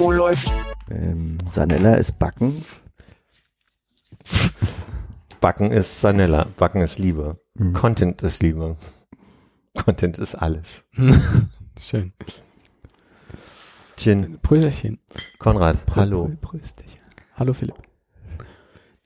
[0.00, 0.52] Oh, läuft.
[0.90, 2.64] Ähm, Sanella ist Backen.
[5.40, 7.40] Backen ist Sanella, Backen ist Liebe.
[7.74, 8.76] Content ist Liebe.
[9.74, 10.84] Content ist alles.
[11.80, 12.12] Schön.
[13.96, 15.00] Chin, Prösterchen.
[15.40, 16.24] Konrad, Prö- hallo.
[16.26, 17.00] Prö- Prösterchen.
[17.34, 17.74] Hallo Philipp.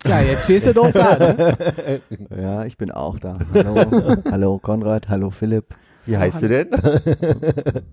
[0.06, 2.00] Ja, jetzt stehst du doof da, ne?
[2.36, 3.38] Ja, ich bin auch da.
[3.54, 5.74] Hallo, hallo Konrad, hallo Philipp.
[6.06, 6.68] Wie heißt du denn?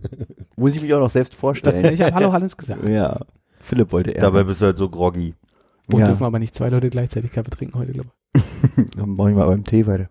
[0.56, 1.94] Muss ich mich auch noch selbst vorstellen?
[1.94, 2.84] Ich habe Hallo Hannes gesagt.
[2.86, 3.20] ja,
[3.60, 4.22] Philipp wollte er.
[4.22, 5.36] Dabei bist du halt so groggy.
[5.92, 8.10] Und ja, dürfen aber nicht zwei Leute gleichzeitig Kaffee trinken heute, glaube
[8.96, 10.10] dann machen wir beim Tee weiter.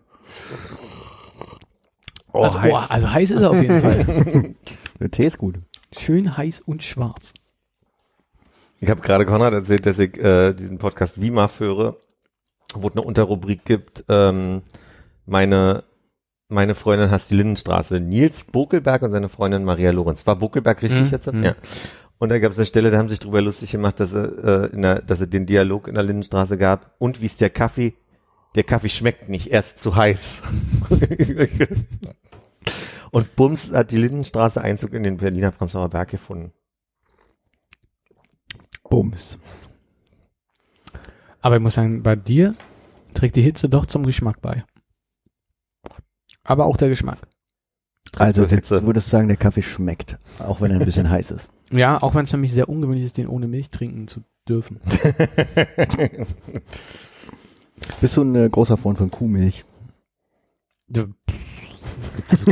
[2.27, 2.33] ich.
[2.33, 4.55] also, oh, also heiß ist er auf jeden Fall.
[4.99, 5.55] Der Tee ist gut.
[5.97, 7.33] Schön heiß und schwarz.
[8.81, 11.97] Ich habe gerade Konrad erzählt, dass ich äh, diesen Podcast Wima führe,
[12.73, 14.61] wo es eine Unterrubrik gibt, ähm,
[15.25, 15.83] meine
[16.49, 17.99] meine Freundin hasst die Lindenstraße.
[17.99, 20.25] Nils Bokelberg und seine Freundin Maria Lorenz.
[20.27, 21.31] War Bokelberg richtig Mhm, jetzt?
[21.31, 21.43] mhm.
[21.43, 21.55] Ja.
[22.17, 24.65] Und da gab es eine Stelle, da haben sich drüber lustig gemacht, dass er, äh,
[24.73, 26.95] in der, dass er den Dialog in der Lindenstraße gab.
[26.97, 27.93] Und wie ist der Kaffee?
[28.55, 30.41] Der Kaffee schmeckt nicht, er ist zu heiß.
[33.11, 36.51] und Bums hat die Lindenstraße Einzug in den Berliner Prenzlauer Berg gefunden.
[38.89, 39.37] Bums.
[41.41, 42.55] Aber ich muss sagen, bei dir
[43.13, 44.65] trägt die Hitze doch zum Geschmack bei.
[46.49, 47.19] Aber auch der Geschmack.
[48.17, 51.47] Also, du würdest sagen, der Kaffee schmeckt, auch wenn er ein bisschen heiß ist.
[51.71, 54.81] Ja, auch wenn es für mich sehr ungewöhnlich ist, den ohne Milch trinken zu dürfen.
[58.01, 59.63] Bist du ein äh, großer Freund von Kuhmilch?
[60.91, 61.09] Also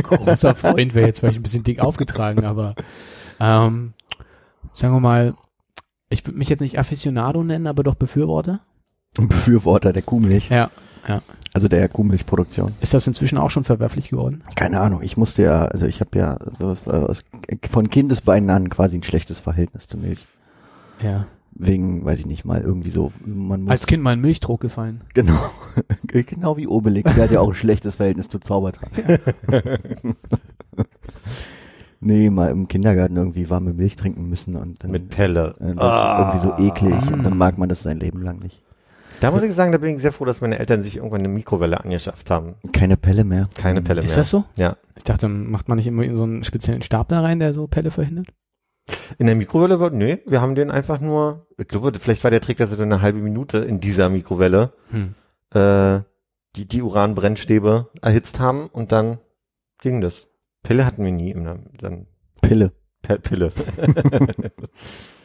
[0.00, 2.76] großer Freund wäre jetzt vielleicht ein bisschen dick aufgetragen, aber
[3.40, 3.94] ähm,
[4.72, 5.34] sagen wir mal,
[6.08, 8.60] ich würde mich jetzt nicht Aficionado nennen, aber doch Befürworter.
[9.18, 10.70] Ein Befürworter der Kuhmilch, Ja.
[11.54, 12.74] Also der Kuhmilchproduktion.
[12.80, 14.42] Ist das inzwischen auch schon verwerflich geworden?
[14.54, 16.36] Keine Ahnung, ich musste ja, also ich habe ja
[17.70, 20.26] von Kindesbeinen an quasi ein schlechtes Verhältnis zur Milch.
[21.02, 21.26] Ja.
[21.60, 25.00] Wegen, weiß ich nicht mal, irgendwie so, man muss, Als Kind mal ein Milchdruck gefallen.
[25.14, 25.38] genau,
[26.06, 28.92] genau wie Obelix, der hat ja auch ein schlechtes Verhältnis zu Zaubertrank.
[32.00, 35.56] nee, mal im Kindergarten irgendwie warme Milch trinken müssen und dann, Mit Pelle.
[35.60, 37.22] äh, das ist irgendwie so eklig und Ah.
[37.24, 38.62] dann mag man das sein Leben lang nicht.
[39.20, 41.28] Da muss ich sagen, da bin ich sehr froh, dass meine Eltern sich irgendwann eine
[41.28, 42.54] Mikrowelle angeschafft haben.
[42.72, 43.48] Keine Pelle mehr.
[43.54, 44.16] Keine Pelle Ist mehr.
[44.18, 44.44] das so?
[44.56, 44.76] Ja.
[44.96, 47.66] Ich dachte, macht man nicht immer in so einen speziellen Stab da rein, der so
[47.66, 48.28] Pelle verhindert?
[49.18, 52.40] In der Mikrowelle war, nee, wir haben den einfach nur, ich glaube, vielleicht war der
[52.40, 55.14] Trick, dass sie dann eine halbe Minute in dieser Mikrowelle Hm.
[55.52, 56.00] äh,
[56.56, 59.18] die, die Uranbrennstäbe erhitzt haben und dann
[59.82, 60.26] ging das.
[60.62, 61.44] Pille hatten wir nie, im,
[61.78, 62.06] dann
[62.40, 62.72] Pille.
[63.02, 63.52] Pe Pille.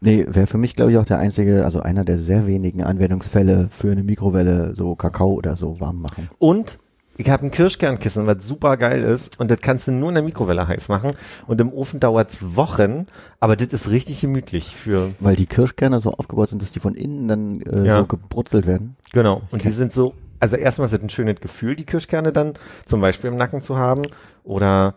[0.00, 3.68] Nee, wäre für mich, glaube ich, auch der einzige, also einer der sehr wenigen Anwendungsfälle
[3.70, 6.28] für eine Mikrowelle, so Kakao oder so warm machen.
[6.38, 6.78] Und
[7.16, 10.22] ich habe ein Kirschkernkissen, was super geil ist und das kannst du nur in der
[10.22, 11.10] Mikrowelle heiß machen
[11.48, 13.06] und im Ofen dauert's Wochen,
[13.40, 16.94] aber das ist richtig gemütlich für, Weil die Kirschkerne so aufgebaut sind, dass die von
[16.94, 17.98] innen dann äh, Ja.
[17.98, 18.94] so gebrutzelt werden.
[19.12, 22.54] genau, und die sind so, also erstmal ist das ein schönes Gefühl, die Kirschkerne dann
[22.86, 24.02] zum Beispiel im Nacken zu haben
[24.44, 24.94] oder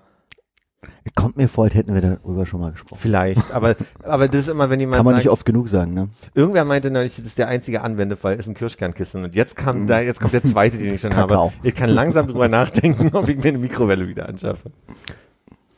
[1.15, 2.99] Kommt mir vor, als hätten wir darüber schon mal gesprochen.
[2.99, 5.93] Vielleicht, aber, aber das ist immer, wenn jemand Kann man sagt, nicht oft genug sagen,
[5.93, 6.09] ne?
[6.33, 9.23] irgendwer meinte neulich, das ist der einzige Anwendefall, ist ein Kirschkernkissen.
[9.23, 11.51] Und jetzt kam da, jetzt kommt der zweite, den ich schon habe.
[11.63, 14.71] Ich kann langsam drüber nachdenken, ob ich mir eine Mikrowelle wieder anschaffe.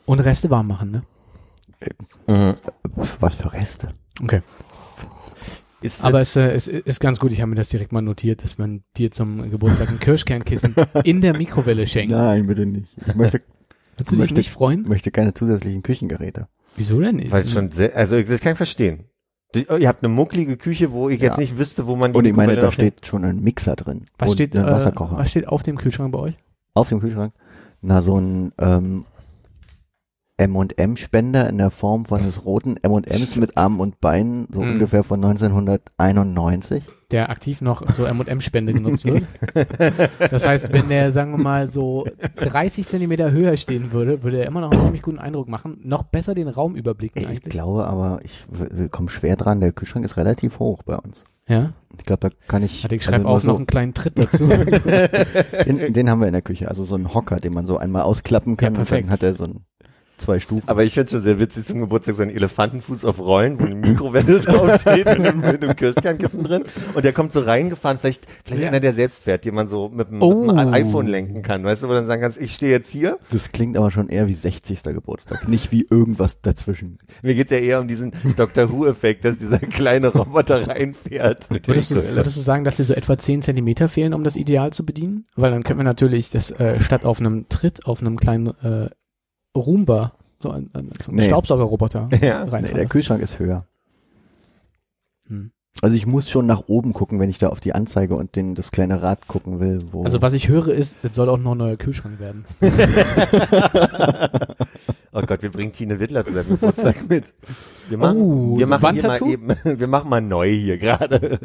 [0.06, 1.02] Und Reste warm machen, ne?
[2.98, 3.88] Pff, Was für Reste.
[4.22, 4.42] Okay.
[5.84, 8.42] Ist, Aber es, äh, es ist ganz gut, ich habe mir das direkt mal notiert,
[8.42, 12.10] dass man dir zum Geburtstag ein Kirschkernkissen in der Mikrowelle schenkt.
[12.10, 12.88] Nein, bitte nicht.
[13.06, 13.42] Ich möchte,
[13.96, 14.88] Würdest du dich möchte- nicht freuen?
[14.88, 16.48] möchte keine zusätzlichen Küchengeräte.
[16.76, 17.30] Wieso denn nicht?
[17.30, 19.04] weil es schon sehr, also das kann ich verstehen.
[19.54, 21.40] Die- Ihr habt eine mucklige Küche, wo ich jetzt Ja.
[21.40, 23.76] nicht wüsste, wo man die Und ich meine, Mikrowelle da noch steht schon ein Mixer
[23.76, 24.06] drin.
[24.18, 25.16] was und steht, ein äh, Wasserkocher.
[25.16, 26.34] was steht auf dem Kühlschrank bei euch?
[26.74, 27.32] Auf dem Kühlschrank?
[27.80, 29.04] Na, so ein ähm,
[30.36, 34.72] M&M-Spender in der Form von des roten M&Ms mit Armen und Beinen, so Mhm.
[34.72, 36.82] ungefähr von 1991.
[37.10, 39.24] Der aktiv noch so M&M-Spende genutzt wird.
[40.30, 44.46] Das heißt, wenn der, sagen wir mal, so 30 Zentimeter höher stehen würde, würde er
[44.46, 45.78] immer noch einen ziemlich guten Eindruck machen.
[45.84, 47.44] Noch besser den Raum überblicken Ich eigentlich.
[47.52, 48.44] glaube aber, ich
[48.90, 51.24] komme schwer dran, der Kühlschrank ist relativ hoch bei uns.
[51.46, 51.72] Ja?
[51.98, 52.82] Ich glaube, da kann ich.
[52.82, 54.46] Warte, ich schreibe also auch nur noch einen kleinen Tritt dazu.
[55.66, 58.02] den, den haben wir in der Küche, also so einen Hocker, den man so einmal
[58.02, 59.06] ausklappen kann Ja, und perfekt.
[59.06, 59.60] dann hat er so ein
[60.16, 60.68] zwei Stufen.
[60.68, 63.74] Aber ich finde schon sehr witzig zum Geburtstag so einen Elefantenfuß auf Rollen, wo eine
[63.74, 66.64] Mikrowelle draufsteht mit einem, mit einem Kirschkernkissen drin.
[66.94, 68.68] Und der kommt so reingefahren, vielleicht, vielleicht Ja.
[68.68, 70.44] einer, der selbst fährt, den man so mit dem, Oh.
[70.52, 71.64] mit iPhone lenken kann.
[71.64, 73.18] Weißt du, wo du dann sagen kannst, ich stehe jetzt hier.
[73.30, 74.82] Das klingt aber schon eher wie 60.
[74.84, 76.98] Geburtstag, nicht wie irgendwas dazwischen.
[77.22, 81.50] Mir geht's ja eher um diesen Doctor Who-Effekt, dass dieser kleine Roboter reinfährt.
[81.66, 84.72] Würdest du, würdest du sagen, dass dir so etwa 10 Zentimeter fehlen, um das Ideal
[84.72, 85.26] zu bedienen?
[85.36, 88.90] Weil dann könnten wir natürlich das äh, statt auf einem Tritt auf einem kleinen äh,
[89.56, 91.26] Roomba, so ein, ein, so ein Nee.
[91.26, 92.44] Staubsaugerroboter Ja.
[92.44, 93.64] Nee, der Kühlschrank ist höher.
[95.28, 95.50] Hm.
[95.82, 98.54] Also ich muss schon nach oben gucken, wenn ich da auf die Anzeige und den,
[98.54, 100.04] das kleine Rad gucken will, wo.
[100.04, 102.44] Also was ich höre ist, es soll auch noch ein neuer Kühlschrank werden.
[105.16, 107.24] Oh Gott, wir bringen Tine Wittler zu seinem Geburtstag mit.
[107.88, 109.48] Wir machen, Oh, wir so machen mal eben,
[109.78, 111.38] wir machen mal neu hier gerade.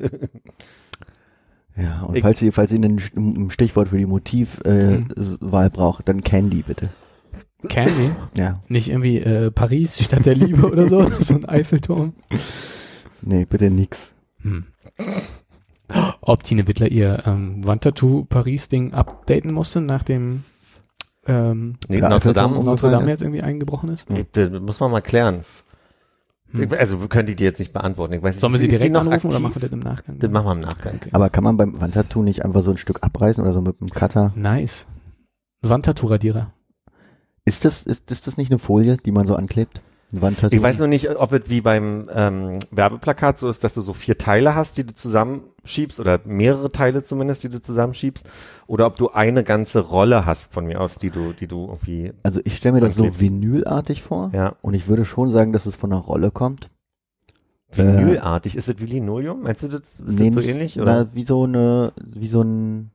[1.77, 5.37] ja, und Ich- falls ihr, falls ihr ein Stichwort für die Motivwahl äh, Hm.
[5.39, 6.89] Wahl braucht, dann Candy bitte.
[7.67, 8.11] Candy?
[8.37, 8.61] Ja.
[8.67, 12.13] Nicht irgendwie äh, Paris statt der Liebe oder so, so ein Eiffelturm.
[13.21, 14.13] Nee, bitte nix.
[14.41, 14.65] Hm.
[16.21, 20.43] Ob Tine Wittler ihr ähm, Wandtattoo Paris-Ding updaten musste, nachdem
[21.25, 24.05] ähm, Nee, Notre Dame, Notre Dame jetzt irgendwie eingebrochen ist?
[24.33, 25.43] das muss man mal klären.
[26.51, 26.67] Hm.
[26.77, 28.13] Also könnte ich dir jetzt nicht beantworten.
[28.13, 29.43] Ich weiß nicht, Sollen wir sie direkt noch anrufen oder aktiv?
[29.43, 30.19] machen wir das im Nachgang?
[30.19, 30.95] Das machen wir im Nachgang.
[30.95, 31.09] Okay.
[31.11, 33.89] Aber kann man beim Wandtattoo nicht einfach so ein Stück abreißen oder so mit einem
[33.89, 34.31] Cutter?
[34.35, 34.87] Nice.
[35.61, 36.53] Wandtattoo-Radierer.
[37.49, 39.81] Ist das, ist, ist das nicht eine Folie, die man so anklebt?
[40.11, 40.55] Wandtattoo?
[40.55, 43.93] Ich weiß nur nicht, ob es wie beim ähm, Werbeplakat so ist, dass du so
[43.93, 48.25] vier Teile hast, die du zusammenschiebst oder mehrere Teile zumindest, die du zusammenschiebst,
[48.65, 52.13] oder ob du eine ganze Rolle hast von mir aus, die du, die du irgendwie,
[52.23, 55.67] Also ich stelle mir das so vinylartig vor ja, und ich würde schon sagen, dass
[55.67, 56.69] es von einer Rolle kommt.
[57.71, 58.55] vinylartig.
[58.55, 59.43] Ist das wie Linoleum?
[59.43, 59.99] Meinst du das?
[59.99, 60.79] Ist das so ähnlich?
[60.81, 61.05] Oder?
[61.05, 62.89] Na, wie so eine, wie so ein,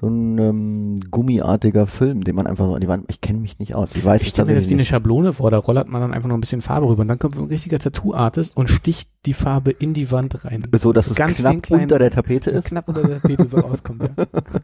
[0.00, 3.04] so ein ähm, gummiartiger Film, den man einfach so an die Wand.
[3.08, 3.90] Ich kenne mich nicht aus.
[3.94, 6.28] Ich weiß Ich stelle mir das wie eine Schablone vor, da rollert man dann einfach
[6.28, 9.70] noch ein bisschen Farbe rüber und dann kommt ein richtiger Tattoo-Artist und sticht die Farbe
[9.70, 10.66] in die Wand rein.
[10.78, 12.66] so, dass es Ganz knapp fein klein- unter der Tapete ist.
[12.68, 14.02] Knapp unter der Tapete so rauskommt.
[14.16, 14.26] Ja.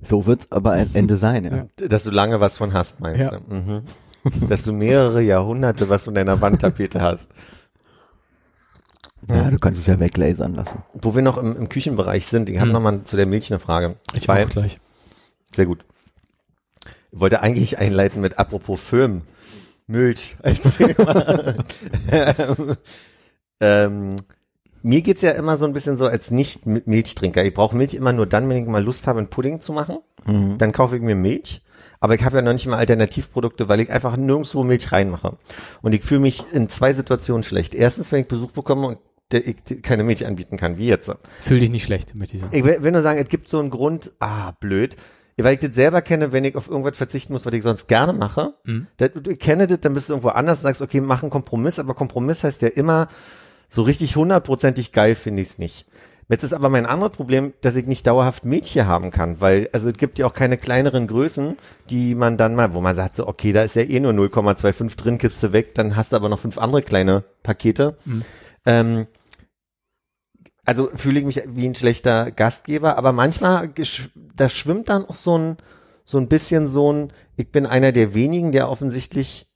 [0.00, 1.44] So wird's aber am Ende sein.
[1.44, 1.56] Ja.
[1.80, 1.88] Ja.
[1.88, 3.38] Dass du lange was von hast, meinst Ja.
[3.40, 3.54] du?
[3.54, 3.82] Mhm.
[4.48, 7.30] Dass du mehrere Jahrhunderte was von deiner Wandtapete hast.
[9.28, 10.82] Ja, du kannst es ja weglasern lassen.
[10.94, 12.72] Wo wir noch im, im Küchenbereich sind, ich habe Hm.
[12.72, 13.96] noch mal zu der Milch eine Frage.
[14.14, 14.78] Ich Weil- auch gleich.
[15.54, 15.84] Sehr gut.
[17.10, 19.22] Ich wollte eigentlich einleiten mit apropos Film.
[19.86, 20.36] Milch.
[20.42, 21.56] Erzähl mal.
[23.60, 24.16] ähm,
[24.82, 27.44] mir geht's ja immer so ein bisschen so als Nicht-Milchtrinker.
[27.44, 29.98] Ich brauche Milch immer nur dann, wenn ich mal Lust habe, einen Pudding zu machen.
[30.26, 30.58] Mhm.
[30.58, 31.62] Dann kaufe ich mir Milch.
[32.00, 35.36] Aber ich habe ja noch nicht mal Alternativprodukte, weil ich einfach nirgendwo Milch reinmache.
[35.82, 37.74] Und ich fühle mich in zwei Situationen schlecht.
[37.74, 38.98] Erstens, wenn ich Besuch bekomme und
[39.30, 41.12] der, ich keine Milch anbieten kann, wie jetzt.
[41.40, 42.56] Fühl dich nicht schlecht, möchte ich sagen.
[42.56, 44.96] Ich will, nur sagen, es gibt so einen Grund, ah, blöd,
[45.36, 48.12] weil ich das selber kenne, wenn ich auf irgendwas verzichten muss, was ich sonst gerne
[48.12, 48.54] mache.
[48.64, 48.86] Mhm.
[48.96, 51.78] Das, du kenne das, dann bist du irgendwo anders und sagst, okay, mach einen Kompromiss,
[51.78, 53.08] aber Kompromiss heißt ja immer,
[53.68, 55.86] so richtig hundertprozentig geil finde ich es nicht.
[56.30, 59.70] Jetzt ist aber mein anderes Problem, dass ich nicht dauerhaft Milch hier haben kann, weil,
[59.72, 61.56] also es gibt ja auch keine kleineren Größen,
[61.88, 64.96] die man dann mal, wo man sagt so, okay, da ist ja eh nur 0,25
[64.96, 67.96] drin, kippst du weg, dann hast du aber noch fünf andere kleine Pakete.
[68.04, 68.24] Mhm.
[68.66, 69.06] Ähm,
[70.66, 73.70] also fühle ich mich wie ein schlechter Gastgeber, aber manchmal,
[74.36, 75.56] da schwimmt dann auch so ein,
[76.04, 79.47] so ein bisschen so ein, ich bin einer der wenigen, der offensichtlich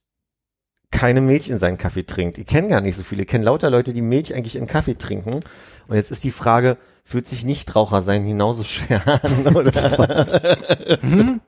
[0.92, 2.38] keine Milch in seinen Kaffee trinkt.
[2.38, 3.22] Ich kenne gar nicht so viele.
[3.22, 5.40] Ich kenne lauter Leute, die Milch eigentlich in Kaffee trinken.
[5.88, 9.56] Und jetzt ist die Frage, fühlt sich Nichtraucher sein genauso schwer an?
[9.56, 10.98] Oder?
[11.02, 11.40] Mhm.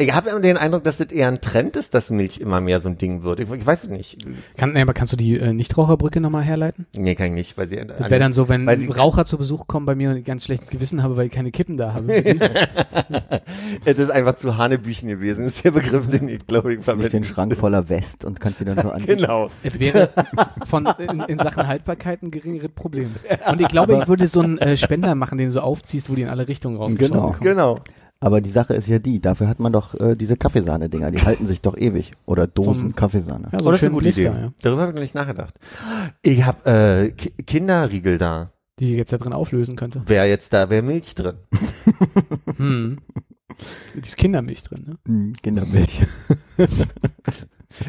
[0.00, 2.80] Ich habe immer den Eindruck, dass das eher ein Trend ist, dass Milch immer mehr
[2.80, 3.40] so ein Ding wird.
[3.40, 4.18] Ich, ich weiß es nicht.
[4.56, 6.86] Kann, nee, aber kannst du die äh, Nichtraucherbrücke nochmal herleiten?
[6.96, 9.38] Nee, kann ich nicht, weil sie Das wäre dann so, wenn weil sie- Raucher zu
[9.38, 11.94] Besuch kommen bei mir und ich ganz schlechtes Gewissen habe, weil ich keine Kippen da
[11.94, 12.10] habe.
[13.84, 15.44] Es ist einfach zu Hanebüchen gewesen.
[15.44, 17.08] Das ist der Begriff, den ich glaube ich verwende.
[17.10, 19.04] den Schrank voller West und kannst sie dann so an.
[19.06, 19.48] Genau.
[19.62, 20.10] Es wäre
[20.66, 23.14] von in, in Sachen Haltbarkeit ein geringeres Problem.
[23.50, 26.14] Und ich glaube, ich würde so einen äh, Spender machen, den du so aufziehst, wo
[26.14, 27.32] die in alle Richtungen rausgeschossen Genau.
[27.32, 27.40] kommen.
[27.42, 27.78] Genau.
[28.22, 31.46] Aber die Sache ist ja die, dafür hat man doch äh, diese Kaffeesahne-Dinger, die halten
[31.46, 32.12] sich doch ewig.
[32.26, 33.48] Oder Dosen Zum- Kaffeesahne.
[33.52, 34.40] Ja, so Oh, ein das ist eine gute Blister, Idee.
[34.42, 35.54] ja, Darüber habe ich noch nicht nachgedacht.
[36.22, 38.52] Ich habe äh, Ki Kinderriegel da.
[38.78, 40.02] die ich jetzt da drin auflösen könnte.
[40.06, 41.34] Wäre jetzt da, wäre Milch drin.
[42.56, 42.98] Hm.
[43.94, 44.96] Da ist Kindermilch drin, ne?
[45.06, 46.00] Hm, Kindermilch.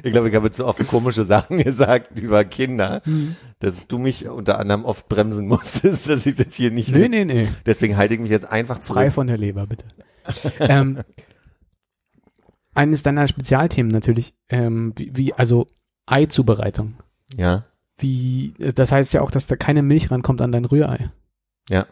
[0.04, 3.36] Ich glaube, ich habe zu oft komische Sachen gesagt über Kinder, Hm.
[3.60, 6.94] dass du mich unter anderem oft bremsen musstest, dass ich das hier nicht.
[6.94, 7.48] Nee, nee, nee.
[7.66, 9.12] Deswegen halte ich mich jetzt einfach Frei zurück.
[9.14, 9.86] von der Leber, bitte.
[10.60, 11.00] ähm,
[12.74, 15.68] eines deiner Spezialthemen natürlich, ähm, wie, wie also
[16.06, 16.96] Ei-Zubereitung.
[17.36, 17.64] Ja.
[17.98, 21.12] Wie, das heißt ja auch, dass da keine Milch rankommt an dein Rührei.
[21.70, 21.86] Ja.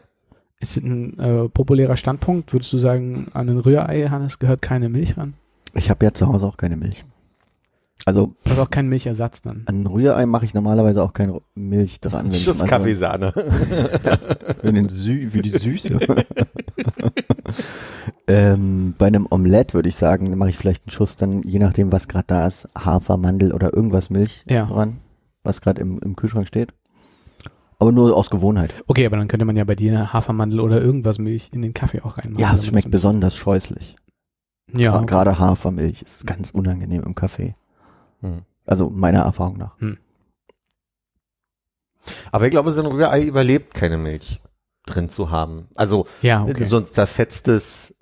[0.58, 2.52] Ist das ein äh, populärer Standpunkt?
[2.52, 5.34] Würdest du sagen, an ein Rührei, Hannes, gehört keine Milch ran?
[5.74, 7.04] Ich habe ja zu Hause auch keine Milch.
[8.06, 9.62] Also Das ist auch kein Milchersatz dann.
[9.66, 12.34] an Rührei mache ich normalerweise auch keine Milch dran.
[12.34, 13.32] Schuss Kaffeesahne.
[14.62, 15.98] Für, den Sü für die Süße.
[18.26, 21.92] ähm, bei einem Omelett würde ich sagen, mache ich vielleicht einen Schuss dann, je nachdem,
[21.92, 24.66] was gerade da ist, Hafer, Mandel oder irgendwas Milch Ja.
[24.66, 24.98] dran,
[25.42, 26.72] was gerade im, im Kühlschrank steht.
[27.78, 28.74] Aber nur aus Gewohnheit.
[28.88, 32.02] Okay, aber dann könnte man ja bei dir Hafermandel oder irgendwas Milch in den Kaffee
[32.02, 32.38] auch reinmachen.
[32.42, 33.96] Ja, es schmeckt besonders scheußlich.
[34.76, 37.54] Ja, Gerade Hafermilch ist ganz unangenehm im Kaffee.
[38.20, 38.42] Hm.
[38.66, 39.76] Also meiner Erfahrung nach.
[42.32, 44.40] Aber ich glaube, so ein Rührei überlebt keine Milch
[44.86, 45.68] drin zu haben.
[45.76, 46.64] Also ja okay.
[46.64, 47.94] so ein zerfetztes,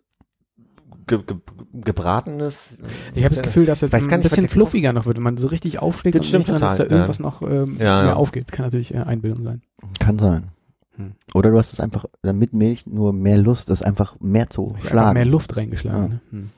[1.07, 1.37] ge ge
[1.73, 2.79] gebratenes.
[3.15, 5.81] Ich habe das Gefühl, dass es ein bisschen fluffiger noch wird, wenn man so richtig
[5.81, 6.97] aufschlägt Das und stimmt nicht dran, dass da total, ja.
[6.97, 8.15] irgendwas noch ähm, Ja, mehr ja.
[8.15, 8.51] aufgeht.
[8.53, 9.63] Kann natürlich äh, Einbildung sein.
[9.99, 10.49] Kann sein.
[10.97, 11.13] Hm.
[11.35, 14.63] Oder du hast es einfach äh, mit Milch nur mehr Lust, es einfach mehr zu
[14.63, 15.15] Ich hab einfach schlagen.
[15.15, 16.03] mehr Luft reingeschlagen.
[16.03, 16.09] Ja.
[16.09, 16.21] Ne?
[16.31, 16.51] Hm.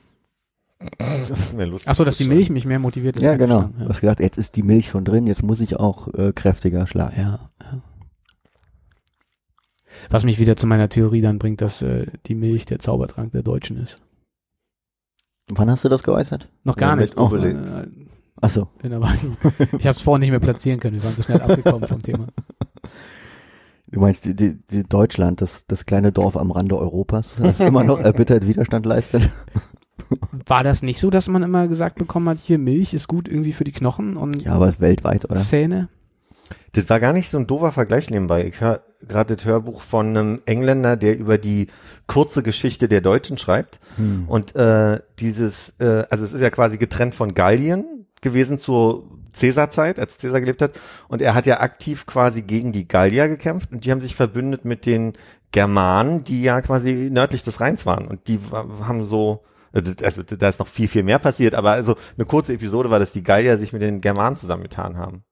[0.97, 1.89] Das ist mir lustig.
[1.89, 2.25] Achso, dass die.
[2.25, 3.23] Milch mich mehr motiviert ist.
[3.23, 3.59] ja, genau.
[3.59, 3.83] einzuschlagen.
[3.85, 6.87] Du hast gedacht, jetzt ist die Milch schon drin, jetzt muss ich auch äh, kräftiger
[6.87, 7.15] schlagen.
[7.17, 7.81] Ja, ja.
[10.09, 13.43] Was mich wieder zu meiner Theorie dann bringt, dass äh, die Milch der Zaubertrank der
[13.43, 14.01] Deutschen ist.
[15.49, 16.47] Wann hast du das geäußert?
[16.63, 17.15] Noch gar Ja, nicht.
[17.17, 17.87] War, äh,
[18.39, 18.69] Achso.
[18.81, 19.19] in der Wahrheit.
[19.77, 20.95] ich habe es vorhin nicht mehr platzieren können.
[20.97, 22.27] Wir waren so schnell abgekommen vom Thema.
[23.91, 27.83] Du meinst die, die, die Deutschland, das, das kleine Dorf am Rande Europas, das immer
[27.83, 29.29] noch erbittert Widerstand leistet?
[30.45, 33.53] War das nicht so, dass man immer gesagt bekommen hat, hier Milch ist gut irgendwie
[33.53, 35.35] für die Knochen und Ja, aber es ist weltweit, oder?
[35.35, 35.89] Zähne?
[36.73, 38.45] Das war gar nicht so ein doofer Vergleich nebenbei.
[38.45, 41.67] Ich höre gerade das Hörbuch von einem Engländer, der über die
[42.07, 43.79] kurze Geschichte der Deutschen schreibt.
[43.97, 44.25] Hm.
[44.27, 49.03] Und äh, dieses, äh, also es ist ja quasi getrennt von Gallien gewesen zur
[49.33, 50.79] Cäsarzeit, als Cäsar gelebt hat.
[51.07, 54.65] Und er hat ja aktiv quasi gegen die Gallier gekämpft und die haben sich verbündet
[54.65, 55.13] mit den
[55.51, 58.07] Germanen, die ja quasi nördlich des Rheins waren.
[58.07, 59.43] Und die haben so,
[59.73, 63.13] also da ist noch viel, viel mehr passiert, aber also eine kurze Episode war, dass
[63.13, 65.23] die Gallier sich mit den Germanen zusammengetan haben.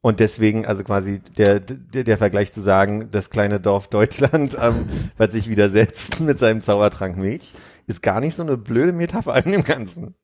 [0.00, 4.86] Und deswegen, also quasi der, der, der Vergleich zu sagen, das kleine Dorf Deutschland ähm,
[5.16, 7.54] wird sich widersetzt mit seinem Zaubertrank Milch,
[7.86, 10.14] ist gar nicht so eine blöde Metapher in dem Ganzen.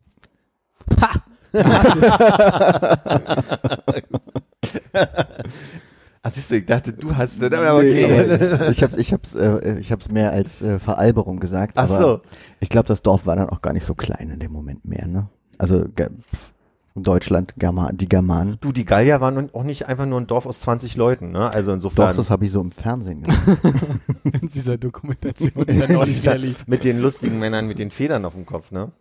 [6.24, 8.70] Ach, siehst du, ich dachte, du hast das, aber Nee, okay.
[8.70, 11.72] ich hab's, ich hab's, äh, ich hab's mehr als äh, Veralberung gesagt.
[11.76, 12.20] Ach aber so.
[12.60, 15.08] Ich glaube, das Dorf war dann auch gar nicht so klein in dem Moment mehr,
[15.08, 15.28] ne?
[15.58, 16.52] Also Ge- pf,
[16.94, 18.58] Deutschland, German, die Germanen.
[18.60, 21.52] Du, die Gallier waren nun auch nicht einfach nur ein Dorf aus 20 Leuten, ne?
[21.52, 23.58] Also Doch, insofern das habe ich so im Fernsehen gesehen.
[24.42, 26.66] in dieser Dokumentation, die dann wieder lief.
[26.68, 28.92] mit den lustigen Männern mit den Federn auf dem Kopf, ne?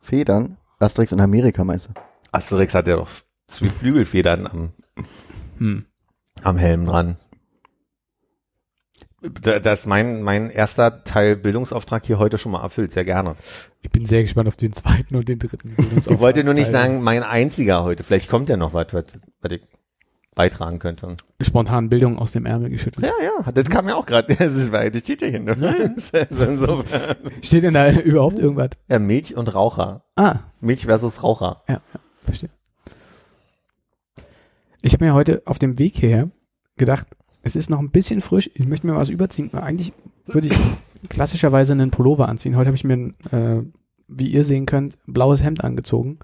[0.00, 0.56] Federn.
[0.78, 1.92] Asterix in Amerika meinst du?
[2.32, 3.08] Asterix hat ja doch
[3.48, 4.70] zwei Flügelfedern am,
[5.58, 5.84] Hm.
[6.44, 7.16] Am Helm dran.
[9.42, 13.34] Da, das ist mein, mein erster Teil Bildungsauftrag hier heute schon mal erfüllt, sehr gerne.
[13.82, 15.74] Ich bin sehr gespannt auf den zweiten und den dritten.
[15.96, 18.04] Ich wollte nur nicht sagen, mein einziger heute.
[18.04, 19.04] Vielleicht kommt ja noch was, was,
[19.40, 19.62] was ich
[20.36, 21.16] beitragen könnte.
[21.40, 23.06] Spontan Bildung aus dem Ärmel geschüttelt.
[23.06, 23.12] Ja,
[23.44, 24.32] ja, das kam ja auch gerade.
[24.38, 25.44] Das, ist- das steht ja hin.
[25.44, 25.56] Ne?
[25.58, 26.84] Ja, ja.
[27.42, 28.70] Steht denn da überhaupt irgendwas?
[28.86, 30.04] Ja, Milch und Raucher.
[30.14, 31.62] Ah, Milch versus Raucher.
[32.24, 32.50] verstehe.
[34.82, 36.30] Ich habe mir heute auf dem Weg hierher
[36.76, 37.08] gedacht,
[37.42, 38.50] es ist noch ein bisschen frisch.
[38.54, 39.52] Ich möchte mir was überziehen.
[39.54, 39.92] Eigentlich
[40.26, 40.58] würde ich
[41.08, 42.56] klassischerweise einen Pullover anziehen.
[42.56, 43.62] Heute habe ich mir, ein, äh,
[44.08, 46.18] wie ihr sehen könnt, ein blaues Hemd angezogen.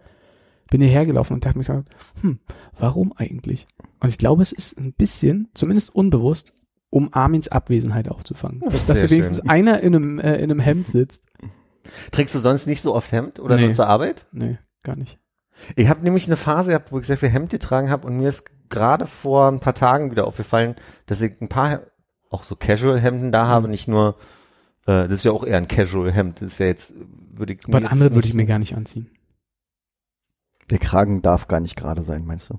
[0.71, 1.83] Bin hierher gelaufen und dachte mir, so,
[2.21, 2.39] hm,
[2.79, 3.67] warum eigentlich?
[4.01, 6.53] Und ich glaube, es ist ein bisschen, zumindest unbewusst,
[6.91, 8.61] um Armins Abwesenheit aufzufangen.
[8.61, 9.51] Das dass hier wenigstens schön.
[9.51, 11.25] einer in einem, äh, in einem Hemd sitzt.
[12.13, 13.67] Trägst du sonst nicht so oft Hemd oder Nee.
[13.67, 14.27] nur zur Arbeit?
[14.33, 15.19] Nee, gar nicht.
[15.77, 18.29] Ich habe nämlich eine Phase gehabt, wo ich sehr viel Hemd getragen habe und mir
[18.29, 20.75] ist gerade vor ein paar Tagen wieder aufgefallen,
[21.07, 21.83] dass ich ein paar
[22.31, 24.17] auch so Casual-Hemden da habe, nicht nur,
[24.87, 26.93] äh, das ist ja auch eher ein Casual-Hemd, das ist ja jetzt,
[27.33, 29.11] würde ich Aber jetzt andere würde ich mir gar nicht anziehen.
[30.71, 32.59] Der Kragen darf gar nicht gerade sein, meinst du?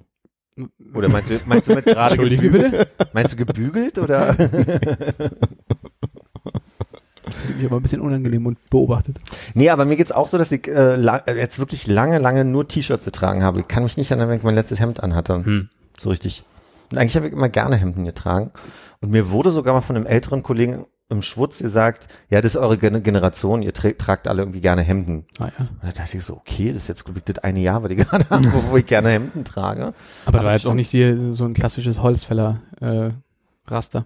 [0.93, 2.71] Oder meinst du, meinst du mit gerade Entschuldige gebügelt?
[2.97, 3.09] bitte?
[3.13, 4.35] Meinst du gebügelt oder?
[7.57, 9.17] Mich aber ein bisschen unangenehm und beobachtet.
[9.53, 12.67] nee, aber mir geht's auch so, dass ich äh, äh, jetzt wirklich lange, lange nur
[12.67, 13.61] T-Shirts getragen habe.
[13.61, 15.43] Ich kann mich nicht erinnern, wenn ich mein letztes Hemd anhatte.
[15.43, 15.69] Hm.
[15.99, 16.43] So richtig.
[16.91, 18.51] Und eigentlich habe ich immer gerne Hemden getragen.
[19.01, 22.61] Und mir wurde sogar mal von einem älteren Kollegen im Schwutz gesagt, ja, das ist
[22.61, 25.25] eure Gen Generation, ihr tra tragt alle irgendwie gerne Hemden.
[25.37, 25.67] Ah, ja.
[25.69, 27.97] Und da dachte ich so, okay, das ist jetzt ich, das eine Jahr, was ich
[28.09, 29.81] gerade habe, wo- wo ich gerne Hemden trage.
[29.83, 29.93] Aber,
[30.25, 34.05] Aber da war jetzt auch nicht die, so ein klassisches Holzfäller-Raster.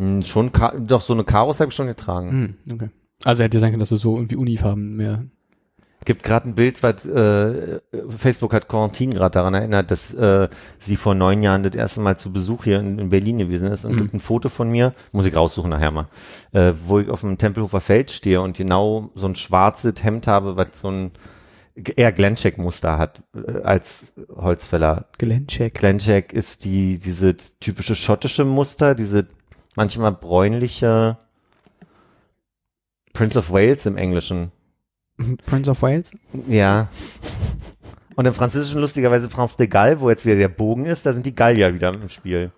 [0.00, 2.56] Hm, schon, Ka doch, so eine Karos habe ich schon getragen.
[2.66, 2.88] Hm, okay.
[3.24, 5.24] Also hätte sein können, dass du so irgendwie Unifarben mehr.
[6.06, 7.80] Gibt gerade ein Bild, was äh,
[8.16, 12.16] Facebook hat Quarantin gerade daran erinnert, dass äh, sie vor neun Jahren das erste Mal
[12.16, 13.96] zu Besuch hier in, in Berlin gewesen ist und Mhm.
[13.98, 16.08] gibt ein Foto von mir, muss ich raussuchen nachher mal,
[16.52, 20.56] äh, wo ich auf dem Tempelhofer Feld stehe und genau so ein schwarzes Hemd habe,
[20.56, 21.10] was so ein
[21.74, 25.04] eher Glencheck-Muster hat äh, als Holzfäller.
[25.18, 25.74] Glencheck.
[25.74, 29.26] Glencheck ist die diese typische schottische Muster, diese
[29.80, 31.16] manchmal bräunliche
[33.14, 34.52] Prince of Wales im Englischen.
[35.46, 36.10] Prince of Wales?
[36.46, 36.88] Ja.
[38.14, 41.24] Und im Französischen lustigerweise Prince de Galles, wo jetzt wieder der Bogen ist, da sind
[41.24, 42.52] die Gallier wieder im Spiel.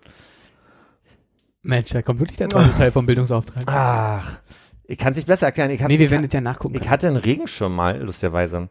[1.61, 3.63] Mensch, da kommt wirklich der zweite Teil vom Bildungsauftrag.
[3.67, 4.39] Ach,
[4.83, 5.71] ich kann es nicht besser erklären.
[5.71, 6.75] Ich, hab, nee, wir werden das ja nachgucken.
[6.75, 8.69] ich hatte einen Regenschirm mal, lustigerweise.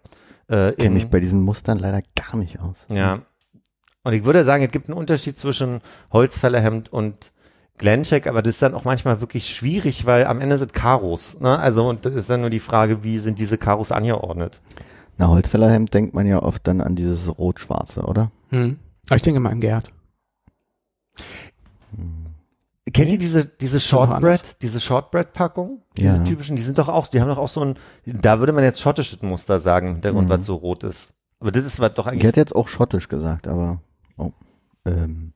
[0.48, 2.76] Äh, Kenne mich bei diesen Mustern leider gar nicht aus.
[2.90, 3.22] Ja.
[4.02, 5.80] Und ich würde sagen, es gibt einen Unterschied zwischen
[6.12, 7.31] Holzfällerhemd und
[7.78, 11.40] Glencheck, aber das ist dann auch manchmal wirklich schwierig, weil am Ende sind Karos.
[11.40, 11.58] Ne?
[11.58, 14.60] Also und das ist dann nur die Frage, wie sind diese Karos angeordnet?
[15.18, 18.30] Na, Holzfällerhemd denkt man ja oft dann an dieses Rot-Schwarze, oder?
[18.50, 18.78] Hm.
[19.06, 19.92] Aber ich denke mal an Gerd.
[22.92, 23.14] Kennt Nee.
[23.14, 23.80] ihr diese, diese.
[23.80, 25.82] Shortbread, diese Shortbread-Packung?
[25.96, 26.24] Diese Ja.
[26.24, 27.76] typischen, die sind doch auch, die haben doch auch so ein,
[28.06, 30.32] da würde man jetzt schottisches Muster sagen, der Grund, Mhm.
[30.32, 31.12] was so rot ist.
[31.40, 33.80] Aber das ist was doch Ich eigentlich, hätte jetzt auch schottisch gesagt, aber
[34.18, 34.30] oh,
[34.84, 35.32] ähm,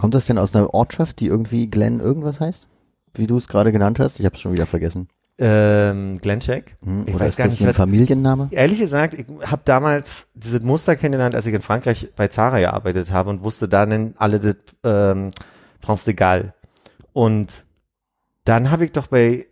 [0.00, 2.66] kommt das denn aus einer Ortschaft, die irgendwie Glen irgendwas heißt?
[3.14, 4.18] Wie du es gerade genannt hast?
[4.18, 5.08] Ich habe es schon wieder vergessen.
[5.36, 6.74] ähm, Glencheck.
[6.82, 8.48] Hm, Ich Oder weiß ist gar das nicht, ein Familienname?
[8.50, 13.12] Ehrlich gesagt, ich habe damals dieses Muster kennengelernt, als ich in Frankreich bei Zara gearbeitet
[13.12, 15.28] habe und wusste, da nennen alle das ähm,
[15.82, 16.48] Prince de Galles.
[17.12, 17.64] Und
[18.44, 19.46] dann habe ich doch bei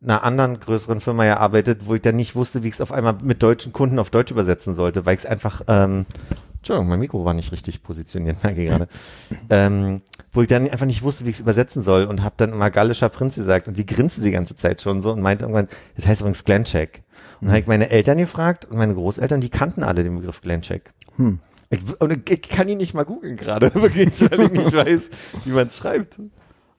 [0.00, 3.14] einer anderen größeren Firma gearbeitet, wo ich dann nicht wusste, wie ich es auf einmal
[3.20, 6.06] mit deutschen Kunden auf Deutsch übersetzen sollte, weil ich es einfach, ähm,
[6.58, 8.88] Entschuldigung, mein Mikro war nicht richtig positioniert, merke ich gerade,
[9.50, 12.52] ähm, wo ich dann einfach nicht wusste, wie ich es übersetzen soll und habe dann
[12.52, 15.68] immer gallischer Prinz gesagt und die grinste die ganze Zeit schon so und meinte irgendwann,
[15.96, 17.02] das heißt übrigens Glencheck.
[17.40, 20.40] Und dann habe ich meine Eltern gefragt und meine Großeltern, die kannten alle den Begriff
[20.40, 20.92] Glencheck.
[21.16, 21.38] Hm.
[21.70, 25.10] Ich, und ich kann ihn nicht mal googeln gerade, wirklich, weil ich nicht weiß,
[25.44, 26.18] wie man es schreibt.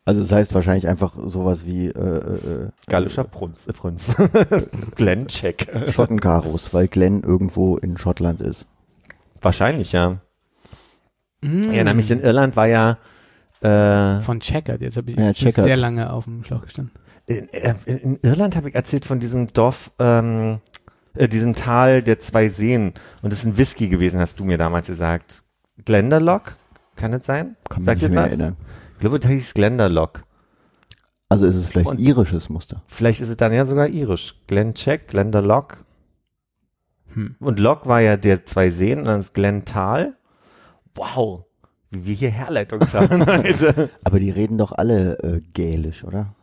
[0.06, 3.68] Also das heißt wahrscheinlich einfach sowas wie äh, äh, Gallischer Prinz.
[3.68, 4.12] Äh, Prinz.
[4.96, 5.68] Glencheck.
[5.68, 8.66] äh, Schottenkaros, weil Glen irgendwo in Schottland ist.
[9.42, 10.20] Wahrscheinlich, ja.
[11.42, 11.72] Mm.
[11.72, 12.98] Ja, nämlich in Irland war ja
[13.62, 14.82] äh, Von Checkert.
[14.82, 16.94] Jetzt habe ich Ja, sehr lange auf dem Schlauch gestanden.
[17.28, 20.60] in, äh, in Irland habe ich erzählt von diesem Dorf, ähm,
[21.16, 22.94] äh, diesem Tal der zwei Seen.
[23.22, 25.44] Und das ist ein Whisky gewesen, hast du mir damals gesagt.
[25.86, 26.56] Glenderlock?
[26.96, 27.56] Kann das sein?
[27.70, 28.30] Kann mich Sagt nicht ihr mehr was?
[28.30, 28.58] erinnern.
[28.94, 30.24] Ich glaube, das hieß Glenderlock.
[31.30, 32.82] Also ist es vielleicht Und- irisches Muster.
[32.88, 34.36] Vielleicht ist es dann ja sogar irisch.
[34.48, 35.78] Glencheck, Glenderlock.
[37.14, 37.36] Hm.
[37.40, 40.16] Und Lock war ja der zwei Seen und dann ist Glental.
[40.96, 41.46] Wow.
[41.92, 43.90] Wie wir hier Herleitung schaffen heute.
[44.04, 46.36] Aber die reden doch alle äh, gälisch, oder?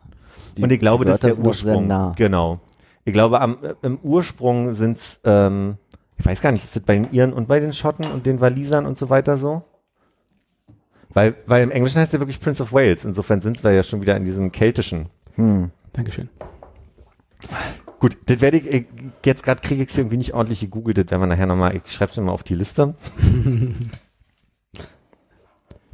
[0.57, 1.87] Die, und ich glaube, das ist der Ursprung.
[1.87, 2.13] Nah.
[2.15, 2.59] Genau.
[3.05, 5.77] Ich glaube, am, äh, im Ursprung sind's, ähm,
[6.17, 8.41] ich weiß gar nicht, ist das bei den Iren und bei den Schotten und den
[8.41, 9.63] Walisern und so weiter so?
[11.13, 13.05] Weil, weil im Englischen heißt er wirklich Prince of Wales.
[13.05, 15.07] Insofern sind wir ja schon wieder in diesem keltischen.
[15.35, 15.71] Hm.
[15.93, 16.29] Dankeschön.
[17.99, 18.87] Gut, das werde ich, ich
[19.25, 21.91] jetzt gerade kriege ich es irgendwie nicht ordentlich gegoogelt, das werden wir nachher nochmal, ich
[21.91, 22.95] schreibe es mir mal auf die Liste.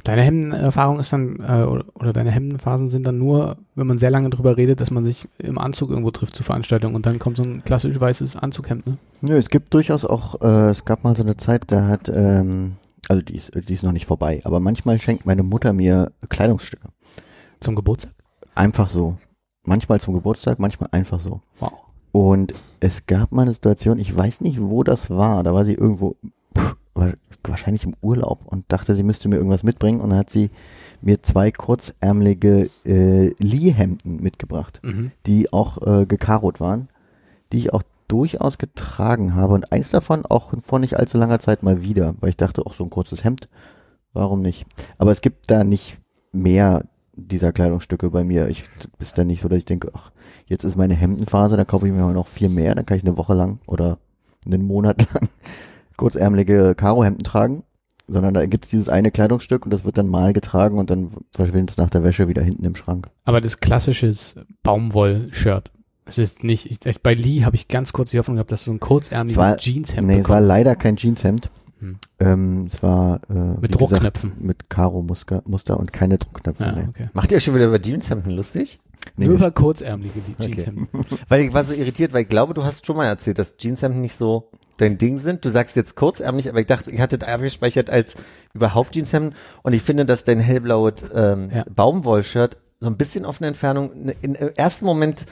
[0.04, 4.10] Deine Hemdenerfahrung ist dann, äh, oder, oder deine Hemdenphasen sind dann nur, wenn man sehr
[4.10, 7.38] lange drüber redet, dass man sich im Anzug irgendwo trifft zur Veranstaltung und dann kommt
[7.38, 8.98] so ein klassisch weißes Anzughemd, ne?
[9.22, 12.76] Nö, es gibt durchaus auch, äh, es gab mal so eine Zeit, da hat, ähm,
[13.08, 16.88] also die ist, die ist noch nicht vorbei, aber manchmal schenkt meine Mutter mir Kleidungsstücke.
[17.60, 18.12] Zum Geburtstag?
[18.54, 19.16] Einfach so.
[19.64, 21.40] Manchmal zum Geburtstag, manchmal einfach so.
[21.58, 21.83] Wow.
[22.14, 25.42] Und es gab mal eine Situation, ich weiß nicht, wo das war.
[25.42, 26.14] Da war sie irgendwo,
[26.56, 26.76] pff,
[27.42, 30.00] wahrscheinlich im Urlaub und dachte, sie müsste mir irgendwas mitbringen.
[30.00, 30.50] Und dann hat sie
[31.02, 35.10] mir zwei kurzärmelige äh, Lee-Hemden mitgebracht, Mhm.
[35.26, 36.88] die auch äh, gekarot waren,
[37.52, 39.54] die ich auch durchaus getragen habe.
[39.54, 42.74] Und eins davon auch vor nicht allzu langer Zeit mal wieder, weil ich dachte, auch
[42.74, 43.48] so ein kurzes Hemd,
[44.12, 44.66] warum nicht?
[44.98, 45.98] Aber es gibt da nicht
[46.30, 46.84] mehr
[47.16, 48.48] dieser Kleidungsstücke bei mir.
[48.48, 48.64] Ich
[48.98, 50.10] ist dann nicht so, dass ich denke, ach,
[50.46, 53.04] jetzt ist meine Hemdenphase, dann kaufe ich mir mal noch vier mehr, dann kann ich
[53.04, 53.98] eine Woche lang oder
[54.46, 55.28] einen Monat lang
[55.96, 57.62] kurzärmelige Karohemden tragen,
[58.08, 61.70] sondern da gibt's dieses eine Kleidungsstück und das wird dann mal getragen und dann verschwindet
[61.70, 63.08] es nach der Wäsche wieder hinten im Schrank.
[63.24, 65.70] Aber das klassisches Baumwoll-Shirt.
[66.06, 68.70] Es ist nicht, ich, bei Lee habe ich ganz kurz die Hoffnung gehabt, dass du
[68.70, 70.48] so ein kurzärmeliges Es war- Jeanshemd Nee, es war bekommst.
[70.48, 71.48] leider kein Jeanshemd.
[71.80, 71.98] Hm.
[72.20, 74.32] Ähm, es war äh, wie Mit gesagt, Druckknöpfen.
[74.40, 76.62] mit Karo-Muster Muster und keine Druckknöpfe.
[76.64, 76.86] Ja, nee.
[76.88, 77.08] okay.
[77.12, 78.80] Macht ihr euch schon wieder über Jeanshemden lustig?
[79.16, 80.88] Nee, Nur über kurzärmelige Jeanshemden.
[81.28, 84.00] Weil ich war so irritiert, weil ich glaube, du hast schon mal erzählt, dass Jeanshemden
[84.00, 85.44] nicht so dein Ding sind.
[85.44, 88.16] Du sagst jetzt kurzärmlich, aber ich dachte, ich hatte das abgespeichert als
[88.54, 89.34] überhaupt Jeanshemden.
[89.62, 91.64] Und ich finde, dass dein hellblaues ähm, Ja.
[91.68, 95.26] Baumwollshirt so ein bisschen auf eine Entfernung, ne- in, im ersten Moment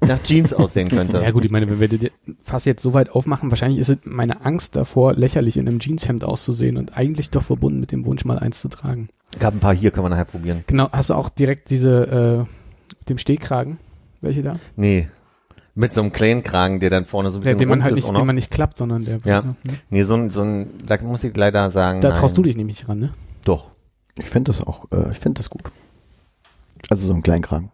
[0.00, 1.22] nach Jeans aussehen könnte.
[1.22, 2.10] Ja gut, ich meine, wenn wir das
[2.42, 6.24] Fass jetzt so weit aufmachen, wahrscheinlich ist es meine Angst davor, lächerlich in einem Jeanshemd
[6.24, 9.08] auszusehen und eigentlich doch verbunden mit dem Wunsch, mal eins zu tragen.
[9.36, 10.64] Ich habe ein paar hier, können wir nachher probieren.
[10.66, 13.78] Genau, hast du auch direkt diese, äh, dem Stehkragen?
[14.20, 14.56] Welche da?
[14.76, 15.08] Nee.
[15.74, 17.96] Mit so einem kleinen Kragen, der dann vorne so ein Der, bisschen den man halt
[17.96, 19.18] ist nicht, den man nicht klappt, sondern der.
[19.26, 19.42] Ja.
[19.42, 19.56] Hm?
[19.90, 22.00] Nee, so ein, so ein, da muss ich leider sagen.
[22.00, 22.18] Da nein.
[22.18, 23.12] traust du dich nämlich nicht ran, ne?
[23.44, 23.70] Doch.
[24.18, 25.64] Ich finde das auch, äh, ich finde das gut.
[26.88, 27.70] Also so ein Kleinkragen.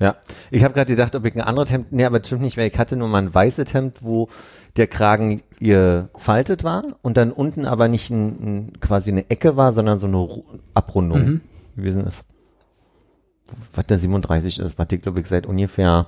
[0.00, 0.16] Ja.
[0.50, 2.68] Ich habe gerade gedacht, ob ich ein anderes Hemd, nee, aber das stimmt nicht, weil
[2.68, 4.28] ich hatte nur mal ein weißes Hemd, wo
[4.76, 8.26] der Kragen ihr faltet war und dann unten aber nicht ein,
[8.68, 11.40] ein, quasi eine Ecke war, sondern so eine Ru- Abrundung Mhm.
[11.76, 12.24] gewesen ist.
[13.74, 16.06] Was der 37 ist, was ich glaube ich seit ungefähr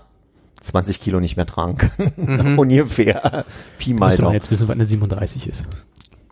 [0.60, 2.12] 20 Kilo nicht mehr tragen kann.
[2.16, 2.58] Mhm.
[2.58, 3.44] ungefähr.
[3.78, 4.34] Pi mal man Daumen.
[4.34, 5.64] jetzt wissen, was eine 37 ist.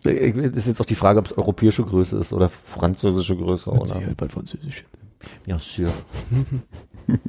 [0.07, 3.85] Ich- Ist jetzt auch die Frage, ob es europäische Größe ist oder französische Größe oder.
[3.85, 4.85] sie halt bald Französisch.
[5.44, 5.90] Ja, sûr.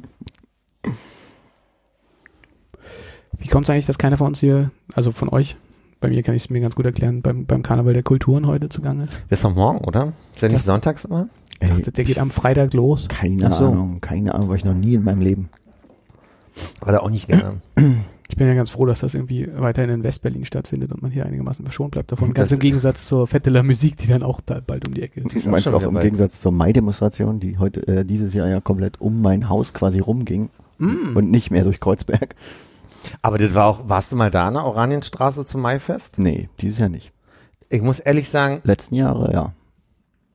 [3.38, 5.56] Wie kommt es eigentlich, dass keiner von uns hier, also von euch,
[6.00, 8.68] bei mir kann ich es mir ganz gut erklären, beim, beim Karneval der Kulturen heute
[8.68, 9.22] zugange ist?
[9.28, 10.12] Das ist doch morgen, oder?
[10.34, 11.28] Ist ja nicht sonntags immer?
[11.60, 13.06] Ich dachte, der geht am Freitag los.
[13.08, 13.66] Keine so.
[13.66, 15.48] Ahnung, keine Ahnung, war ich noch nie in meinem Leben.
[16.80, 17.60] War da auch nicht gerne.
[18.32, 21.26] Ich bin ja ganz froh, dass das irgendwie weiterhin in Westberlin stattfindet und man hier
[21.26, 22.28] einigermaßen verschont bleibt davon.
[22.30, 25.02] Das- Ganz im Gegensatz zur Fette la Musik, die dann auch da bald um die
[25.02, 25.32] Ecke ist.
[25.32, 26.04] Die ist Du auch meinst im bald.
[26.04, 30.48] Gegensatz zur Mai-Demonstration, die heute, äh, dieses Jahr ja komplett um mein Haus quasi rumging
[30.78, 31.14] Mm.
[31.14, 32.34] und nicht mehr durch Kreuzberg.
[33.20, 36.18] Aber das war auch, warst du mal da an der Oranienstraße zum Maifest?
[36.18, 37.12] Nee, dieses Jahr nicht.
[37.68, 39.52] Ich muss ehrlich sagen, Letzten Jahre, ja.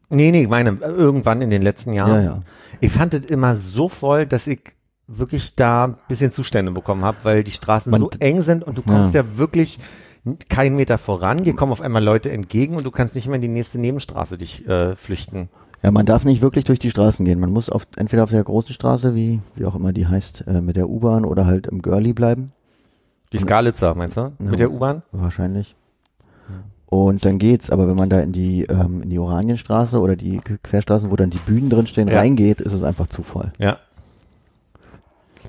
[0.10, 2.12] nee, nee, ich meine, irgendwann in den letzten Jahren.
[2.12, 2.42] Ja, ja.
[2.80, 4.62] Ich fand es immer so voll, dass ich
[5.08, 8.78] wirklich da ein bisschen Zustände bekommen habe, weil die Straßen Man- so eng sind und
[8.78, 9.80] du kommst ja, wirklich
[10.50, 11.44] keinen Meter voran.
[11.44, 14.38] Dir kommen auf einmal Leute entgegen und du kannst nicht mehr in die nächste Nebenstraße
[14.38, 15.48] dich äh, flüchten.
[15.84, 17.40] Ja, man darf nicht wirklich durch die Straßen gehen.
[17.40, 20.60] Man muss auf, entweder auf der großen Straße, wie, wie auch immer die heißt, äh,
[20.60, 22.52] mit der U-Bahn oder halt im Girlie bleiben.
[23.32, 24.22] Die Skalitzer, meinst du?
[24.22, 24.32] Ja.
[24.40, 25.04] Mit der U-Bahn?
[25.12, 25.76] Wahrscheinlich.
[26.88, 30.40] Und dann geht's, aber wenn man da in die, ähm, in die Oranienstraße oder die
[30.64, 32.20] Querstraßen, wo dann die Bühnen drinstehen, Ja.
[32.20, 33.52] reingeht, ist es einfach zu voll.
[33.60, 33.78] Ja.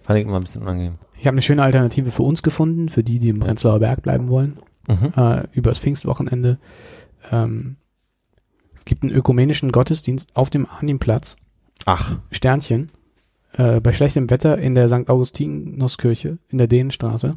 [0.09, 0.95] Fand ich immer ein bisschen unangenehm.
[1.21, 4.29] Ich habe eine schöne Alternative für uns gefunden, für die, die im Prenzlauer Berg bleiben
[4.29, 5.13] wollen, Mhm.
[5.15, 6.59] äh, übers Pfingstwochenende.
[7.31, 7.77] Ähm,
[8.75, 11.37] es gibt einen ökumenischen Gottesdienst auf dem Arnimplatz,
[11.85, 12.91] Ach, Sternchen,
[13.53, 15.11] äh, bei schlechtem Wetter in der St.
[15.11, 17.37] Augustinuskirche in der Dänenstraße.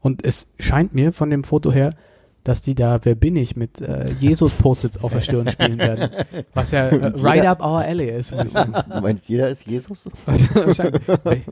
[0.00, 1.96] Und es scheint mir von dem Foto her,
[2.44, 6.10] dass die da Wer bin ich mit äh, Jesus-Post-its auf der Stirn spielen werden.
[6.54, 8.32] Was ja äh, right Jeder- up our alley ist.
[8.32, 10.04] Du meinst, jeder ist Jesus?
[10.26, 11.02] Wahrscheinlich.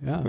[0.07, 0.23] ja.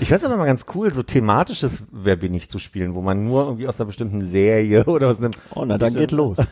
[0.00, 3.24] Ich fand's aber mal ganz cool, so thematisches Wer bin ich zu spielen, wo man
[3.24, 6.36] nur irgendwie aus einer bestimmten Serie oder aus einem Oh, na dann geht los.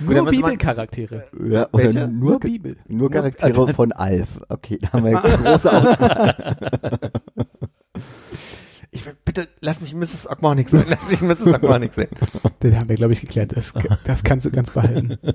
[0.00, 1.24] Nur Bibelcharaktere.
[1.48, 2.08] Ja, oder Welche?
[2.08, 2.76] nur, Nur Bibel.
[2.86, 4.28] nur Charaktere von Alf.
[4.48, 7.10] Okay, da haben wir jetzt große Auswahl.
[8.94, 10.30] Ich will, bitte lass mich Mrs.
[10.30, 10.84] Ogmonic sein.
[10.88, 11.48] Lass mich Mrs.
[11.48, 12.08] Ogmonic sein.
[12.60, 13.56] Das haben wir, glaube ich, geklärt.
[13.56, 15.18] Das, das kannst du ganz behalten.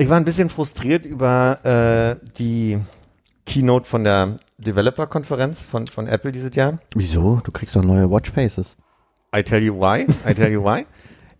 [0.00, 1.58] Ich war ein bisschen frustriert über
[2.20, 2.78] äh, die
[3.46, 6.78] Keynote von der Developer-Konferenz von, von Apple dieses Jahr.
[6.94, 7.40] Wieso?
[7.42, 8.76] Du kriegst doch neue Watchfaces.
[9.34, 10.06] I tell you why.
[10.24, 10.86] I tell you why.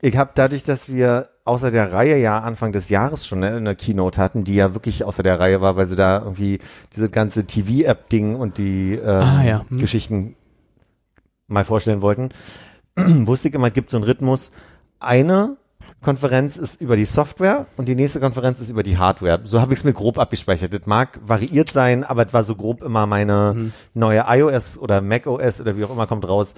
[0.01, 3.75] Ich habe dadurch, dass wir außer der Reihe ja Anfang des Jahres schon ne, eine
[3.75, 6.61] Keynote hatten, die ja wirklich außer der Reihe war, weil sie da irgendwie
[6.95, 9.65] diese ganze TV-App-Ding und die ähm, Ah, ja.
[9.69, 9.79] Hm.
[9.79, 10.37] Geschichten
[11.49, 12.31] mal vorstellen wollten,
[12.97, 14.53] wusste ich immer, es gibt so einen Rhythmus.
[15.01, 15.57] Eine
[16.03, 19.41] Konferenz ist über die Software und die nächste Konferenz ist über die Hardware.
[19.45, 20.73] So habe ich es mir grob abgespeichert.
[20.73, 23.73] Das mag variiert sein, aber es war so grob immer meine Mhm.
[23.95, 26.55] neue iOS oder macOS oder wie auch immer kommt raus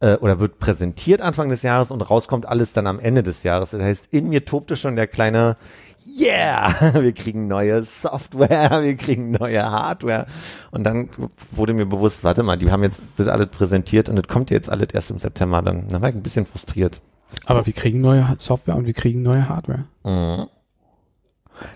[0.00, 3.70] äh, oder wird präsentiert Anfang des Jahres und rauskommt alles dann am Ende des Jahres.
[3.70, 5.56] Das heißt, in mir tobte schon der kleine
[6.06, 10.26] Yeah, wir kriegen neue Software, wir kriegen neue Hardware.
[10.70, 11.08] Und dann
[11.50, 14.68] wurde mir bewusst, warte mal, die haben jetzt das alles präsentiert und das kommt jetzt
[14.68, 15.62] alles erst im September.
[15.62, 17.00] Dann, dann war ich ein bisschen frustriert.
[17.46, 19.84] Aber wir kriegen neue Software und wir kriegen neue Hardware.
[20.04, 20.46] Mhm.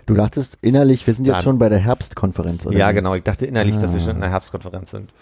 [0.07, 2.77] Du dachtest innerlich, wir sind jetzt Dann- schon bei der Herbstkonferenz, oder?
[2.77, 2.95] Ja, wie?
[2.95, 3.14] genau.
[3.14, 4.05] Ich dachte innerlich, dass wir Ah.
[4.05, 5.12] schon in der Herbstkonferenz sind.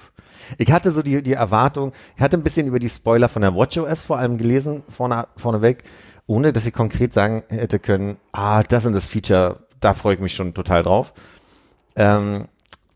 [0.58, 3.54] Ich hatte so die, die Erwartung, ich hatte ein bisschen über die Spoiler von der
[3.54, 5.82] WatchOS vor allem gelesen, vorne, vorneweg,
[6.26, 10.20] ohne dass ich konkret sagen hätte können, ah, das und das Feature, da freue ich
[10.20, 11.12] mich schon total drauf.
[11.96, 12.46] Ähm,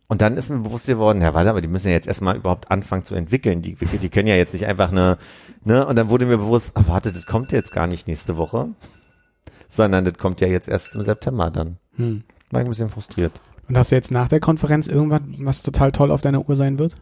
[0.09, 2.71] und dann ist mir bewusst geworden, ja, warte, aber die müssen ja jetzt erstmal überhaupt
[2.71, 3.63] anfangen zu entwickeln.
[3.63, 5.19] Die, die können ja jetzt nicht einfach eine,
[5.65, 8.69] ne, und dann wurde mir bewusst, ah, warte, das kommt jetzt gar nicht nächste Woche,
[9.71, 11.79] sondern das kommt ja jetzt erst im September dann.
[11.97, 12.25] Hm.
[12.51, 13.41] War ich ein bisschen frustriert.
[13.69, 16.79] Und hast du jetzt nach der Konferenz irgendwann, was total toll auf deiner Uhr sein
[16.79, 16.97] wird?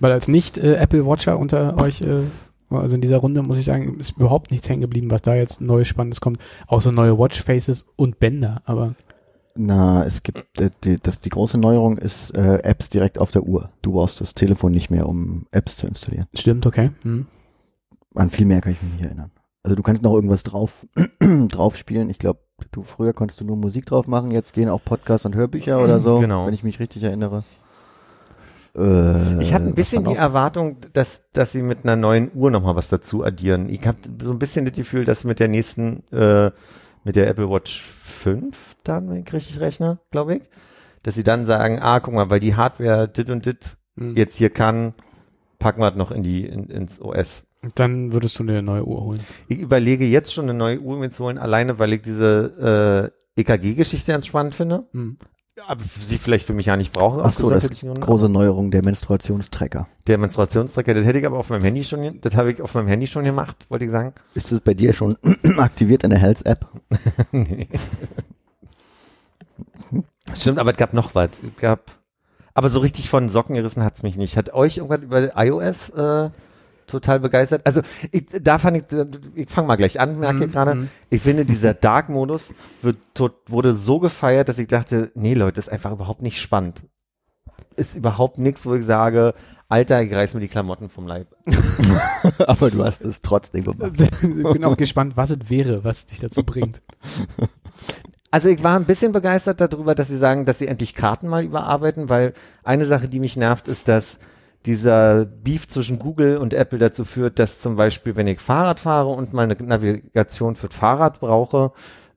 [0.00, 2.24] Weil als nicht äh, Apple Watcher unter euch äh,
[2.68, 5.60] Also in dieser Runde muss ich sagen, ist überhaupt nichts hängen geblieben, was da jetzt
[5.60, 6.38] Neues Spannendes kommt.
[6.66, 8.94] Außer neue Watchfaces und Bänder, aber
[9.54, 13.44] Na, es gibt äh, die, das, die große Neuerung ist äh, Apps direkt auf der
[13.44, 13.70] Uhr.
[13.80, 16.26] Du brauchst das Telefon nicht mehr, um Apps zu installieren.
[16.34, 16.90] stimmt, okay.
[17.02, 17.26] Hm.
[18.14, 19.30] An viel mehr kann ich mich nicht erinnern.
[19.62, 20.86] Also du kannst noch irgendwas drauf
[21.48, 22.10] drauf spielen.
[22.10, 22.40] Ich glaube,
[22.72, 24.30] du früher konntest du nur Musik drauf machen.
[24.30, 26.46] Jetzt gehen auch Podcasts und Hörbücher oder so, Genau.
[26.46, 27.44] wenn ich mich richtig erinnere.
[28.76, 30.14] Äh, Ich hatte ein was bisschen die?
[30.14, 33.68] Erwartung, dass, dass sie mit einer neuen Uhr nochmal was dazu addieren.
[33.68, 36.50] Ich habe so ein bisschen das Gefühl, dass mit der nächsten, äh,
[37.04, 40.42] mit der Apple Watch 5 dann, wenn ich richtig rechne, glaube ich,
[41.02, 44.16] dass sie dann sagen, ah, guck mal, weil die Hardware dit und dit Hm.
[44.16, 44.94] jetzt hier kann,
[45.58, 47.44] packen wir es noch in die, in, ins OS.
[47.74, 49.20] Dann würdest du eine neue Uhr holen.
[49.46, 53.40] Ich überlege jetzt schon eine neue Uhr mir zu holen, alleine weil ich diese äh,
[53.40, 54.86] EKG-Geschichte ganz spannend finde.
[54.92, 55.18] Hm.
[55.66, 57.22] Aber sie vielleicht für mich ja nicht brauche.
[57.22, 58.00] Ach so, das Gründen.
[58.00, 59.86] große Neuerung der Menstruationstracker.
[60.06, 62.88] Der Menstruationstracker, das hätte ich aber auf meinem Handy schon, das habe ich auf meinem
[62.88, 64.14] Handy schon gemacht, wollte ich sagen.
[64.34, 65.18] Ist es bei dir schon
[65.58, 66.66] aktiviert in der Health-App?
[67.32, 67.68] nee.
[70.34, 71.30] Stimmt, aber es gab noch was.
[71.46, 71.90] Es gab,
[72.54, 74.38] aber so richtig von Socken gerissen hat's mich nicht.
[74.38, 76.30] Hat euch irgendwas über iOS äh,
[76.92, 77.66] total begeistert?
[77.66, 77.80] Also
[78.12, 78.84] ich, da fand ich,
[79.34, 80.74] ich fange mal gleich an, merke ich Mhm, gerade.
[80.76, 80.88] mhm.
[81.10, 85.66] Ich finde, dieser Dark-Modus wird tot, wurde so gefeiert, dass ich dachte, nee Leute, das
[85.66, 86.84] ist einfach überhaupt nicht spannend.
[87.74, 89.34] Ist überhaupt nichts, wo ich sage,
[89.68, 91.28] Alter, ich reiß mir die Klamotten vom Leib.
[92.46, 93.98] Aber du hast es trotzdem gemacht.
[94.00, 96.82] Ich bin auch gespannt, was es wäre, was dich dazu bringt.
[98.30, 101.44] Also ich war ein bisschen begeistert darüber, dass sie sagen, dass sie endlich Karten mal
[101.44, 102.32] überarbeiten, weil
[102.64, 104.18] eine Sache, die mich nervt, ist, dass
[104.66, 109.08] dieser Beef zwischen Google und Apple dazu führt, dass zum Beispiel, wenn ich Fahrrad fahre
[109.08, 111.72] und meine Navigation für Fahrrad brauche,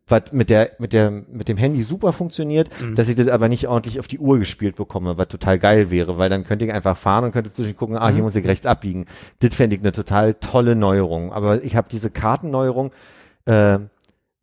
[0.08, 3.67] was mit der, mit der, mit dem Handy super funktioniert, dass ich das aber nicht
[3.67, 6.95] ordentlich auf die Uhr gespielt bekomme, was total geil wäre, weil dann könnte ich einfach
[6.95, 9.05] fahren und könnte zwischen gucken, ah, hier muss ich rechts abbiegen.
[9.39, 11.34] Das fände ich eine total tolle Neuerung.
[11.34, 12.91] Aber ich habe diese Kartenneuerung,
[13.45, 13.79] äh,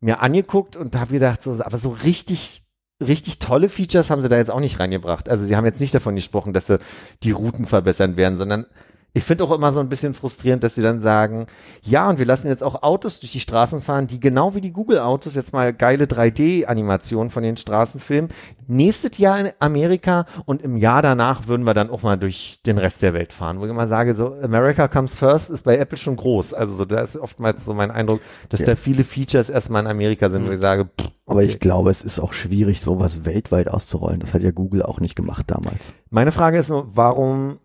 [0.01, 2.62] mir angeguckt und habe gedacht, so, aber so richtig,
[3.03, 5.29] richtig tolle Features haben sie da jetzt auch nicht reingebracht.
[5.29, 6.79] Also sie haben jetzt nicht davon gesprochen, dass sie
[7.23, 8.65] die Routen verbessern werden, sondern
[9.15, 11.45] ich finde auch immer so ein bisschen frustrierend, dass sie dann sagen,
[11.83, 14.71] ja, und wir lassen jetzt auch Autos durch die Straßen fahren, die genau wie die
[14.73, 18.29] Google-Autos jetzt mal geile 3D-Animationen von den Straßen filmen.
[18.65, 22.79] Nächstes Jahr in Amerika und im Jahr danach würden wir dann auch mal durch den
[22.79, 23.59] Rest der Welt fahren.
[23.59, 26.55] Wo ich immer sage, so America comes first ist bei Apple schon groß.
[26.55, 28.67] Also so, da ist oftmals so mein Eindruck, dass Ja.
[28.67, 31.59] da viele Features erstmal in Amerika sind, wo ich sage, pff, Aber ich okay.
[31.59, 34.21] glaube, es ist auch schwierig, sowas weltweit auszurollen.
[34.21, 35.93] Das hat ja Google auch nicht gemacht damals.
[36.09, 37.59] Meine Frage ist nur, warum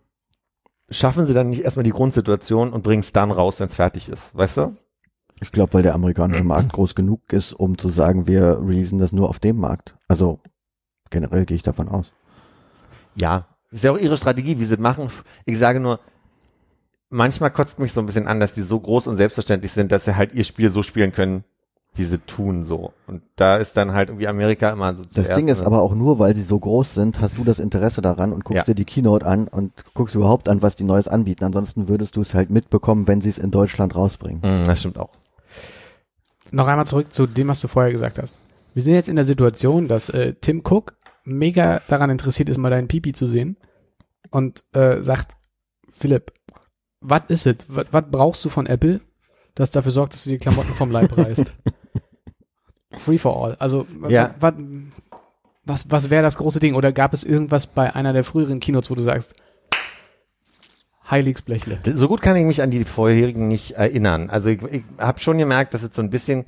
[0.90, 4.08] schaffen sie dann nicht erstmal die Grundsituation und bringen es dann raus, wenn es fertig
[4.08, 4.76] ist, weißt du?
[5.40, 9.12] Ich glaube, weil der amerikanische Markt groß genug ist, um zu sagen, wir releasen das
[9.12, 9.96] nur auf dem Markt.
[10.08, 10.40] Also
[11.10, 12.10] generell gehe ich davon aus.
[13.20, 15.10] Ja, ist ja auch ihre Strategie, wie sie es machen.
[15.44, 16.00] Ich sage nur,
[17.08, 20.06] manchmal kotzt mich so ein bisschen an, dass die so groß und selbstverständlich sind, dass
[20.06, 21.44] sie halt ihr Spiel so spielen können,
[21.98, 22.92] wie sie tun so.
[23.06, 26.18] Und da ist dann halt irgendwie Amerika immer so Das Ding ist aber auch nur,
[26.18, 28.64] weil sie so groß sind, hast du das Interesse daran und guckst Ja.
[28.64, 31.44] dir die Keynote an und guckst überhaupt an, was die Neues anbieten.
[31.44, 34.40] Ansonsten würdest du es halt mitbekommen, wenn sie es in Deutschland rausbringen.
[34.40, 35.10] Mm, das stimmt auch.
[36.50, 38.36] Noch einmal zurück zu dem, was du vorher gesagt hast.
[38.74, 42.70] Wir sind jetzt in der Situation, dass äh, Tim Cook mega daran interessiert ist, mal
[42.70, 43.56] deinen Pipi zu sehen
[44.30, 45.36] und äh, sagt,
[45.90, 46.32] Philipp,
[47.00, 47.56] was ist es?
[47.68, 49.00] Was brauchst du von Apple,
[49.54, 51.52] das dafür sorgt, dass du die Klamotten vom Leib reißt?
[52.92, 53.56] Free for all.
[53.58, 54.34] Also Ja.
[54.40, 54.54] was,
[55.64, 56.74] was, was wäre das große Ding?
[56.74, 59.34] Oder gab es irgendwas bei einer der früheren Keynotes, wo du sagst,
[61.10, 61.78] Heiligsblechle.
[61.94, 64.28] So gut kann ich mich an die vorherigen nicht erinnern.
[64.28, 66.44] Also ich, ich habe schon gemerkt, dass es so ein bisschen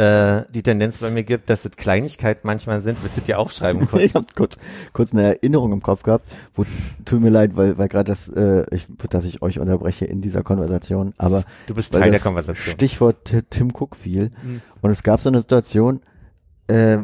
[0.00, 3.02] äh, die Tendenz bei mir gibt, dass es Kleinigkeiten manchmal sind.
[3.02, 3.86] Willst du dir aufschreiben?
[3.88, 4.02] kurz?
[4.02, 4.56] Ich habe kurz,
[4.92, 6.64] kurz eine Erinnerung im Kopf gehabt, wo
[7.04, 10.42] tut mir leid, weil, weil gerade das, äh, ich, dass ich euch unterbreche in dieser
[10.42, 12.72] Konversation, aber Du bist Teil der Konversation.
[12.72, 14.30] Stichwort Ti- Tim Cook fiel.
[14.42, 14.62] Mhm.
[14.80, 16.00] Und es gab so eine Situation,
[16.68, 16.98] äh,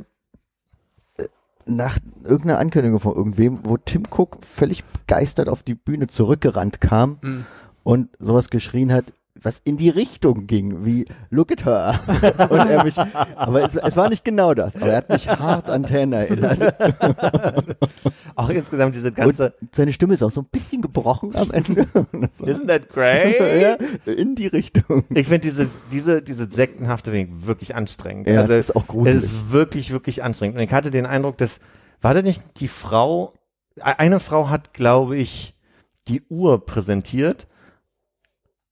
[1.69, 7.19] nach irgendeiner Ankündigung von irgendwem, wo Tim Cook völlig begeistert auf die Bühne zurückgerannt kam
[7.21, 7.47] Mhm.
[7.83, 9.07] und sowas geschrien hat,
[9.47, 12.01] was in die Richtung ging, wie Look at her.
[12.51, 15.71] und er mich, aber es, es war nicht genau das, aber er hat mich hart
[15.71, 16.75] an Tan erinnert.
[18.35, 19.55] Auch insgesamt diese ganze.
[19.61, 21.87] Und seine Stimme ist auch so ein bisschen gebrochen am Ende.
[21.95, 23.39] Das Isn't that great?
[23.39, 25.05] ja, in die Richtung.
[25.11, 28.27] Ich finde diese, diese, diese sektenhafte Wenig wirklich anstrengend.
[28.27, 29.17] Ja, also es ist auch gruselig.
[29.17, 30.57] Es ist wirklich, wirklich anstrengend.
[30.57, 31.61] Und ich hatte den Eindruck, dass,
[32.01, 33.33] war da nicht die Frau,
[33.81, 35.55] eine Frau hat, glaube ich,
[36.09, 37.47] die Uhr präsentiert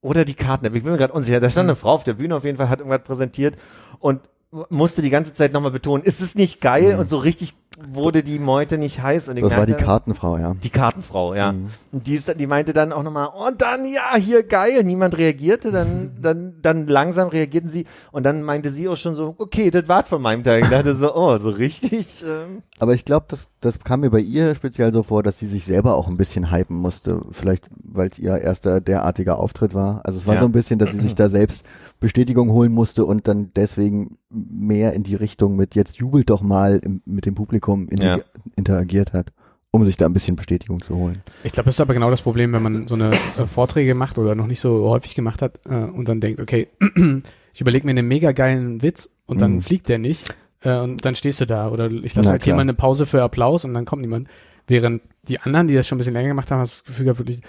[0.04, 0.66] oder die Karten.
[0.66, 1.40] Ich bin mir gerade unsicher.
[1.40, 3.56] Da stand eine Frau auf der Bühne auf jeden Fall, hat irgendwas präsentiert
[4.00, 4.20] und
[4.68, 6.96] musste die ganze Zeit nochmal betonen, ist es nicht geil?
[6.98, 7.54] Und so richtig
[7.88, 9.28] wurde die Meute nicht heiß.
[9.28, 10.54] Und Das war die Kartenfrau, ja.
[10.54, 11.52] Die Kartenfrau, ja.
[11.52, 11.70] Mhm.
[11.92, 14.84] Und die, ist, die meinte dann auch nochmal, und dann, ja, hier, geil.
[14.84, 17.86] Niemand reagierte, dann, dann, dann langsam reagierten sie.
[18.12, 20.62] Und dann meinte sie auch schon so, okay, das war's von meinem Teil.
[20.62, 22.06] Ich dachte so, oh, so richtig.
[22.24, 25.46] Ähm, Aber ich glaube, das, das kam mir bei ihr speziell so vor, dass sie
[25.46, 27.20] sich selber auch ein bisschen hypen musste.
[27.32, 30.00] Vielleicht, weil es ihr erster derartiger Auftritt war.
[30.04, 30.40] Also es war Ja.
[30.40, 31.64] so ein bisschen, dass sie sich da selbst
[32.04, 36.78] Bestätigung holen musste und dann deswegen mehr in die Richtung mit jetzt jubelt doch mal
[36.82, 38.22] im, mit dem Publikum inter Ja.
[38.56, 39.32] interagiert hat,
[39.70, 41.22] um sich da ein bisschen Bestätigung zu holen.
[41.42, 44.18] Ich glaube, das ist aber genau das Problem, wenn man so eine äh, Vorträge macht
[44.18, 46.68] oder noch nicht so häufig gemacht hat äh, und dann denkt, okay,
[47.54, 49.62] ich überlege mir einen mega geilen Witz und dann Mhm.
[49.62, 52.56] fliegt der nicht äh, und dann stehst du da oder ich lasse halt hier klar.
[52.58, 54.28] mal eine Pause für Applaus und dann kommt niemand.
[54.66, 57.18] Während die anderen, die das schon ein bisschen länger gemacht haben, hast das Gefühl gehabt,
[57.20, 57.40] wirklich,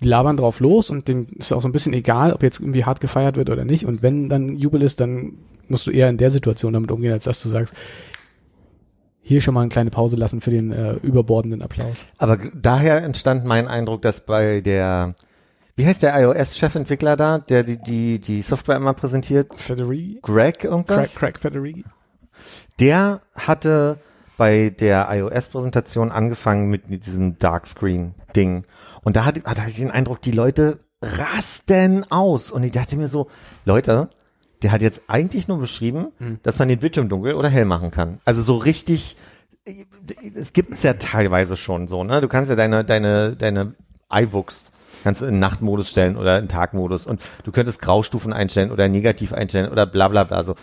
[0.00, 2.84] die labern drauf los und denen ist auch so ein bisschen egal, ob jetzt irgendwie
[2.84, 3.86] hart gefeiert wird oder nicht.
[3.86, 5.34] Und wenn dann Jubel ist, dann
[5.68, 7.74] musst du eher in der Situation damit umgehen, als dass du sagst,
[9.22, 12.04] hier schon mal eine kleine Pause lassen für den äh, überbordenden Applaus.
[12.18, 15.14] aber daher entstand mein Eindruck, dass bei der,
[15.76, 19.60] wie heißt der iOS-Chefentwickler da, der die, die, die Software immer präsentiert?
[19.60, 20.18] Federighi?
[20.22, 21.14] Greg irgendwas?
[21.14, 21.84] Craig, Craig Federighi?
[22.80, 23.98] Der hatte
[24.42, 28.64] bei der iOS-Präsentation angefangen mit diesem Darkscreen-Ding.
[29.04, 32.50] Und da hatte, hatte ich den Eindruck, die Leute rasten aus.
[32.50, 33.28] Und ich dachte mir so,
[33.64, 34.08] Leute,
[34.64, 36.08] der hat jetzt eigentlich nur beschrieben,
[36.42, 38.18] dass man den Bildschirm dunkel oder hell machen kann.
[38.24, 39.16] Also so richtig,
[40.34, 42.20] es gibt es ja teilweise schon so, ne?
[42.20, 43.76] Du kannst ja deine, deine, deine
[44.12, 44.64] iBooks
[45.04, 49.70] kannst in Nachtmodus stellen oder in Tagmodus und du könntest Graustufen einstellen oder negativ einstellen
[49.70, 50.56] oder bla bla bla so.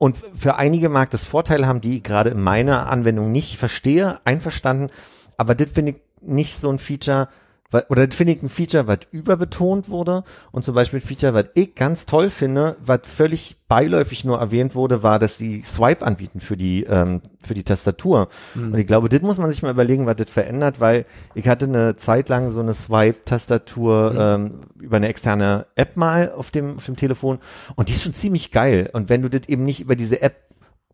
[0.00, 4.18] Und für einige mag das Vorteile haben, die ich gerade in meiner Anwendung nicht verstehe,
[4.24, 4.88] einverstanden,
[5.36, 7.28] aber das finde ich nicht so ein Feature,
[7.72, 11.46] oder das finde ich ein Feature, was überbetont wurde und zum Beispiel ein Feature, was
[11.54, 16.40] ich ganz toll finde, was völlig beiläufig nur erwähnt wurde, war, dass sie Swipe anbieten
[16.40, 18.28] für die ähm, für die Tastatur.
[18.72, 21.66] Und ich glaube, das muss man sich mal überlegen, was das verändert, weil ich hatte
[21.66, 26.86] eine Zeit lang so eine Swipe-Tastatur ähm, über eine externe App mal auf dem auf
[26.86, 27.38] dem Telefon
[27.76, 28.90] und die ist schon ziemlich geil.
[28.92, 30.36] Und wenn du das eben nicht über diese App,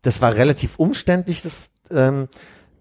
[0.03, 2.27] das war relativ umständlich, das ähm,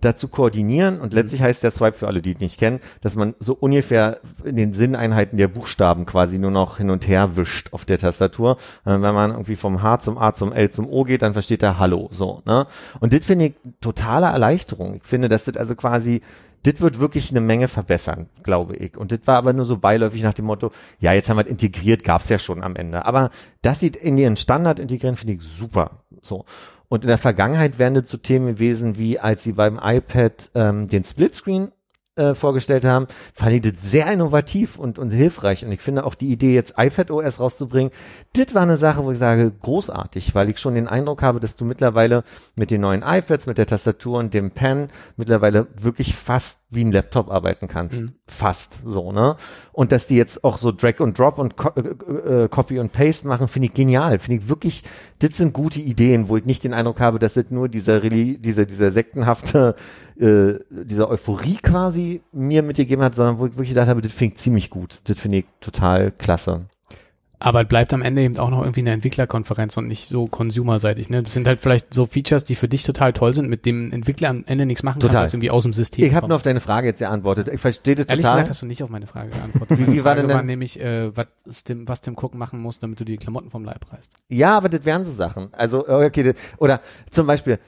[0.00, 3.34] dazu koordinieren und letztlich heißt der Swipe für alle, die es nicht kennen, dass man
[3.38, 7.84] so ungefähr in den Sinneinheiten der Buchstaben quasi nur noch hin und her wischt auf
[7.84, 8.58] der Tastatur.
[8.84, 11.78] Wenn man irgendwie vom H zum A zum L zum O geht, dann versteht er
[11.78, 12.66] Hallo, so, ne?
[13.00, 14.96] Und das finde ich totale Erleichterung.
[14.96, 16.22] Ich finde, dass das also quasi
[16.66, 18.96] das wird wirklich eine Menge verbessern, glaube ich.
[18.96, 21.50] Und das war aber nur so beiläufig nach dem Motto, ja, jetzt haben wir es
[21.50, 23.06] integriert, gab's ja schon am Ende.
[23.06, 23.30] Aber
[23.62, 26.02] das sieht in ihren Standard integrieren, finde ich super.
[26.20, 26.44] So.
[26.88, 30.88] Und in der Vergangenheit wären das so Themen gewesen, wie als sie beim iPad ähm,
[30.88, 31.72] den Splitscreen
[32.16, 35.64] äh, vorgestellt haben, fand ich das sehr innovativ und, und hilfreich.
[35.64, 37.92] Und ich finde auch die Idee, jetzt iPad OS rauszubringen,
[38.34, 41.56] das war eine Sache, wo ich sage, großartig, weil ich schon den Eindruck habe, dass
[41.56, 42.24] du mittlerweile
[42.56, 46.90] mit den neuen iPads, mit der Tastatur und dem Pen mittlerweile wirklich fast wie ein
[46.90, 48.02] Laptop arbeiten kannst.
[48.26, 49.36] Fast so, ne?
[49.72, 52.92] Und dass die jetzt auch so Drag und Drop und Co äh, äh, Copy und
[52.92, 54.18] Paste machen, finde ich genial.
[54.18, 54.82] Finde ich wirklich,
[55.20, 58.38] das sind gute Ideen, wo ich nicht den Eindruck habe, dass das nur dieser, Reli-
[58.38, 59.76] diese, dieser sektenhafte,
[60.20, 64.34] äh, dieser Euphorie quasi mir mitgegeben hat, sondern wo ich wirklich gedacht habe, das finde
[64.34, 65.00] ich ziemlich gut.
[65.04, 66.66] Das finde ich total klasse.
[67.38, 71.10] Aber es bleibt am Ende eben auch noch irgendwie eine Entwicklerkonferenz und nicht so consumerseitig.
[71.10, 71.22] Ne?
[71.22, 74.30] Das sind halt vielleicht so Features, die für dich total toll sind, mit dem Entwickler
[74.30, 75.20] am Ende nichts machen kann, Total.
[75.20, 77.48] weil es irgendwie aus dem System Ich habe nur auf deine Frage jetzt geantwortet.
[77.52, 78.36] Ich verstehe das Ehrlich total.
[78.38, 79.78] gesagt hast du nicht auf meine Frage geantwortet.
[79.78, 82.58] Wie- Meine wie war Frage denn war nämlich, äh, was Tim, was Tim Cook machen
[82.58, 84.14] muss, damit du die Klamotten vom Leib reißt.
[84.30, 85.48] Ja, aber das wären so Sachen.
[85.52, 87.58] Also, okay, das, oder zum Beispiel,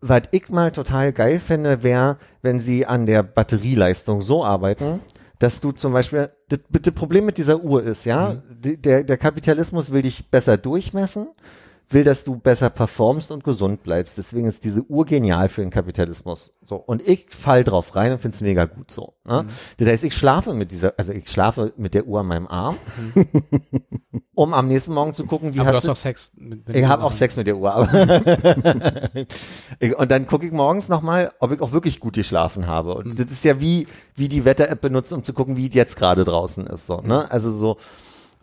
[0.00, 5.00] was ich mal total geil fände, wäre, wenn sie an der Batterieleistung so arbeiten,
[5.38, 9.18] dass du zum Beispiel, das, das Problem mit dieser Uhr ist, ja, die, der, der
[9.18, 11.28] Kapitalismus will dich besser durchmessen,
[11.90, 14.16] will, dass du besser performst und gesund bleibst.
[14.16, 16.52] Deswegen ist diese Uhr genial für den Kapitalismus.
[16.64, 16.76] So.
[16.76, 19.14] Und ich fall drauf rein und find's mega gut so.
[19.24, 19.46] Ne?
[19.78, 22.76] Das heißt, ich schlafe mit dieser, also ich schlafe mit der Uhr an meinem Arm,
[24.34, 26.32] um am nächsten Morgen zu gucken, wie Aber du hast hast du doch Sex.
[26.36, 29.10] Mit, wenn ich habe auch Sex mit der Uhr, aber
[29.98, 32.94] und dann gucke ich morgens nochmal, ob ich auch wirklich gut geschlafen habe.
[32.94, 35.96] Und das ist ja wie wie die Wetter-App benutzt, um zu gucken, wie es jetzt
[35.96, 36.86] gerade draußen ist.
[36.86, 37.28] So, ne?
[37.32, 37.78] Also so.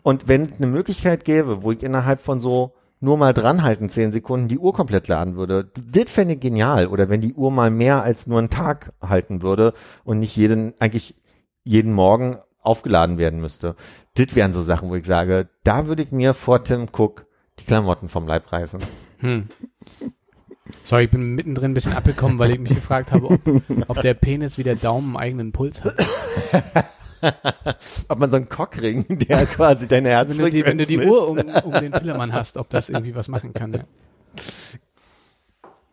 [0.02, 4.12] Und wenn es eine Möglichkeit gäbe, wo ich innerhalb von so nur mal dranhalten, zehn
[4.12, 6.86] Sekunden, die Uhr komplett laden würde, das fände ich genial.
[6.86, 9.72] Oder wenn die Uhr mal mehr als nur einen Tag halten würde
[10.04, 11.14] und nicht jeden, eigentlich
[11.64, 13.76] jeden Morgen aufgeladen werden müsste.
[14.14, 17.26] Das wären so Sachen, wo ich sage, da würde ich mir vor Tim Cook
[17.60, 18.80] die Klamotten vom Leib reißen.
[19.20, 19.48] Hm.
[20.82, 23.40] Sorry, ich bin mittendrin ein bisschen abgekommen, weil ich mich gefragt habe, ob,
[23.88, 25.94] ob der Penis wie der Daumen einen eigenen Puls hat.
[28.08, 30.98] Ob man so einen Cockring, der quasi deine Wenn du die, wenn du die.
[30.98, 33.72] Uhr um, um den Pillemann hast, ob das irgendwie was machen kann.
[33.72, 33.80] Ja.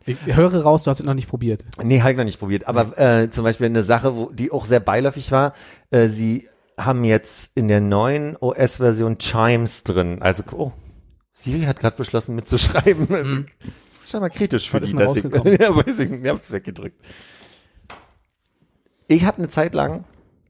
[0.07, 1.65] Ich höre raus, du hast es noch nicht probiert.
[1.82, 2.67] Nee, habe ich noch nicht probiert.
[2.67, 5.53] Aber äh, zum Beispiel eine Sache, wo, die auch sehr beiläufig war,
[5.89, 6.47] äh, sie
[6.78, 10.21] haben jetzt in der neuen OS-Version Chimes drin.
[10.21, 10.71] Also, oh,
[11.34, 13.07] Siri hat gerade beschlossen mitzuschreiben.
[13.09, 13.47] Mhm.
[13.93, 15.23] Das ist schon mal kritisch für Was die, dass ich,
[15.59, 17.03] ja, weiß ich, ich hab's weggedrückt.
[19.07, 20.03] Ich habe eine Zeit lang,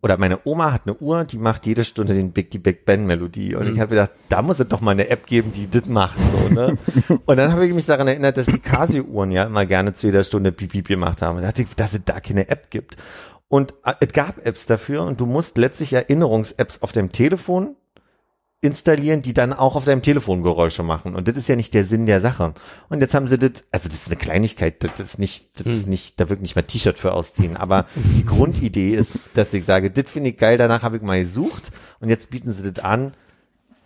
[0.06, 3.08] oder meine Oma hat eine Uhr, die macht jede Stunde den Big, die Big Ben
[3.08, 3.56] Melodie.
[3.56, 6.16] Und ich habe gedacht, da muss es doch mal eine App geben, die das macht.
[6.18, 6.78] So, ne?
[7.26, 10.22] und dann habe ich mich daran erinnert, dass die Casio-Uhren ja immer gerne zu jeder
[10.22, 11.38] Stunde Piep Piep gemacht haben.
[11.38, 12.98] Und da dachte ich, dass es da keine App gibt.
[13.48, 17.76] Und äh, es gab Apps dafür und du musst letztlich Erinnerungs-Apps auf dem Telefon
[18.66, 21.16] installieren, die dann auch auf deinem Telefon Geräusche machen.
[21.16, 22.54] Und das ist ja nicht der Sinn der Sache.
[22.90, 25.88] Und jetzt haben sie das, also das ist eine Kleinigkeit, das ist nicht, das ist
[25.88, 27.58] nicht, da wird nicht mal T-Shirt für ausziehen.
[27.58, 31.20] Aber die Grundidee ist, dass ich sage, das finde ich geil, danach habe ich mal
[31.20, 33.14] gesucht und jetzt bieten sie das an.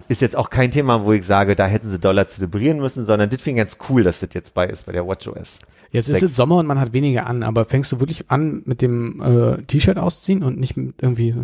[0.07, 3.29] Ist jetzt auch kein Thema, wo ich sage, da hätten sie Dollar zelebrieren müssen, sondern
[3.29, 5.59] das finde ich ganz cool, dass das jetzt bei ist bei der WatchOS.
[5.91, 6.31] Jetzt ist Sechs.
[6.31, 9.61] es Sommer und man hat weniger an, aber fängst du wirklich an mit dem äh,
[9.63, 11.35] T-Shirt ausziehen und nicht mit irgendwie,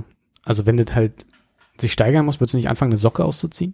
[0.43, 1.25] also wenn das halt
[1.79, 3.73] sich steigern muss, würdest du nicht anfangen, eine Socke auszuziehen?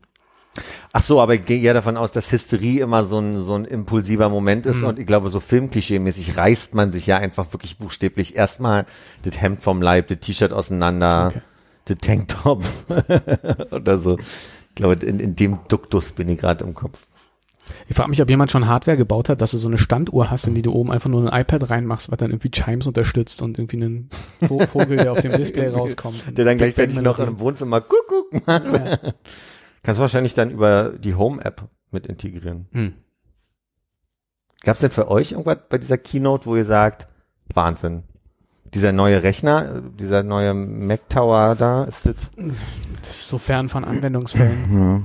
[0.92, 3.64] Ach so, aber ich gehe ja davon aus, dass Hysterie immer so ein, so ein
[3.64, 4.88] impulsiver Moment ist Mhm.
[4.90, 8.86] und ich glaube, so filmklischee-mäßig reißt man sich ja einfach wirklich buchstäblich erstmal
[9.24, 11.42] das Hemd vom Leib, das T-Shirt auseinander, Okay.
[11.86, 12.66] das Tanktop
[13.72, 14.18] oder so.
[14.20, 17.00] Ich glaube, in, in dem Duktus bin ich gerade im Kopf.
[17.88, 20.48] Ich frage mich, ob jemand schon Hardware gebaut hat, dass du so eine Standuhr hast,
[20.48, 23.58] in die du oben einfach nur ein iPad reinmachst, was dann irgendwie Chimes unterstützt und
[23.60, 24.10] irgendwie einen
[24.42, 26.38] Vo- Vogel, der auf dem Display rauskommt.
[26.38, 28.66] Der dann gleichzeitig noch im Wohnzimmer Kuckuck macht.
[28.66, 28.98] Ja.
[29.84, 32.68] Kannst du wahrscheinlich dann über die Home-App mit integrieren.
[32.72, 32.94] Hm.
[34.64, 37.08] Gab es denn für euch irgendwas bei dieser Keynote, wo ihr sagt,
[37.54, 38.04] Wahnsinn,
[38.74, 42.16] dieser neue Rechner, dieser neue Mac Tower da, ist das
[43.02, 44.74] Das ist so fern von Anwendungsfällen.
[44.74, 45.02] Ja.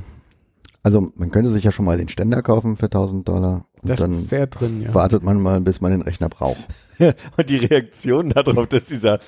[0.86, 3.98] Also man könnte sich ja schon mal den Ständer kaufen für 1000 Dollar und Das
[3.98, 4.94] dann wäre drin, ja.
[4.94, 6.60] wartet man mal, bis man den Rechner braucht.
[7.00, 9.18] Und die Reaktion darauf, dass dieser,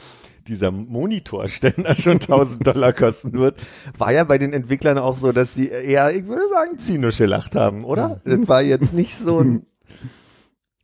[0.46, 3.56] dieser Monitorständer schon 1000 Dollar kosten wird,
[3.98, 7.56] war ja bei den Entwicklern auch so, dass sie eher, ich würde sagen, zynisch gelacht
[7.56, 8.20] haben, oder?
[8.24, 9.66] Das war jetzt nicht so ein,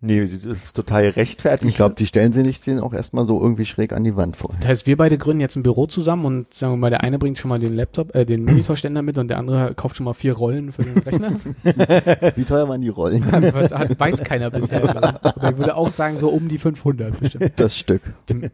[0.04, 1.68] nee, das ist total rechtfertigt.
[1.70, 4.36] Ich glaube, die stellen sie nicht den auch erstmal so irgendwie schräg an die Wand
[4.36, 4.50] vor.
[4.60, 7.18] Das heißt, wir beide gründen jetzt ein Büro zusammen und sagen wir mal, der eine
[7.18, 10.14] bringt schon mal den Laptop, äh, den Monitorständer mit und der andere kauft schon mal
[10.14, 11.32] vier Rollen für den Rechner.
[12.36, 13.24] Wie teuer waren die Rollen?
[13.54, 14.84] Was hat, weiß keiner bisher.
[15.24, 17.52] Aber ich würde auch sagen, so um die 500 bestimmt.
[17.56, 18.02] Das Stück.
[18.30, 18.50] Nein,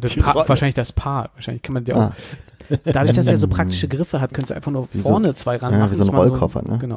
[0.00, 0.48] das Paar, Rolle.
[0.48, 1.30] wahrscheinlich das Paar.
[1.34, 2.00] Wahrscheinlich kann man ja auch.
[2.00, 2.12] Ah,
[2.84, 5.56] Dadurch, dass er so praktische Griffe hat, könntest du einfach nur Wie so- vorne zwei
[5.56, 5.84] ranmachen.
[5.84, 6.78] ja, wie so ein Rollkoffer, ne?
[6.80, 6.96] Genau.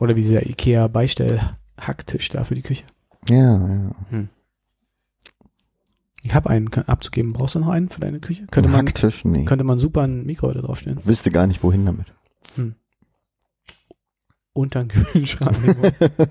[0.00, 2.84] Oder wie dieser Ikea Beistell-Hacktisch da für die Küche.
[3.28, 3.90] ja, ja.
[6.22, 7.32] Ich habe einen kann, abzugeben.
[7.32, 8.46] Brauchst du noch einen für deine Küche?
[8.50, 9.24] Könnte Ein man, Hacktisch?
[9.24, 9.44] Nee.
[9.46, 11.00] könnte man super ein Mikro da draufstellen.
[11.06, 12.06] Wüsste gar nicht, wohin damit.
[14.52, 15.56] Unter den Kühlschrank.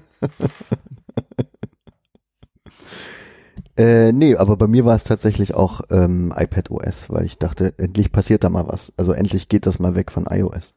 [3.78, 7.74] Äh, nee, aber bei mir war es tatsächlich auch ähm, iPad OS, weil ich dachte,
[7.78, 8.92] endlich passiert da mal was.
[8.98, 10.74] Also endlich geht das mal weg von iOS.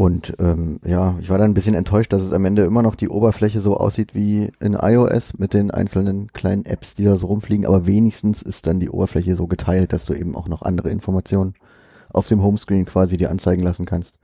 [0.00, 2.94] Und ähm, ja, ich war dann ein bisschen enttäuscht, dass es am Ende immer noch
[2.94, 7.26] die Oberfläche so aussieht wie in iOS mit den einzelnen kleinen Apps, die da so
[7.26, 10.88] rumfliegen, aber wenigstens ist dann die Oberfläche so geteilt, dass du eben auch noch andere
[10.88, 11.52] Informationen
[12.08, 14.18] auf dem Homescreen quasi dir anzeigen lassen kannst.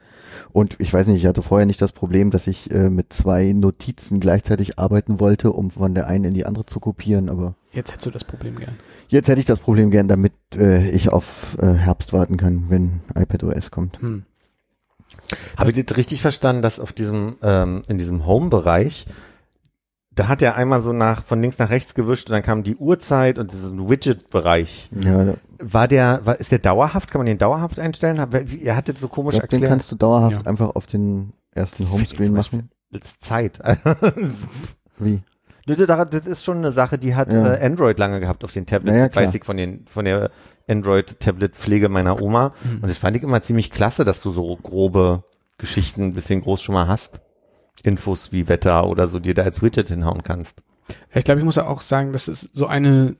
[0.50, 3.52] Und ich weiß nicht, ich hatte vorher nicht das Problem, dass ich äh, mit zwei
[3.52, 7.90] Notizen gleichzeitig arbeiten wollte, um von der einen in die andere zu kopieren, aber Jetzt
[7.90, 8.78] hättest du das Problem gern.
[9.08, 13.02] Jetzt hätte ich das Problem gern, damit äh, ich auf äh, Herbst warten kann, wenn
[13.14, 14.00] iPad OS kommt.
[14.00, 14.24] Hm.
[15.56, 19.06] Habe ich das richtig verstanden, dass auf diesem, ähm, in diesem Home-Bereich,
[20.12, 22.76] da hat er einmal so nach, von links nach rechts gewischt und dann kam die
[22.76, 24.88] Uhrzeit und diesen Widget-Bereich.
[25.04, 27.10] Ja, War der, war, ist der dauerhaft?
[27.10, 28.20] Kann man den dauerhaft einstellen?
[28.20, 29.70] Hab- wie- Ihr hattet so komisch glaub, den erklärt.
[29.72, 30.46] kannst du dauerhaft Ja.
[30.50, 32.70] einfach auf den ersten Homescreen machen.
[32.92, 33.60] Das ist Zeit.
[34.98, 35.20] Wie?
[35.66, 35.78] Das
[36.26, 37.54] ist schon eine Sache, die hat Ja.
[37.54, 40.30] äh, Android lange gehabt auf den Tablets, Naja, das weiß ich von den von der
[40.68, 42.52] Android-Tablet-Pflege meiner Oma.
[42.64, 42.76] Mhm.
[42.82, 45.22] Und das fand ich immer ziemlich klasse, dass du so grobe
[45.58, 47.20] Geschichten ein bisschen groß schon mal hast.
[47.84, 50.62] Infos wie Wetter oder so, dir da als Widget hinhauen kannst.
[51.14, 53.16] Ich glaube, ich muss ja auch sagen, das ist so eine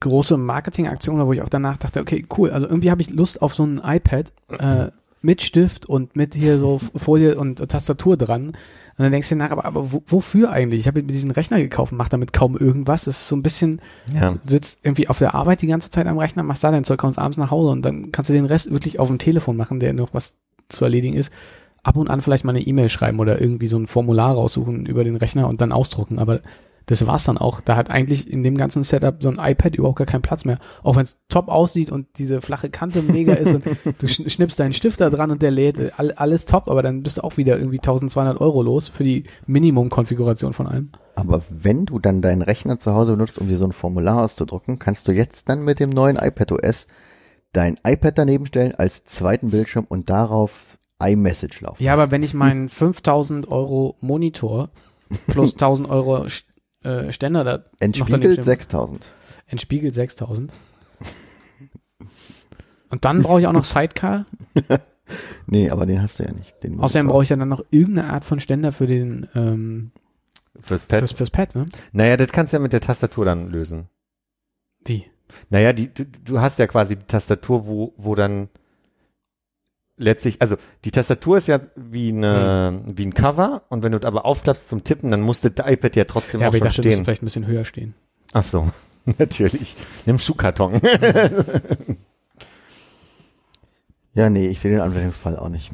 [0.00, 3.54] große Marketingaktion, wo ich auch danach dachte, okay, cool, also irgendwie habe ich Lust auf
[3.54, 4.90] so ein iPad äh,
[5.22, 8.56] mit Stift und mit hier so Folie und Tastatur dran.
[8.98, 10.80] Und dann denkst du dir nach, aber, aber wo, wofür eigentlich?
[10.80, 13.04] Ich habe mir diesen Rechner gekauft und mache damit kaum irgendwas.
[13.04, 13.80] Das ist so ein bisschen,
[14.14, 14.36] Ja.
[14.40, 17.18] sitzt irgendwie auf der Arbeit die ganze Zeit am Rechner, machst da dein Zeug, kommst
[17.18, 19.92] abends nach Hause und dann kannst du den Rest wirklich auf dem Telefon machen, der
[19.92, 20.36] noch was
[20.68, 21.30] zu erledigen ist.
[21.82, 25.04] Ab und an vielleicht mal eine E-Mail schreiben oder irgendwie so ein Formular raussuchen über
[25.04, 26.18] den Rechner und dann ausdrucken.
[26.18, 26.40] Aber
[26.88, 27.60] Das war's dann auch.
[27.60, 30.58] Da hat eigentlich in dem ganzen Setup so ein iPad überhaupt gar keinen Platz mehr.
[30.84, 34.60] Auch wenn es top aussieht und diese flache Kante mega ist und du schn- schnippst
[34.60, 37.36] deinen Stift da dran und der lädt, all, alles top, aber dann bist du auch
[37.36, 40.90] wieder irgendwie 1200 Euro los für die Minimum-Konfiguration von allem.
[41.16, 44.78] Aber wenn du dann deinen Rechner zu Hause benutzt, um dir so ein Formular auszudrucken,
[44.78, 46.86] kannst du jetzt dann mit dem neuen iPad OS
[47.52, 51.82] dein iPad daneben stellen als zweiten Bildschirm und darauf iMessage laufen.
[51.82, 54.70] Ja, aber wenn ich meinen 5000 Euro Monitor
[55.26, 56.26] plus 1000 Euro
[56.86, 59.06] äh, Ständer da Entspiegelt stehen- 6000.
[59.46, 60.52] entspiegelt 6000.
[62.88, 64.26] Und dann brauche ich auch noch Sidecar.
[65.46, 66.60] Nee, aber den hast du ja nicht.
[66.64, 69.92] Den Außerdem brauche ich dann noch irgendeine Art von Ständer für den ähm,
[70.60, 70.98] Fürs Pad.
[70.98, 71.64] fürs, fürs Pad, ne?
[71.92, 73.88] naja, das kannst du ja mit der Tastatur dann lösen.
[74.84, 75.04] Wie?
[75.48, 78.48] Naja, die, du, du hast ja quasi die Tastatur, wo, wo dann
[79.96, 82.98] letztlich, also die Tastatur ist ja wie eine, Hm.
[82.98, 86.04] wie ein Cover und wenn du aber aufklappst zum Tippen, dann musste das iPad ja
[86.04, 87.04] trotzdem Ja, auch aber ich schon dachte, das müsste stehen.
[87.04, 87.94] vielleicht ein bisschen höher stehen.
[88.32, 88.68] Ach so,
[89.18, 89.76] natürlich.
[90.04, 90.80] Nimm Schuhkarton.
[94.14, 95.70] Ja, nee, ich sehe den Anwendungsfall auch nicht.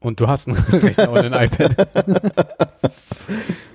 [0.00, 1.88] Und du hast einen Rechner und ein iPad.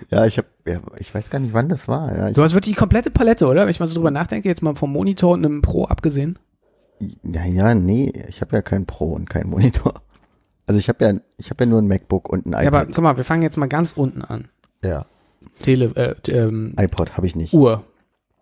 [0.10, 2.16] Ja, ich habe, ja, ich weiß gar nicht, wann das war.
[2.18, 3.64] Ja, ich, Du hast wirklich die komplette Palette, oder?
[3.64, 6.40] Wenn ich mal so drüber nachdenke, jetzt mal vom Monitor und einem Pro abgesehen.
[7.24, 9.94] Ja, ja, nee, ich habe ja keinen Pro und keinen Monitor.
[10.66, 12.96] Also ich habe ja, ich habe ja nur ein MacBook und ein Ja, aber iPad.
[12.96, 14.50] guck mal, wir fangen jetzt mal ganz unten an.
[14.84, 15.06] Ja,
[15.62, 17.54] Tele, äh, ähm, iPod habe ich nicht.
[17.54, 17.84] Uhr,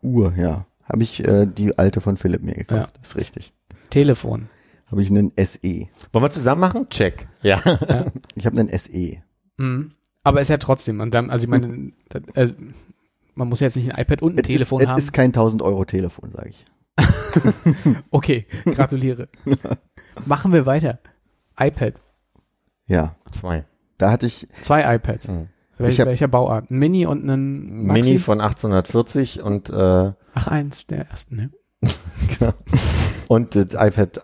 [0.01, 0.65] Uhr, ja.
[0.83, 2.91] Habe ich äh, die alte von Philipp mir gekauft.
[2.93, 2.99] Ja.
[3.01, 3.53] Das ist richtig.
[3.89, 4.49] Telefon.
[4.87, 5.87] Habe ich einen SE.
[6.11, 6.89] Wollen wir zusammen machen?
[6.89, 7.27] Check.
[7.41, 7.61] Ja.
[7.65, 8.05] Ja.
[8.35, 8.69] Ich habe einen.
[8.77, 9.17] SE.
[9.57, 9.91] Mhm.
[10.23, 12.53] Aber ist ja trotzdem, und dann, also ich meine, das, äh,
[13.35, 14.97] man muss jetzt nicht ein iPad und ein Es Telefon ist, haben.
[14.97, 16.65] Es ist kein 1000 Euro Telefon, sage ich.
[18.11, 19.27] Okay, gratuliere.
[20.25, 20.99] Machen wir weiter.
[21.59, 22.01] iPad.
[22.87, 23.65] Ja, Zwei.
[23.97, 25.27] da hatte ich, Zwei iPads.
[25.27, 25.49] Mhm.
[25.77, 26.71] Wel Ich hab- welcher Bauart?
[26.71, 28.01] Ein Mini und ein Maxi?
[28.03, 31.51] Mini von 1840 und, äh, Ach, eins der ersten, ne?
[32.39, 32.53] genau.
[33.27, 34.21] und das iPad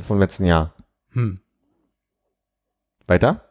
[0.00, 0.74] vom letzten Jahr.
[1.10, 1.40] Hm.
[3.06, 3.44] Weiter?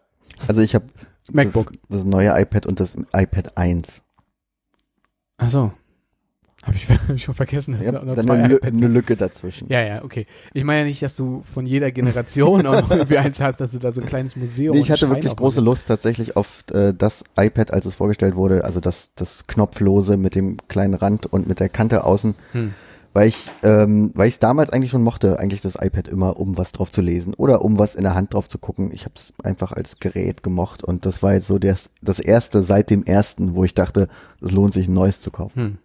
[0.47, 0.87] also ich habe
[1.31, 1.73] MacBook.
[1.89, 4.01] das neue iPad und das iPad 1.
[5.37, 5.71] Ach so.
[6.65, 7.75] Hab ich schon vergessen.
[7.75, 9.67] dass Ja, da auch noch dann zwei eine, Lü eine Lücke dazwischen.
[9.67, 10.27] Ja, ja, okay.
[10.53, 13.71] Ich meine ja nicht, dass du von jeder Generation auch noch irgendwie eins hast, dass
[13.71, 16.63] du da so ein kleines Museum Nee, ich hatte Schrein wirklich große Lust tatsächlich auf
[16.71, 21.25] äh, das iPad, als es vorgestellt wurde, also das, das Knopflose mit dem kleinen Rand
[21.25, 22.73] und mit der Kante außen, Hm.
[23.13, 26.57] weil ich, ähm, weil ich es damals eigentlich schon mochte, eigentlich das iPad immer, um
[26.57, 28.91] was drauf zu lesen oder um was in der Hand drauf zu gucken.
[28.93, 32.61] Ich habe es einfach als Gerät gemocht und das war jetzt so das, das erste
[32.61, 34.07] seit dem ersten, wo ich dachte,
[34.41, 35.59] es lohnt sich ein neues zu kaufen.
[35.59, 35.77] Hm.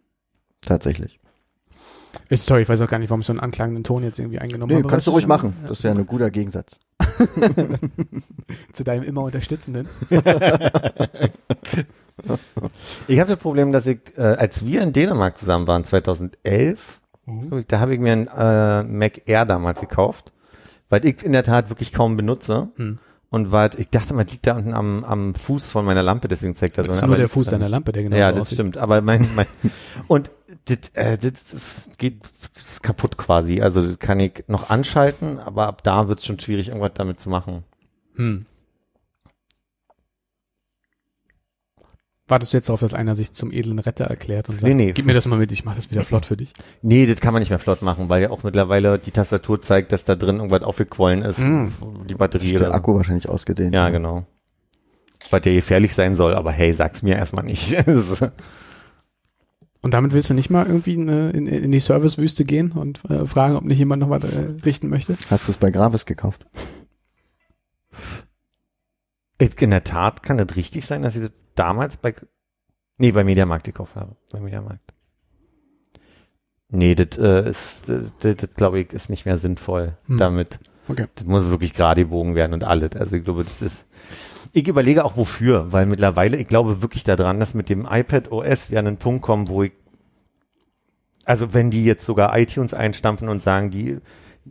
[0.67, 1.19] Tatsächlich.
[2.29, 4.39] Ich, sorry, ich weiß auch gar nicht, warum ich so einen anklagenden Ton jetzt irgendwie
[4.39, 4.89] eingenommen Nee, habe.
[4.89, 5.53] kannst du ruhig machen.
[5.61, 6.79] schon- Das ist ja ein guter Gegensatz.
[8.73, 9.89] Zu deinem immer Unterstützenden.
[13.07, 17.01] Ich habe das Problem, dass ich, äh, als wir in Dänemark zusammen waren, 2011,
[17.69, 20.33] da habe ich mir ein äh, Mac Air damals gekauft,
[20.89, 22.69] weil ich in der Tat wirklich kaum benutze.
[22.77, 22.99] Hm.
[23.29, 26.55] Und weil ich dachte, man liegt da unten am, am Fuß von meiner Lampe, deswegen
[26.55, 27.69] zeigt das Das ist aber nur der Fuß deiner.
[27.69, 28.57] Lampe, der genau ja, so das aussieht.
[28.57, 28.77] stimmt.
[28.79, 29.47] Aber mein, mein
[30.07, 30.31] und
[30.67, 32.23] das, äh, das, das geht
[32.55, 33.61] das ist kaputt quasi.
[33.61, 37.21] Also das kann ich noch anschalten, aber ab da wird es schon schwierig, irgendwas damit
[37.21, 37.65] zu machen.
[38.15, 38.47] Hm.
[42.29, 44.93] Wartest du jetzt darauf, dass einer sich zum edlen Retter erklärt und sagt, Nee, nee.
[44.93, 46.55] gib mir das mal mit, ich mach das wieder flott für dich.
[46.83, 49.93] Nee, das kann man nicht mehr flott machen, weil ja auch mittlerweile die Tastatur zeigt,
[49.93, 51.39] dass da drin irgendwas aufgequollen ist.
[51.39, 51.69] Mm.
[52.09, 53.73] Die Batterie Ist der Akku wahrscheinlich ausgedehnt.
[53.73, 54.27] Ja, genau.
[55.31, 57.77] Was ja gefährlich sein soll, aber hey, sag's mir erstmal nicht.
[59.83, 63.09] Und damit willst du nicht mal irgendwie in, äh, in, in die Servicewüste gehen und
[63.09, 65.17] äh, fragen, ob nicht jemand noch was äh, richten möchte?
[65.31, 66.45] Hast du es bei Gravis gekauft?
[69.39, 72.15] In der Tat kann das richtig sein, dass ich das damals bei,
[72.99, 74.17] nee, bei Mediamarkt gekauft habe.
[74.31, 74.93] Bei Mediamarkt.
[76.69, 77.83] Nee, das äh, ist,
[78.21, 80.19] das, glaube ich, ist nicht mehr sinnvoll Hm.
[80.19, 80.59] damit.
[80.89, 81.07] Okay.
[81.15, 82.93] Das muss wirklich gerade gebogen werden und alles.
[82.97, 83.87] Also ich glaube, das ist,
[84.53, 88.71] ich überlege auch wofür, weil mittlerweile, ich glaube wirklich daran, dass mit dem iPad OS
[88.71, 89.73] wir an einen Punkt kommen, wo ich,
[91.25, 93.99] also wenn die jetzt sogar iTunes einstampfen und sagen, die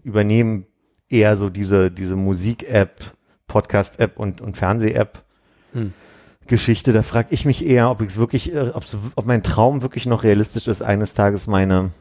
[0.03, 0.65] übernehmen
[1.07, 3.13] eher so diese, diese Musik-App,
[3.47, 5.23] Podcast-App und, und Fernseh-App,
[5.73, 5.93] Hm.
[6.47, 10.23] Geschichte, da frage ich mich eher, ob ich wirklich, äh, ob, mein Traum wirklich noch
[10.23, 11.91] realistisch ist, eines Tages meine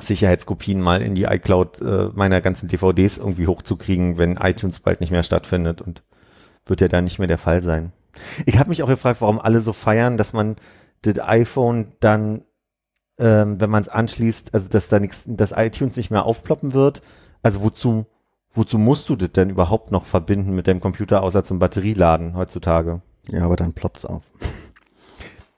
[0.00, 5.10] Sicherheitskopien mal in die iCloud äh, meiner ganzen DVDs irgendwie hochzukriegen, wenn iTunes bald nicht
[5.10, 6.02] mehr stattfindet und
[6.66, 7.92] wird ja dann nicht mehr der Fall sein.
[8.46, 10.56] Ich habe mich auch gefragt, warum alle so feiern, dass man
[11.02, 12.42] das iPhone dann,
[13.18, 17.02] ähm, wenn man es anschließt, also dass da nichts, dass iTunes nicht mehr aufploppen wird.
[17.42, 18.06] Also wozu,
[18.52, 23.02] wozu musst du das denn überhaupt noch verbinden mit deinem Computer, außer zum Batterieladen heutzutage?
[23.28, 24.22] Ja, aber dann ploppt's auf.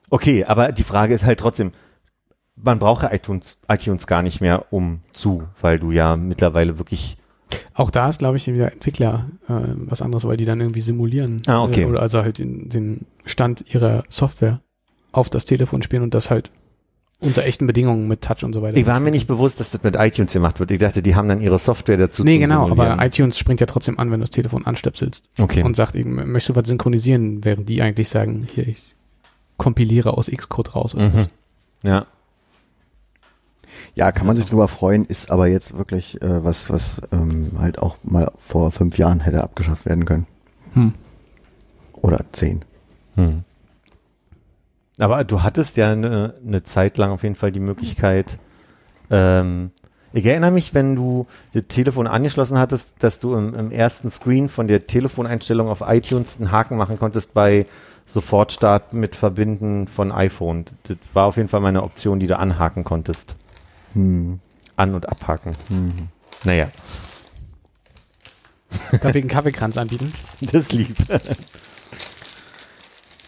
[0.08, 1.72] Okay, aber die Frage ist halt trotzdem,
[2.54, 7.16] man braucht ja iTunes, iTunes gar nicht mehr um zu, weil du ja mittlerweile wirklich
[7.74, 11.42] Auch da ist, glaube ich, wieder Entwickler äh, was anderes, weil die dann irgendwie simulieren.
[11.48, 11.82] Ah, okay.
[11.82, 14.60] Äh, oder also halt den, den Stand ihrer Software
[15.10, 16.52] auf das Telefon spielen und das halt
[17.20, 18.76] unter echten Bedingungen mit Touch und so weiter.
[18.76, 20.70] Ich war mir nicht bewusst, dass das mit iTunes gemacht wird.
[20.70, 23.98] Ich dachte, die haben dann ihre Software dazu Nee, genau, aber iTunes springt ja trotzdem
[23.98, 25.62] an, wenn du das Telefon anstöpselst Okay.
[25.62, 28.82] und sagt, eben, möchtest du was synchronisieren, während die eigentlich sagen, hier, ich
[29.56, 31.14] kompiliere aus Xcode raus oder Mhm.
[31.14, 31.28] was.
[31.82, 32.06] Ja.
[33.94, 37.78] Ja, kann man sich drüber freuen, ist aber jetzt wirklich äh, was, was ähm, halt
[37.78, 40.26] auch mal vor fünf Jahren hätte abgeschafft werden können.
[40.74, 40.92] Hm.
[41.94, 42.62] Oder zehn.
[43.14, 43.44] Hm.
[44.98, 48.38] Aber du hattest ja eine, eine Zeit lang auf jeden Fall die Möglichkeit,
[49.10, 49.70] ähm,
[50.12, 54.48] ich erinnere mich, wenn du das Telefon angeschlossen hattest, dass du im, im ersten Screen
[54.48, 57.66] von der Telefoneinstellung auf iTunes einen Haken machen konntest bei
[58.06, 60.64] Sofortstart mit Verbinden von iPhone.
[60.84, 63.36] Das war auf jeden Fall meine Option, die du anhaken konntest.
[63.92, 64.40] Hm.
[64.76, 65.52] An- und abhaken.
[66.44, 66.68] Naja,
[69.00, 70.12] Darf ich einen Kaffeekranz anbieten?
[70.52, 70.96] das lieb.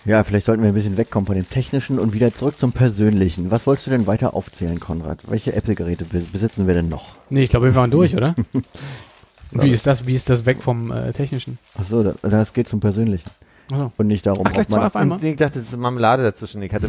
[0.09, 3.51] Ja, vielleicht sollten wir ein bisschen wegkommen von dem Technischen und wieder zurück zum Persönlichen.
[3.51, 5.31] Was wolltest du denn weiter aufzählen, Konrad?
[5.31, 7.15] Welche Apple-Geräte bes- besitzen wir denn noch?
[7.29, 8.35] Nee, ich glaube, wir waren durch, oder?
[9.53, 11.59] Wie ist das, wie ist das weg vom äh, Technischen?
[11.79, 13.31] Achso, da, das geht zum Persönlichen.
[13.73, 13.91] Achso.
[13.97, 15.25] Und nicht darum, Ach, gleich ob man- zwei auf einmal?
[15.25, 16.61] Ich dachte, das ist Marmelade dazwischen.
[16.63, 16.89] Ich hatte,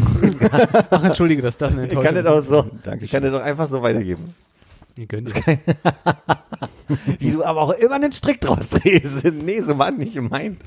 [0.90, 3.04] Ach, entschuldige, dass das eine ich Enttäuschung kann das auch so, Dankeschön.
[3.06, 4.34] ich kann das doch einfach so weitergeben.
[7.20, 9.24] Wie du aber auch immer einen Strick draus drehst.
[9.44, 10.60] nee, so war nicht gemeint.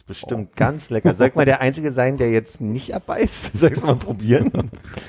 [0.00, 1.14] Das ist bestimmt ganz lecker.
[1.14, 3.52] Soll ich mal der Einzige sein, der jetzt nicht abbeißt?
[3.58, 4.50] Soll ich mal probieren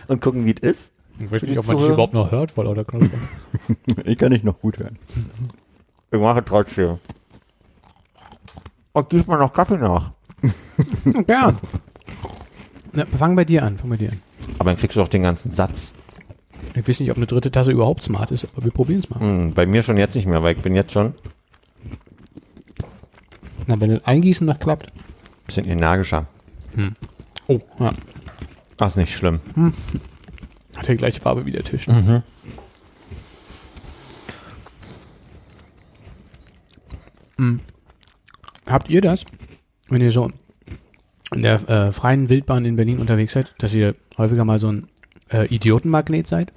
[0.10, 0.92] und gucken, wie es ist?
[1.18, 3.10] Ich weiß nicht, ob man dich überhaupt noch hört, vor lauter Knopf.
[4.04, 4.98] Ich kann nicht noch gut hören.
[6.12, 6.98] Ich mache trotzdem.
[8.92, 10.12] Und gib mal noch Kaffee nach.
[11.26, 11.58] Gern.
[12.92, 14.22] Na, fang bei dir an, fang bei dir an.
[14.60, 15.94] Aber dann kriegst du doch den ganzen Satz.
[16.76, 19.22] Ich weiß nicht, ob eine dritte Tasse überhaupt smart ist, aber wir probieren es mal.
[19.22, 21.14] Hm, bei mir schon jetzt nicht mehr, weil ich bin jetzt schon
[23.72, 24.92] Na, wenn das Eingießen noch klappt.
[25.46, 26.28] bisschen energischer.
[27.48, 27.92] Oh, ja.
[28.80, 29.40] Ach, ist nicht schlimm.
[30.76, 31.88] Hat ja die gleiche Farbe wie der Tisch.
[37.38, 37.62] Hm.
[38.68, 39.24] Habt ihr das,
[39.88, 40.30] wenn ihr so
[41.34, 44.90] in der äh, freien Wildbahn in Berlin unterwegs seid, dass ihr häufiger mal so ein
[45.30, 46.52] äh, Idiotenmagnet seid?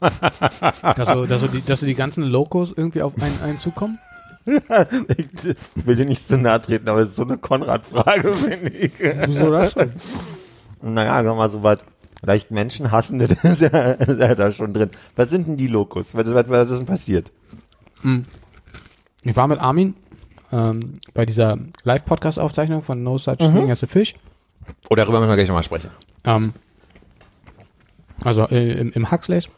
[0.00, 3.98] dass, so, dass, so die, dass so die ganzen Locos irgendwie auf einen, einen zukommen?
[4.46, 8.92] Ich will dir nicht zu nahe treten, aber es ist so eine Konrad-Frage, finde ich.
[8.98, 9.92] Wieso das schon?
[10.82, 11.78] Naja, sag mal so was.
[12.22, 14.90] Leicht Menschen hassen, das ist ja, ist ja da schon drin.
[15.16, 16.14] Was sind denn die Lokus?
[16.14, 17.32] Was, was, was ist denn passiert?
[19.22, 19.94] Ich war mit Armin
[20.52, 24.14] ähm, bei dieser Live-Podcast-Aufzeichnung von No Such Thing as a Fish.
[24.88, 25.90] Oh, darüber müssen wir gleich nochmal sprechen.
[26.24, 26.52] Ähm,
[28.22, 29.48] also äh, im, im Huxleys.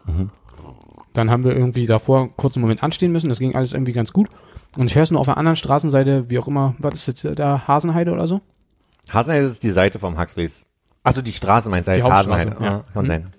[1.13, 3.29] Dann haben wir irgendwie davor einen kurzen Moment anstehen müssen.
[3.29, 4.29] Das ging alles irgendwie ganz gut.
[4.77, 7.35] Und ich höre es nur auf der anderen Straßenseite, wie auch immer, was ist das
[7.37, 8.41] da, Hasenheide oder so?
[9.13, 10.65] Hasenheide ist die Seite vom Huxleys.
[11.03, 12.57] Achso, die Straße meinst du, heißt Hasenheide.
[12.61, 12.65] ja.
[12.65, 13.07] Ja, kann Hm.
[13.07, 13.33] sein.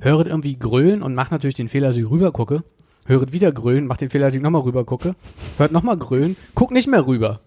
[0.00, 2.62] Höret irgendwie grölen und macht natürlich den Fehler, dass ich rüber gucke.
[3.06, 5.14] Höret wieder grölen, macht den Fehler, dass ich nochmal rüber gucke.
[5.58, 7.40] Hört nochmal grölen, guck nicht mehr rüber.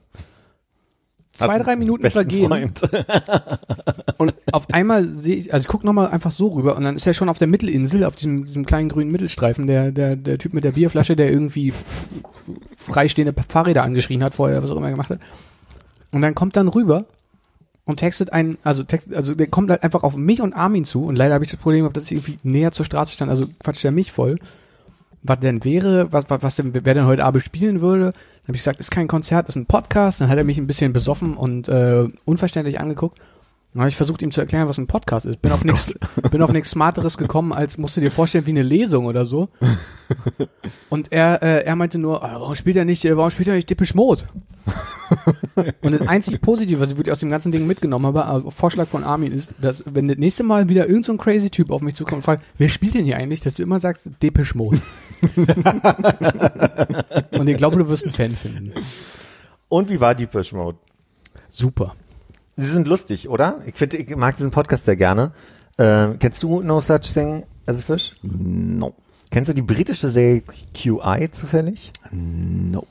[1.34, 2.52] Zwei, drei Minuten vergehen.
[4.18, 7.08] Und auf einmal sehe ich, also ich gucke nochmal einfach so rüber und dann ist
[7.08, 10.54] er schon auf der Mittelinsel, auf diesem, diesem kleinen grünen Mittelstreifen, der, der, der Typ
[10.54, 11.74] mit der Bierflasche, der irgendwie
[12.78, 15.20] freistehende Fahrräder angeschrien hat vorher, was auch immer er gemacht hat.
[16.12, 17.06] Und dann kommt dann rüber
[17.86, 21.06] und textet einen, also, text, also der kommt halt einfach auf mich und Armin zu
[21.06, 23.84] und leider habe ich das Problem dass ich irgendwie näher zur Straße stand, also quatscht
[23.84, 24.38] er mich voll.
[25.24, 28.12] Was denn wäre, was, was, was denn, wer denn heute Abend spielen würde.
[28.44, 30.20] Dann habe ich gesagt, ist kein Konzert, ist ein Podcast.
[30.20, 33.20] Dann hat er mich ein bisschen besoffen und äh, unverständlich angeguckt.
[33.74, 35.42] Dann habe ich versucht, ihm zu erklären, was ein Podcast ist.
[35.42, 35.92] Bin auf nichts,
[36.32, 39.50] bin auf nichts Smarteres gekommen, als musst du dir vorstellen, wie eine Lesung oder so.
[40.90, 43.56] Und er, äh, er meinte nur, ah, warum spielt er nicht, äh, warum spielt er
[43.56, 44.24] nicht Dippisch Mode?
[45.82, 48.88] Und das einzig Positive, was ich wirklich aus dem ganzen Ding mitgenommen habe, also Vorschlag
[48.88, 51.82] von Armin ist, dass wenn das nächste Mal wieder irgendein so ein crazy Typ auf
[51.82, 54.82] mich zukommt und fragt, wer spielt denn hier eigentlich, dass du immer sagst, Depeche Mode.
[57.32, 58.74] und ich glaube, du wirst einen Fan finden.
[59.70, 60.78] Und wie war Deepish Mode?
[61.50, 61.96] Super.
[62.58, 63.62] Sie sind lustig, oder?
[63.66, 65.32] Ich finde, ich mag diesen Podcast sehr gerne.
[65.78, 68.12] Ähm, kennst du No Such Thing as a Fish?
[68.22, 68.94] No.
[69.32, 70.44] Kennst du die britische Serie
[70.76, 71.92] QI zufällig?
[72.12, 72.86] No.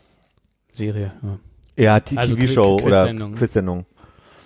[0.72, 1.38] Serie, ja.
[1.76, 3.86] Ja, Also TV-Show Quiz- oder Quizsendung.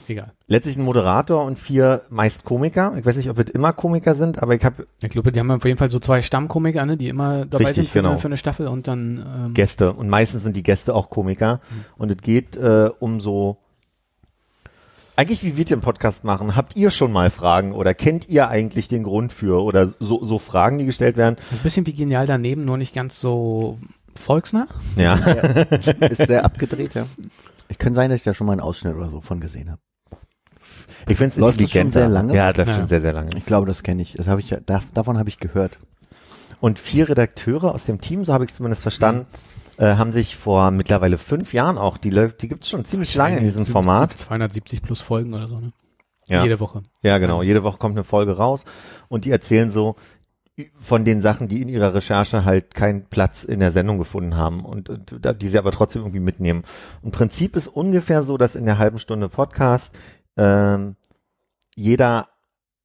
[0.09, 0.33] Egal.
[0.47, 2.95] Letztlich ein Moderator und vier meist Komiker.
[2.97, 5.51] Ich weiß nicht, ob es immer Komiker sind, aber ich habe Ich glaube, die haben
[5.51, 8.11] auf jeden Fall so zwei Stammkomiker, ne, die immer dabei Richtig, sind für, genau.
[8.11, 11.61] eine, für eine Staffel und dann ähm, Gäste und meistens sind die Gäste auch Komiker
[11.97, 13.59] und es geht äh, um so
[15.19, 18.87] Eigentlich, wie wir den Podcast machen, habt ihr schon mal Fragen oder kennt ihr eigentlich
[18.89, 21.37] den Grund für oder so, so Fragen, die gestellt werden?
[21.37, 23.79] Das ist ein bisschen wie genial daneben, nur nicht ganz so
[24.15, 24.69] volksnah.
[24.97, 25.15] Ja.
[25.15, 27.07] Ist sehr abgedreht, ja.
[27.69, 29.81] Ich kann sein, dass ich da schon mal einen Ausschnitt oder so von gesehen habe.
[31.09, 32.35] Ich finde es Läuft das schon sehr lange?
[32.35, 32.75] Ja, das läuft Ja.
[32.75, 33.31] schon sehr, sehr lange.
[33.37, 34.15] Ich glaube, das kenne ich.
[34.15, 35.79] Das habe ich davon habe ich gehört.
[36.61, 39.27] Und vier Redakteure aus dem Team, so habe ich es zumindest verstanden,
[39.79, 43.15] äh, haben sich vor mittlerweile fünf Jahren auch, die läuft, die gibt es schon ziemlich
[43.15, 44.13] lange in diesem Format.
[44.13, 45.73] 270 plus Folgen oder so, ne?
[46.29, 46.43] Ja.
[46.43, 46.83] Jede Woche.
[47.03, 47.43] Ja, genau.
[47.43, 48.65] Jede Woche kommt eine Folge raus
[49.09, 49.95] und die erzählen so
[50.79, 54.65] von den Sachen, die in ihrer Recherche halt keinen Platz in der Sendung gefunden haben
[54.65, 55.13] und, und
[55.43, 56.63] die sie aber trotzdem irgendwie mitnehmen.
[57.03, 59.91] Und Prinzip ist ungefähr so, dass in der halben Stunde Podcast
[60.37, 60.97] ähm,
[61.75, 62.29] jeder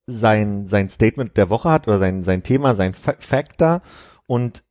[0.08, 3.82] sein sein Statement der Woche hat oder sein sein Thema, sein Fa Fact da
[4.26, 4.64] und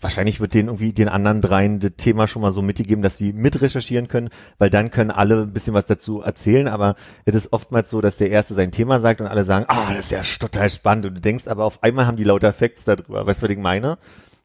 [0.00, 3.32] wahrscheinlich wird den irgendwie den anderen dreien das Thema schon mal so mitgegeben, dass sie
[3.32, 7.90] mitrecherchieren können, weil dann können alle ein bisschen was dazu erzählen, aber es ist oftmals
[7.90, 10.68] so, dass der Erste sein Thema sagt und alle sagen, ah, das ist ja total
[10.68, 13.52] spannend und du denkst aber auf einmal haben die lauter Facts darüber, weißt du, was
[13.52, 13.98] ich meine?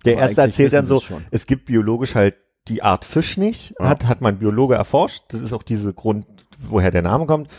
[0.06, 2.38] Der Aber Erste erzählt dann so, es gibt biologisch halt
[2.70, 3.90] die Art Fisch nicht, Ja.
[3.90, 6.26] hat, hat man Biologe erforscht, das ist auch diese Grund,
[6.70, 7.50] woher der Name kommt.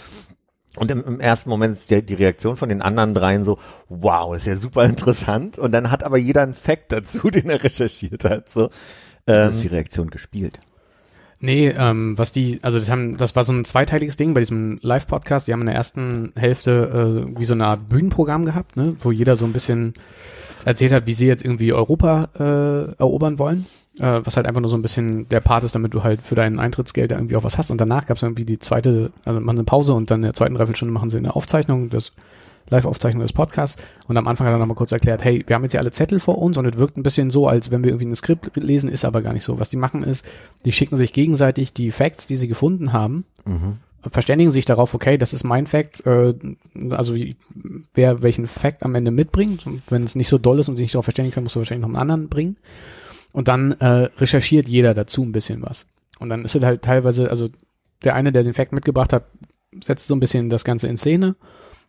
[0.76, 4.32] Und im, im ersten Moment ist die, die Reaktion von den anderen dreien so, wow,
[4.32, 5.58] das ist ja super interessant.
[5.58, 8.48] Und dann hat aber jeder einen Fact dazu, den er recherchiert hat.
[8.50, 8.70] So.
[9.26, 10.58] Das Ähm, ist die Reaktion gespielt.
[11.40, 14.78] Nee, ähm, was die, also das haben, das war so ein zweiteiliges Ding bei diesem
[14.82, 15.46] Live-Podcast.
[15.46, 19.12] Die haben in der ersten Hälfte äh, wie so eine Art Bühnenprogramm gehabt, ne, wo
[19.12, 19.94] jeder so ein bisschen
[20.64, 23.66] erzählt hat, wie sie jetzt irgendwie Europa äh, erobern wollen.
[24.00, 26.34] Äh, was halt einfach nur so ein bisschen der Part ist, damit du halt für
[26.34, 27.70] dein Eintrittsgeld da irgendwie auch was hast.
[27.70, 30.34] Und danach gab es irgendwie die zweite, also machen eine Pause und dann in der
[30.34, 32.10] zweiten Dreiviertelstunde machen sie eine Aufzeichnung des
[32.70, 33.80] Live-Aufzeichnung des Podcasts.
[34.08, 36.18] Und am Anfang hat er nochmal kurz erklärt, hey, wir haben jetzt hier alle Zettel
[36.18, 38.90] vor uns und es wirkt ein bisschen so, als wenn wir irgendwie ein Skript lesen,
[38.90, 39.60] ist aber gar nicht so.
[39.60, 40.24] Was die machen ist,
[40.64, 43.74] die schicken sich gegenseitig die Facts, die sie gefunden haben, Mhm.
[44.10, 46.34] verständigen sich darauf, okay, das ist mein Fact, äh,
[46.90, 47.36] also wie-
[47.94, 49.66] wer welchen Fact am Ende mitbringt.
[49.66, 51.60] Und wenn es nicht so doll ist und sich nicht darauf verständigen können, musst du
[51.60, 52.56] wahrscheinlich noch einen anderen bringen.
[53.34, 55.86] Und dann äh, recherchiert jeder dazu ein bisschen was.
[56.20, 57.48] Und dann ist es halt teilweise, also
[58.04, 59.24] der eine, der den Fact mitgebracht hat,
[59.82, 61.34] setzt so ein bisschen das Ganze in Szene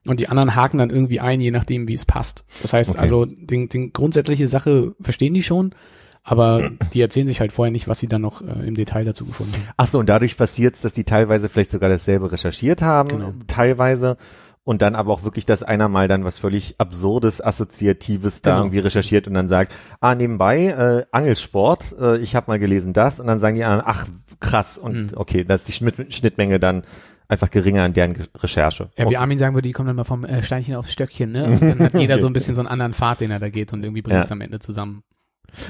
[0.08, 2.46] und die anderen haken dann irgendwie ein, je nachdem, wie es passt.
[2.64, 3.00] Das heißt Okay.
[3.00, 5.76] also, den, den grundsätzliche Sache verstehen die schon,
[6.24, 9.26] aber die erzählen sich halt vorher nicht, was sie dann noch äh, im Detail dazu
[9.26, 9.74] gefunden haben.
[9.78, 13.34] Ach so, und dadurch passiert's, dass die teilweise vielleicht sogar dasselbe recherchiert haben, Genau.
[13.46, 14.18] teilweise.
[14.66, 18.64] Und dann aber auch wirklich, dass einer mal dann was völlig Absurdes, Assoziatives da Genau.
[18.64, 23.20] irgendwie recherchiert und dann sagt, ah, nebenbei, äh, Angelsport, äh, ich habe mal gelesen das.
[23.20, 24.08] Und dann sagen die anderen, ach,
[24.40, 24.78] krass.
[24.80, 25.18] Und Mhm.
[25.18, 26.84] okay, da ist die Schnitt, Schnittmenge dann
[27.28, 28.90] einfach geringer an deren Ge- Recherche.
[28.98, 29.18] Ja, wie.
[29.18, 31.46] Armin sagen würde, die kommen dann mal vom äh, Steinchen aufs Stöckchen, ne?
[31.46, 33.72] Und dann hat jeder so ein bisschen so einen anderen Pfad, den er da geht
[33.72, 34.24] und irgendwie bringt Ja.
[34.24, 35.04] es am Ende zusammen.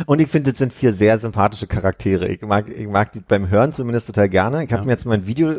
[0.06, 2.28] Und ich finde, das sind vier sehr sympathische Charaktere.
[2.28, 4.64] Ich mag, ich mag die beim Hören zumindest total gerne.
[4.64, 4.86] Ich habe Ja.
[4.86, 5.56] mir jetzt mal ein Video,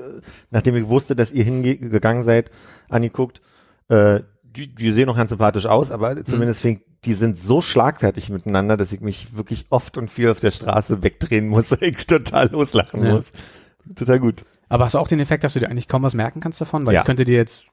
[0.50, 2.50] nachdem ich wusste, dass ihr hingegangen seid,
[2.88, 3.40] angeguckt.
[3.88, 7.60] Äh, die, die sehen noch ganz sympathisch aus, aber zumindest finde ich, die sind so
[7.60, 12.06] schlagfertig miteinander, dass ich mich wirklich oft und viel auf der Straße wegdrehen muss, ich
[12.06, 13.10] total loslachen Ja.
[13.16, 13.26] muss.
[13.94, 14.44] Total gut.
[14.68, 16.84] Aber hast du auch den Effekt, dass du dir eigentlich kaum was merken kannst davon?
[16.86, 17.00] Weil Ja.
[17.00, 17.70] ich könnte dir jetzt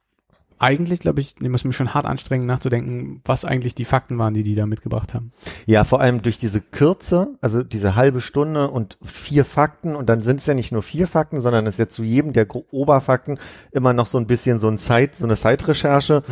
[0.63, 4.33] eigentlich, glaube ich, ich muss mich schon hart anstrengen, nachzudenken, was eigentlich die Fakten waren,
[4.33, 5.33] die die da mitgebracht haben.
[5.65, 10.21] Ja, vor allem durch diese Kürze, also diese halbe Stunde und vier Fakten und dann
[10.21, 13.39] sind es ja nicht nur vier Fakten, sondern es ist ja zu jedem der Oberfakten
[13.73, 16.23] immer noch so ein bisschen so ein Zeit, so eine Zeitrecherche.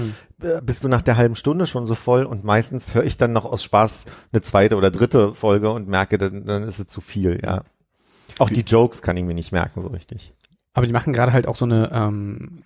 [0.42, 3.34] Äh, Bist du nach der halben Stunde schon so voll und meistens höre ich dann
[3.34, 7.02] noch aus Spaß eine zweite oder dritte Folge und merke, dann, dann ist es zu
[7.02, 7.66] viel, ja.
[8.40, 10.34] Auch die Jokes kann ich mir nicht merken so richtig.
[10.74, 12.64] Aber die machen gerade halt auch so eine ähm,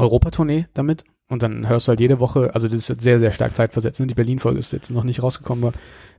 [0.00, 1.04] Europatournee damit.
[1.28, 4.00] Und dann hörst du halt jede Woche, also das ist jetzt sehr, sehr stark zeitversetzt.
[4.00, 4.08] Ne?
[4.08, 5.72] Die Berlin-Folge ist jetzt noch nicht rausgekommen, aber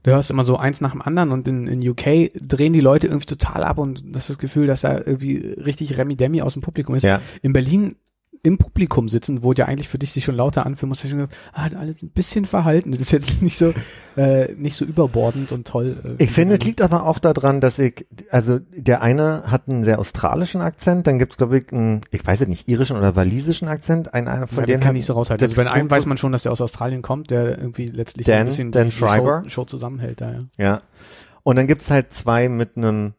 [0.04, 3.08] du hörst immer so eins nach dem anderen und in, in UK drehen die Leute
[3.08, 6.62] irgendwie total ab und das ist das Gefühl, dass da irgendwie richtig Remi-Demi aus dem
[6.62, 7.02] Publikum ist.
[7.02, 7.20] Ja.
[7.42, 7.96] In Berlin
[8.44, 11.20] im Publikum sitzen, wo ja eigentlich für dich sich schon lauter anfühlen muss, ich schon
[11.20, 12.90] gesagt, ah, alle ein bisschen verhalten.
[12.90, 13.72] Das ist jetzt nicht so,
[14.16, 15.96] äh, nicht so überbordend und toll.
[16.18, 19.84] Äh, Ich finde, es liegt aber auch daran, dass ich, also der eine hat einen
[19.84, 23.68] sehr australischen Akzent, dann gibt's glaube ich, einen, ich weiß es nicht, irischen oder walisischen
[23.68, 25.46] Akzent, ein, einer von ja, denen den kann hat- ich so raushalten.
[25.48, 28.38] Also bei einem weiß man schon, dass der aus Australien kommt, der irgendwie letztlich Dan-
[28.40, 28.96] ein bisschen Dan die, die?
[28.96, 30.38] Show, Show zusammenhält da, ja.
[30.58, 30.82] Ja.
[31.44, 33.14] Und dann gibt's halt zwei mit einem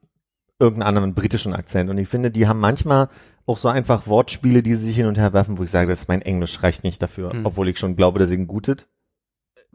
[0.63, 1.89] irgendeinem anderen britischen Akzent.
[1.89, 3.09] Und ich finde, die haben manchmal
[3.45, 6.01] auch so einfach Wortspiele, die sie sich hin und her werfen, wo ich sage, das
[6.01, 7.45] ist mein Englisch reicht nicht dafür, Mhm.
[7.45, 8.77] obwohl ich schon glaube, dass ich ein gutes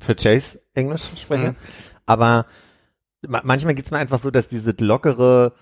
[0.01, 1.51] Purchase Englisch spreche.
[1.51, 1.57] Mhm.
[2.07, 2.47] Aber
[3.27, 5.53] ma manchmal geht's mir einfach so, dass diese lockere,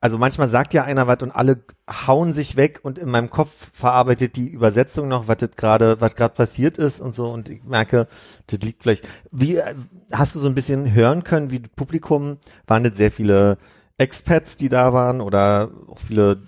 [0.00, 1.64] also manchmal sagt ja einer was und alle
[2.06, 6.34] hauen sich weg und in meinem Kopf verarbeitet die Übersetzung noch, was gerade, was gerade
[6.34, 8.08] passiert ist und so und ich merke,
[8.48, 9.06] das liegt vielleicht.
[9.30, 9.74] Wie äh,
[10.12, 13.58] hast du so ein bisschen hören können, wie das Publikum waren das sehr viele
[13.98, 16.38] Expats, die da waren oder auch viele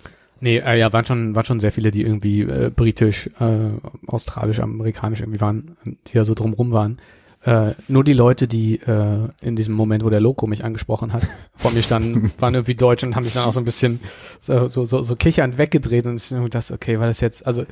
[0.43, 3.71] Nee, äh, ja, waren schon, waren schon sehr viele, die irgendwie äh, britisch, äh,
[4.07, 6.99] australisch, amerikanisch irgendwie waren, die da so drumrum waren.
[7.43, 11.23] Äh, nur die Leute, die äh, in diesem Moment, wo der Loco mich angesprochen hat,
[11.55, 14.01] vor mir standen, waren irgendwie deutsch und haben sich dann auch so ein bisschen
[14.41, 17.65] so, so, so, so kichernd weggedreht und ich dachte, okay, war das jetzt, also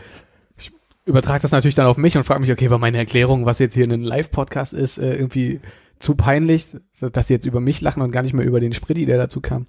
[0.59, 0.73] ich
[1.07, 3.75] übertrage das natürlich dann auf mich und frage mich, okay, war meine Erklärung, was jetzt
[3.75, 5.61] hier ein Live-Podcast ist, äh, irgendwie
[5.99, 6.67] zu peinlich,
[7.01, 9.41] dass die jetzt über mich lachen und gar nicht mehr über den Spritti, der dazu
[9.41, 9.67] kam.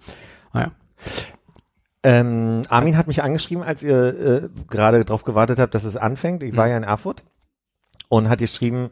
[0.54, 0.72] Naja.
[2.02, 3.98] Ähm, Armin hat mich angeschrieben, als ihr
[4.44, 6.44] äh, gerade darauf gewartet habt, dass es anfängt.
[6.44, 6.72] Ich war Mhm.
[6.72, 7.24] ja in Erfurt
[8.08, 8.90] und hat geschrieben,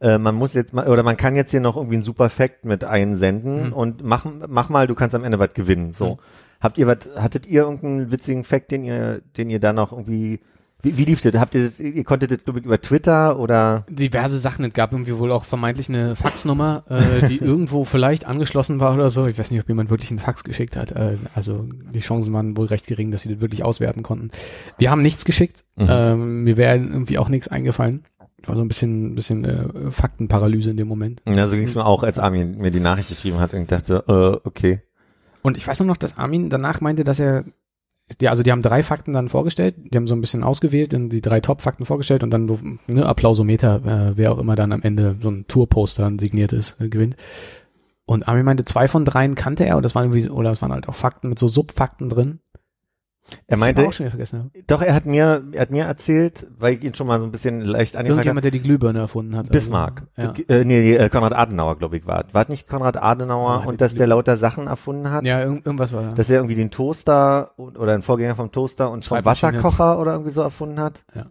[0.00, 2.64] äh, man muss jetzt mal, oder man kann jetzt hier noch irgendwie einen super Fact
[2.64, 3.72] mit einsenden Mhm.
[3.74, 5.92] und mach, mach mal, du kannst am Ende was gewinnen.
[5.92, 6.14] So.
[6.14, 6.18] Mhm.
[6.60, 10.40] Habt ihr was, hattet ihr irgendeinen witzigen Fact, den ihr, den ihr da noch irgendwie,
[10.86, 11.34] wie, wie lief das?
[11.34, 13.84] Habt ihr, das- ihr konntet das glaube ich über Twitter oder?
[13.90, 14.64] diverse Sachen.
[14.64, 19.10] Es gab irgendwie wohl auch vermeintlich eine Faxnummer, äh, die irgendwo vielleicht angeschlossen war oder
[19.10, 19.26] so.
[19.26, 20.92] Ich weiß nicht, ob jemand wirklich einen Fax geschickt hat.
[20.92, 24.30] Äh, also die Chancen waren wohl recht gering, dass sie das wirklich auswerten konnten.
[24.78, 25.64] Wir haben nichts geschickt.
[25.76, 25.86] Mhm.
[25.90, 28.04] Ähm, mir wäre irgendwie auch nichts eingefallen.
[28.44, 31.20] War so ein bisschen, bisschen äh, Faktenparalyse in dem Moment.
[31.26, 33.66] Ja, so ging es mir auch, als Armin mir die Nachricht geschrieben hat und ich
[33.66, 34.82] dachte, äh, okay.
[35.42, 37.44] Und ich weiß nur noch, dass Armin danach meinte, dass er
[38.20, 41.08] ja, also die haben drei Fakten dann vorgestellt, die haben so ein bisschen ausgewählt, dann
[41.08, 42.46] die drei Top-Fakten vorgestellt und dann
[42.86, 46.88] ne, Applausometer, äh, wer auch immer dann am Ende so ein Tourposter ein signiertes äh,
[46.88, 47.16] gewinnt.
[48.04, 50.72] Und Armin meinte, zwei von dreien kannte er und das waren irgendwie, oder das waren
[50.72, 52.38] halt auch Fakten mit so Subfakten drin.
[53.48, 54.50] Er ich meinte, auch schon wieder vergessen habe.
[54.66, 57.32] doch, er hat mir, er hat mir erzählt, weil ich ihn schon mal so ein
[57.32, 59.48] bisschen leicht angefragt habe, Irgendjemand, der die Glühbirne erfunden hat.
[59.50, 60.04] Bismarck.
[60.14, 62.24] Also, Äh, nee, nee, äh, Konrad Adenauer, glaube ich, war.
[62.32, 65.24] War nicht Konrad Adenauer Oh, und dass der lauter Sachen erfunden hat?
[65.24, 65.38] ja.
[65.40, 66.12] ja, irgend, irgendwas war da.
[66.12, 69.54] Dass er irgendwie den Toaster und- oder ein Vorgänger vom Toaster und vom Schreibmaschine.
[69.54, 71.04] Wasserkocher oder irgendwie so erfunden hat.
[71.14, 71.26] Ja.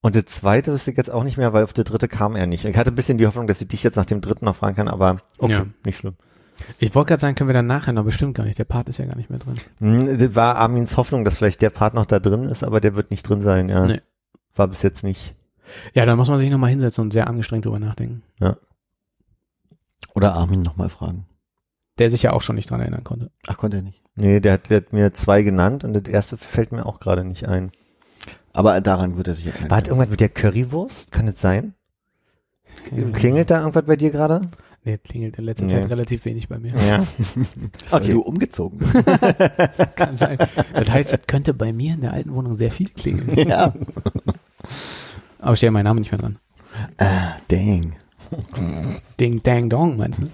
[0.00, 2.46] Und der zweite wüsste ich jetzt auch nicht mehr, weil auf der dritte kam er
[2.46, 2.64] nicht.
[2.64, 4.76] Ich hatte ein bisschen die Hoffnung, dass ich dich jetzt nach dem dritten noch fragen
[4.76, 5.66] kann, aber okay, Ja.
[5.84, 6.14] nicht schlimm.
[6.78, 8.58] Ich wollte gerade sagen, können wir dann nachher noch, bestimmt gar nicht.
[8.58, 9.56] Der Part ist ja gar nicht mehr drin.
[9.78, 12.96] Hm, das war Armins Hoffnung, dass vielleicht der Part noch da drin ist, aber der
[12.96, 13.86] wird nicht drin sein, ja.
[13.86, 14.00] Nee.
[14.54, 15.34] War bis jetzt nicht.
[15.94, 18.22] Ja, dann muss man sich nochmal hinsetzen und sehr angestrengt drüber nachdenken.
[20.14, 21.26] Oder Armin nochmal fragen.
[21.98, 23.30] Der sich ja auch schon nicht dran erinnern konnte.
[23.46, 24.02] Ach, konnte er nicht.
[24.16, 27.24] Nee, der hat, der hat mir zwei genannt und das erste fällt mir auch gerade
[27.24, 27.70] nicht ein.
[28.52, 29.70] Aber daran wird er sich erinnern.
[29.70, 31.12] War das irgendwas mit der Currywurst?
[31.12, 31.74] Kann das sein?
[33.12, 34.40] Klingelt da irgendwas bei dir gerade?
[34.84, 35.72] Nee, klingelt in letzter Nee.
[35.74, 36.72] Zeit relativ wenig bei mir.
[36.86, 36.98] Ja.
[37.90, 38.12] Weil Okay.
[38.12, 38.94] du umgezogen bist.
[39.96, 40.38] Kann sein.
[40.72, 43.36] Das heißt, es könnte bei mir in der alten Wohnung sehr viel klingeln.
[43.48, 43.74] ja.
[45.40, 46.38] Aber steht ja mein Name nicht mehr dran.
[46.98, 47.94] Ah, dang.
[49.18, 50.28] Ding, dang, dong, meinst du?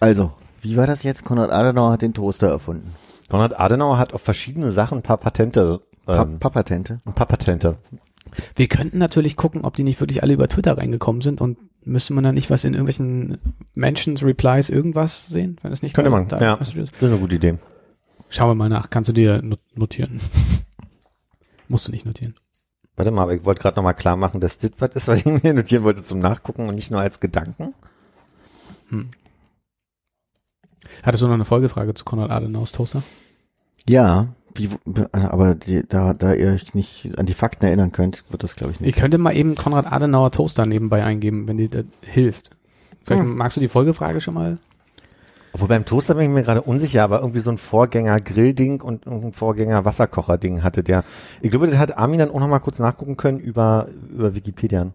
[0.00, 1.24] Also, wie war das jetzt?
[1.24, 2.94] Konrad Adenauer hat den Toaster erfunden.
[3.30, 5.80] Konrad Adenauer hat auf verschiedene Sachen ein paar Patente.
[6.04, 7.00] Pa Ähm, Papatente.
[7.06, 7.78] ein paar Patente.
[8.56, 12.14] Wir könnten natürlich gucken, ob die nicht wirklich alle über Twitter reingekommen sind und müsste
[12.14, 13.38] man da nicht was in irgendwelchen
[13.74, 16.56] Mentions, Replies, irgendwas sehen, wenn es nicht Könnte man, da ja.
[16.56, 17.58] Messages- Das ist eine gute Idee.
[18.30, 18.90] Schauen wir mal nach.
[18.90, 20.20] Kannst du dir not- notieren?
[21.68, 22.34] Musst du nicht notieren.
[22.96, 25.26] Warte mal, aber ich wollte gerade nochmal klar machen, dass das was ist, was ich
[25.42, 27.74] mir notieren wollte zum Nachgucken und nicht nur als Gedanken.
[31.02, 33.02] Hattest du noch eine Folgefrage zu Konrad Adenauers Toaster?
[33.88, 34.70] Ja, wie,
[35.12, 38.72] aber die, da, da ihr euch nicht an die Fakten erinnern könnt, wird das glaube
[38.72, 38.96] ich Ich nicht.
[38.98, 42.50] könnte mal eben Konrad Adenauer Toaster nebenbei eingeben, wenn dir das hilft.
[43.02, 43.36] Vielleicht Hm.
[43.36, 44.56] magst du die Folgefrage schon mal?
[45.52, 49.06] Obwohl beim Toaster bin ich mir gerade unsicher, aber irgendwie so ein Vorgänger Grillding und
[49.06, 51.04] ein Vorgänger Wasserkocher-Ding hatte der.
[51.42, 54.92] Ich glaube, das hat Armin dann auch nochmal kurz nachgucken können über, über Wikipedia.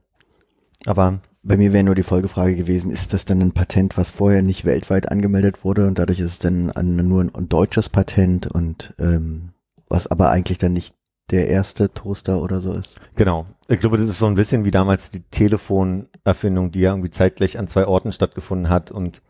[0.86, 4.42] Aber Bei mir wäre nur die Folgefrage gewesen, ist das dann ein Patent, was vorher
[4.42, 8.94] nicht weltweit angemeldet wurde und dadurch ist es dann nur ein, ein deutsches Patent und
[9.00, 9.54] ähm,
[9.88, 10.96] was aber eigentlich dann nicht
[11.32, 13.00] der erste Toaster oder so ist.
[13.16, 13.46] Genau.
[13.68, 17.58] Ich glaube, das ist so ein bisschen wie damals die Telefonerfindung, die ja irgendwie zeitgleich
[17.58, 19.22] an zwei Orten stattgefunden hat und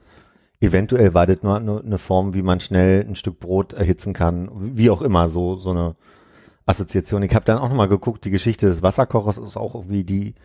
[0.62, 4.49] eventuell war das nur nur eine Form, wie man schnell ein Stück Brot erhitzen kann,
[4.76, 5.95] wie auch immer, so, so eine
[6.66, 7.24] Assoziation.
[7.24, 10.36] Ich habe dann auch nochmal geguckt, die Geschichte des Wasserkochers ist auch irgendwie die,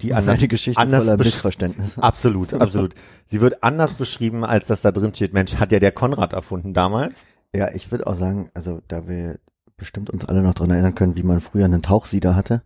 [0.00, 2.02] die anders, Eine Geschichte anders voller Missverständnisse.
[2.02, 2.94] Absolut, absolut.
[3.26, 5.32] Sie wird anders beschrieben, als das da drin steht.
[5.32, 7.24] Mensch, hat ja der Konrad erfunden damals.
[7.54, 9.38] Ja, ich würde auch sagen, also da wir
[9.76, 12.62] bestimmt uns alle noch dran erinnern können, wie man früher einen Tauchsieder hatte,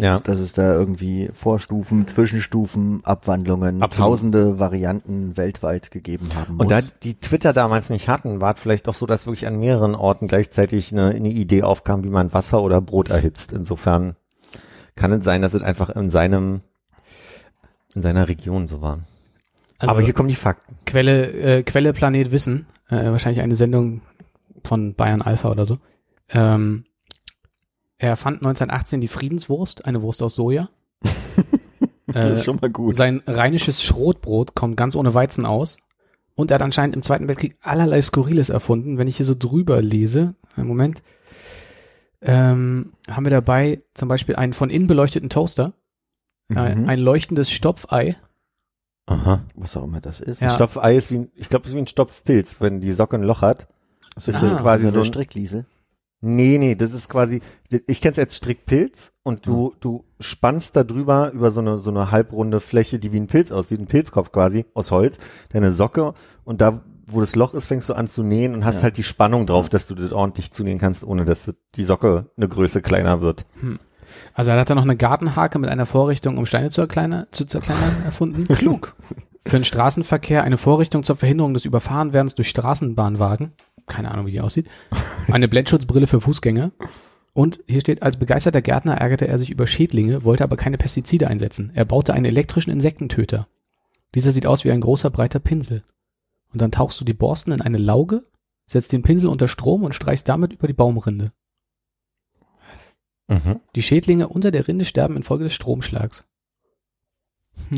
[0.00, 0.18] Ja.
[0.18, 4.10] dass es da irgendwie Vorstufen, Zwischenstufen, Abwandlungen, Absolut.
[4.10, 6.62] tausende Varianten weltweit gegeben haben muss.
[6.64, 9.58] Und da die Twitter damals nicht hatten, war es vielleicht auch so, dass wirklich an
[9.60, 13.52] mehreren Orten gleichzeitig eine, eine Idee aufkam, wie man Wasser oder Brot erhitzt.
[13.52, 14.16] Insofern
[14.96, 16.60] kann es sein, dass es einfach in seinem,
[17.94, 19.00] in seiner Region so war.
[19.78, 20.76] Also Aber hier kommen die Fakten.
[20.86, 24.02] Quelle, äh, Quelle Planet Wissen, äh, wahrscheinlich eine Sendung
[24.62, 25.78] von Bayern Alpha oder so.
[26.30, 26.84] Ähm,
[27.98, 30.68] er erfand 1918 die Friedenswurst, eine Wurst aus Soja.
[32.06, 32.94] das Äh, ist schon mal gut.
[32.94, 35.78] Sein rheinisches Schrotbrot kommt ganz ohne Weizen aus.
[36.36, 38.98] Und er hat anscheinend im Zweiten Weltkrieg allerlei Skurriles erfunden.
[38.98, 41.02] Wenn ich hier so drüber lese, einen Moment,
[42.22, 45.72] ähm, haben wir dabei zum Beispiel einen von innen beleuchteten Toaster,
[46.54, 46.88] ein, Mhm.
[46.88, 48.16] ein leuchtendes Stopfei.
[49.06, 49.42] Aha.
[49.54, 50.40] Was auch immer das ist.
[50.40, 50.50] Ja.
[50.50, 53.22] Stopfei ist wie ein, ich glaube, es ist wie ein Stopfpilz, wenn die Socke ein
[53.22, 53.68] Loch hat.
[54.14, 54.40] Das ist Ah.
[54.40, 55.66] das quasi so eine ein, Strickliesel.
[56.26, 57.42] Nee, nee, das ist quasi,
[57.86, 62.10] ich kenn's als Strickpilz und du, du spannst da drüber über so eine, so eine
[62.10, 65.18] halbrunde Fläche, die wie ein Pilz aussieht, ein Pilzkopf quasi aus Holz,
[65.50, 68.76] deine Socke und da, wo das Loch ist, fängst du an zu nähen und hast
[68.76, 68.82] Ja.
[68.84, 72.48] halt die Spannung drauf, dass du das ordentlich zunähen kannst, ohne dass die Socke eine
[72.48, 73.44] Größe kleiner wird.
[74.34, 77.44] Also er hat da noch eine Gartenhake mit einer Vorrichtung, um Steine zu, erkleiner, zu
[77.46, 78.46] zerkleinern, erfunden.
[78.48, 78.94] Klug.
[79.46, 83.52] Für den Straßenverkehr eine Vorrichtung zur Verhinderung des Überfahrenwerdens durch Straßenbahnwagen.
[83.86, 84.66] Keine Ahnung, wie die aussieht.
[85.30, 86.72] Eine Blendschutzbrille für Fußgänger.
[87.34, 91.26] Und hier steht, als begeisterter Gärtner ärgerte er sich über Schädlinge, wollte aber keine Pestizide
[91.28, 91.72] einsetzen.
[91.74, 93.48] Er baute einen elektrischen Insektentöter.
[94.14, 95.82] Dieser sieht aus wie ein großer, breiter Pinsel.
[96.54, 98.22] Und dann tauchst du die Borsten in eine Lauge,
[98.66, 101.32] setzt den Pinsel unter Strom und streichst damit über die Baumrinde.
[103.28, 103.60] Mhm.
[103.74, 106.26] Die Schädlinge unter der Rinde sterben infolge des Stromschlags.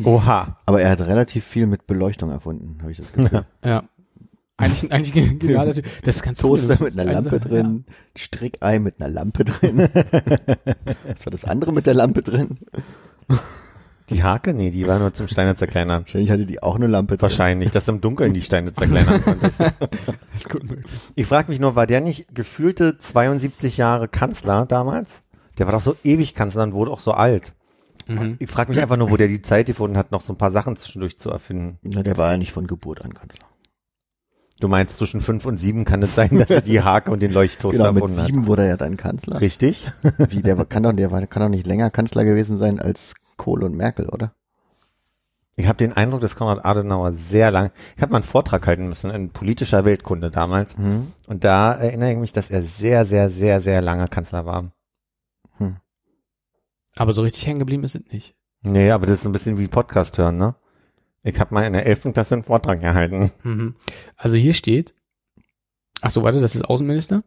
[0.05, 0.59] Oha.
[0.67, 3.47] Aber er hat relativ viel mit Beleuchtung erfunden, habe ich das Gefühl.
[3.65, 3.89] Ja.
[4.59, 5.87] Eigentlich, eigentlich ein genialer Typ.
[6.05, 6.59] Das ist ganz cool.
[6.59, 7.85] Toaster Das mit ist einer also- Lampe drin,
[8.17, 9.79] Strickei mit einer Lampe drin.
[11.07, 12.59] Was war das andere mit der Lampe drin?
[14.11, 14.55] Die Hake?
[14.55, 16.03] Nee, die war nur zum Steine zerkleinern.
[16.03, 17.23] Wahrscheinlich hatte die auch eine Lampe drin.
[17.23, 19.61] Wahrscheinlich, dass du im Dunkeln die Steine zerkleinern konntest.
[20.35, 20.87] Ist gut möglich.
[21.17, 25.23] Ich frage mich nur, war der nicht gefühlte 72 Jahre Kanzler damals?
[25.59, 27.55] Der war doch so ewig Kanzler und wurde auch so alt.
[28.07, 28.37] Mhm.
[28.39, 30.53] Ich frage mich einfach nur, wo der die Zeit gefunden hat, noch so ein paar
[30.53, 31.79] Sachen zwischendurch zu erfinden.
[31.83, 33.47] Na, der war ja nicht von Geburt an Kanzler.
[34.61, 37.33] Du meinst, zwischen fünf und sieben kann es sein, dass er die Hake und den
[37.33, 38.27] Leuchttoaster Genau, mit erfunden hat.
[38.27, 39.41] sieben wurde er ja dann Kanzler.
[39.41, 39.91] Richtig?
[40.31, 43.13] Wie, der war- kann doch, der war, kann doch nicht länger Kanzler gewesen sein als
[43.37, 44.35] Kohl und Merkel, oder?
[45.59, 48.89] Ich habe den Eindruck, dass Konrad Adenauer sehr lang, ich habe mal einen Vortrag halten
[48.89, 50.77] müssen in politischer Weltkunde damals.
[50.77, 51.13] Hm?
[51.27, 54.71] Und da erinnere ich mich, dass er sehr, sehr, sehr, sehr lange Kanzler war.
[56.97, 58.35] Aber so richtig hängen geblieben ist es nicht.
[58.63, 60.57] Nee, aber das ist ein bisschen wie Podcast hören, ne?
[61.23, 62.15] Ich habe mal in der 11.
[62.15, 63.31] Klasse einen Vortrag gehalten.
[63.43, 63.77] Mhm.
[64.17, 64.95] Also hier steht,
[66.01, 67.23] ach so, warte, das ist Außenminister.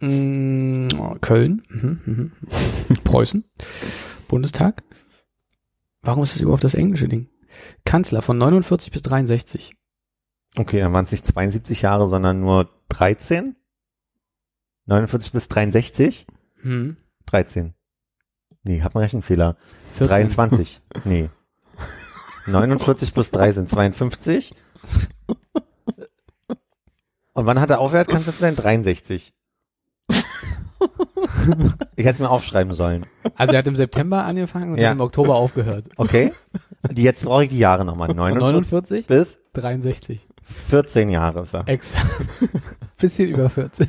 [0.00, 0.88] Mm,
[1.20, 2.32] Köln, mhm, mhm.
[3.04, 3.44] Preußen,
[4.26, 4.82] Bundestag.
[6.02, 7.28] Warum ist das überhaupt das englische Ding?
[7.84, 9.74] Kanzler von 49 bis 63.
[10.58, 13.56] Okay, dann waren es nicht 72 Jahre, sondern nur 13?
[14.86, 16.26] 49 bis 63?
[16.62, 16.96] Hm.
[17.26, 17.74] 13.
[18.64, 19.56] Nee, hab einen Rechenfehler.
[19.94, 20.08] 14.
[20.08, 20.80] 23.
[21.04, 21.30] Nee.
[22.46, 24.54] 49 plus 3 sind 52.
[27.34, 28.08] Und wann hat er aufgehört?
[28.08, 28.56] Kann es sein?
[28.56, 29.32] 63.
[31.96, 33.06] Ich hätte es mir aufschreiben sollen.
[33.36, 34.88] Also er hat im September angefangen und Ja.
[34.88, 35.86] dann im Oktober aufgehört.
[35.96, 36.32] Okay?
[36.90, 38.08] Die, jetzt brauche ich die Jahre nochmal.
[38.08, 40.26] Von 49 49 bis 63.
[40.42, 41.68] 14 Jahre ist er.
[41.68, 42.06] Exakt.
[42.98, 43.88] Bisschen über 14.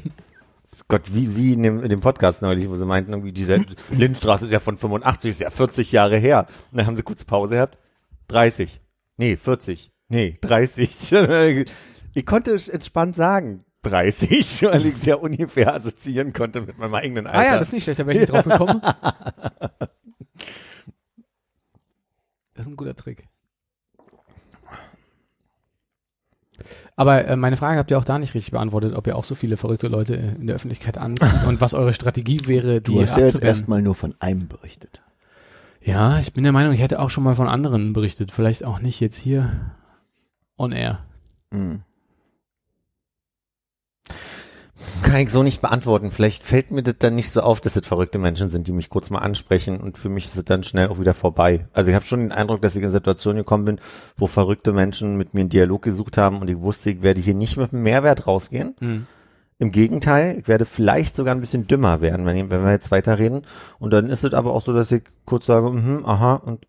[0.88, 3.56] Gott, wie, wie in dem, in dem Podcast neulich, wo sie meinten, irgendwie, diese
[3.90, 6.46] Lindenstraße ist ja von 85, ist ja 40 Jahre her.
[6.72, 7.78] Und dann haben sie kurz Pause gehabt.
[8.28, 8.82] 30.
[9.18, 9.92] Nee, 40.
[10.10, 11.14] Nee, 30.
[12.14, 13.64] ich konnte es entspannt sagen.
[13.84, 17.40] 30, weil ich es ja ungefähr assoziieren konnte mit meinem eigenen Alter.
[17.40, 18.82] Ah ja, das ist nicht schlecht, da wäre ich nicht drauf gekommen.
[22.56, 23.28] Das ist ein guter Trick.
[26.96, 29.34] Aber äh, meine Frage habt ihr auch da nicht richtig beantwortet, ob ihr auch so
[29.36, 33.02] viele verrückte Leute äh, in der Öffentlichkeit anzieht und was eure Strategie wäre, die Du
[33.02, 33.48] hast ja jetzt abzuwehren.
[33.48, 35.02] erstmal nur von einem berichtet.
[35.82, 38.32] Ja, ich bin der Meinung, ich hätte auch schon mal von anderen berichtet.
[38.32, 39.52] Vielleicht auch nicht jetzt hier
[40.58, 41.04] on air.
[41.52, 41.82] Hm.
[45.02, 46.12] Kann ich so nicht beantworten.
[46.12, 48.90] Vielleicht fällt mir das dann nicht so auf, dass es verrückte Menschen sind, die mich
[48.90, 51.68] kurz mal ansprechen und für mich ist es dann schnell auch wieder vorbei.
[51.74, 53.80] Also ich habe schon den Eindruck, dass ich in Situationen gekommen bin,
[54.18, 57.34] wo verrückte Menschen mit mir einen Dialog gesucht haben und ich wusste, ich werde hier
[57.34, 58.76] nicht mit einem Mehrwert rausgehen.
[58.80, 59.08] Hm.
[59.60, 63.44] Im Gegenteil, ich werde vielleicht sogar ein bisschen dümmer werden, wenn, wenn wir jetzt weiterreden.
[63.80, 66.68] Und dann ist es aber auch so, dass ich kurz sage, mhm, aha, und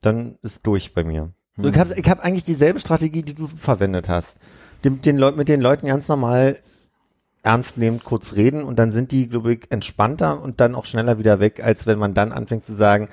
[0.00, 1.32] dann ist durch bei mir.
[1.56, 1.64] Hm.
[1.66, 4.38] Ich habe ich hab eigentlich dieselbe Strategie, die du verwendet hast.
[4.84, 6.58] Den, den Leut, mit den Leuten ganz normal
[7.42, 11.18] ernst nehmend kurz reden und dann sind die, glaube ich, entspannter und dann auch schneller
[11.18, 13.08] wieder weg, als wenn man dann anfängt zu sagen,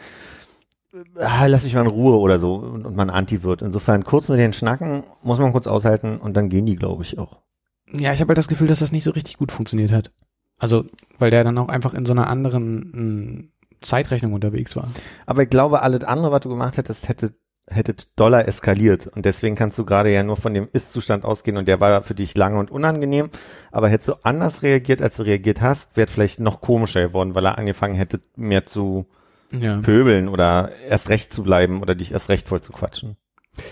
[1.16, 3.62] ah, lass mich mal in Ruhe oder so und, und man anti wird.
[3.62, 7.18] Insofern kurz mit den Schnacken, muss man kurz aushalten und dann gehen die, glaube ich,
[7.18, 7.38] auch.
[7.94, 10.12] Ja, ich habe halt das Gefühl, dass das nicht so richtig gut funktioniert hat.
[10.60, 10.86] Also,
[11.20, 13.44] weil der dann auch einfach in so einer anderen mh,
[13.82, 14.88] Zeitrechnung unterwegs war.
[15.26, 17.36] Aber ich glaube, alles andere, was du gemacht hättest, hätte
[17.70, 19.08] hätte Dollar eskaliert.
[19.08, 22.16] Und deswegen kannst du gerade ja nur von dem Ist-Zustand ausgehen und der war für
[22.16, 23.30] dich lange und unangenehm.
[23.72, 27.46] Aber hättest du anders reagiert, als du reagiert hast, wäre vielleicht noch komischer geworden, weil
[27.46, 29.06] er angefangen hätte, mehr zu
[29.52, 29.78] Ja.
[29.82, 33.16] pöbeln oder erst recht zu bleiben oder dich erst recht voll zu quatschen.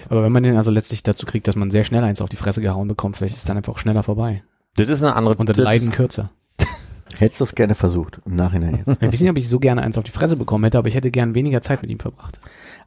[0.09, 2.37] Aber wenn man den also letztlich dazu kriegt, dass man sehr schnell eins auf die
[2.37, 4.43] Fresse gehauen bekommt, vielleicht ist es dann einfach auch schneller vorbei.
[4.77, 6.31] Das ist eine andere Und das das- Leiden kürzer.
[7.17, 9.01] Hättest du es gerne versucht, im Nachhinein jetzt.
[9.01, 10.95] Ich weiß nicht, ob ich so gerne eins auf die Fresse bekommen hätte, aber ich
[10.95, 12.39] hätte gern weniger Zeit mit ihm verbracht.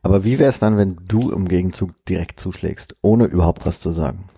[0.02, 3.90] Aber wie wäre es dann, wenn du im Gegenzug direkt zuschlägst, ohne überhaupt was zu
[3.90, 4.28] sagen?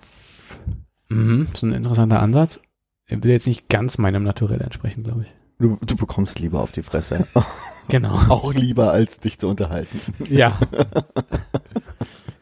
[1.09, 2.61] Mhm, das ist ein interessanter Ansatz.
[3.07, 5.35] Er will jetzt nicht ganz meinem Naturell entsprechen, glaube ich.
[5.59, 7.27] Du, du bekommst lieber auf die Fresse.
[7.89, 8.15] Genau.
[8.29, 10.01] Auch lieber, als dich zu unterhalten.
[10.29, 10.59] Ja.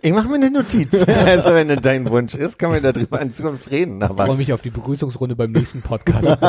[0.00, 0.94] Ich mache mir eine Notiz.
[0.94, 4.00] also wenn das dein Wunsch ist, kann man darüber in Zukunft reden.
[4.00, 6.40] Ich freue Aber mich auf die Begrüßungsrunde beim nächsten Podcast.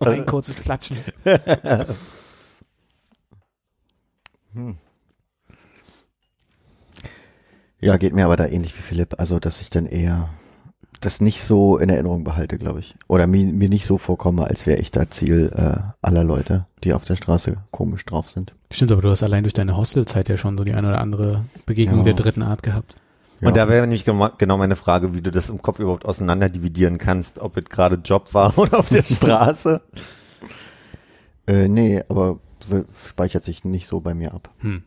[0.00, 0.98] Ein kurzes Klatschen.
[7.86, 9.20] Ja, geht mir aber da ähnlich wie Philipp.
[9.20, 10.28] Also, dass ich dann eher
[11.00, 12.96] das nicht so in Erinnerung behalte, glaube ich.
[13.06, 16.94] Oder mir, mir nicht so vorkomme, als wäre ich da Ziel äh, aller Leute, die
[16.94, 18.54] auf der Straße komisch drauf sind.
[18.72, 21.44] Stimmt, aber du hast allein durch deine Hostelzeit ja schon so die eine oder andere
[21.64, 22.04] Begegnung Ja.
[22.06, 22.96] der dritten Art gehabt.
[23.40, 23.46] Ja.
[23.48, 26.98] Und da wäre nämlich genau meine Frage, wie du das im Kopf überhaupt auseinander dividieren
[26.98, 29.80] kannst, ob es gerade Job war oder auf der Straße.
[31.46, 32.40] Äh, nee, aber
[33.06, 34.50] speichert sich nicht so bei mir ab.
[34.58, 34.82] Hm.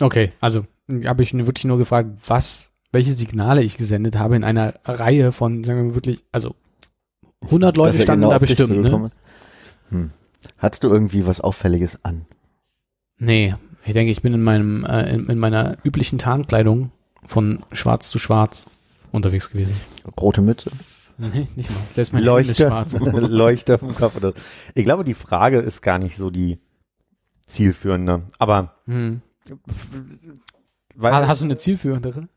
[0.00, 0.64] Okay, also
[1.04, 5.64] habe ich wirklich nur gefragt, was, welche Signale ich gesendet habe in einer Reihe von,
[5.64, 6.54] sagen wir mal wirklich, also
[7.42, 9.10] 100 Leute Dass standen genau da bestimmt, ne?
[9.90, 10.10] Hm.
[10.58, 12.26] Hattest du irgendwie was Auffälliges an?
[13.18, 16.90] Nee, ich denke, ich bin in meinem, äh, in, in meiner üblichen Tarnkleidung
[17.24, 18.66] von schwarz zu schwarz
[19.12, 19.76] unterwegs gewesen.
[20.20, 20.70] Rote Mütze?
[21.16, 21.80] Nee, nicht mal.
[21.92, 22.96] Selbst mein Hemd ist Leuchte, schwarz.
[23.00, 24.16] Leuchte auf dem Kopf.
[24.16, 24.34] Oder.
[24.74, 26.58] Ich glaube, die Frage ist gar nicht so die
[27.46, 28.22] zielführende.
[28.38, 29.22] Aber Hm.
[30.94, 32.28] Weil, Hast du eine zielführendere?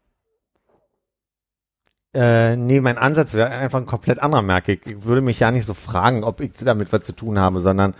[2.13, 4.85] Äh, nee, mein Ansatz wäre einfach ein komplett anderer, merke ich.
[4.85, 7.93] Ich würde mich ja nicht so fragen, ob ich damit was zu tun habe, sondern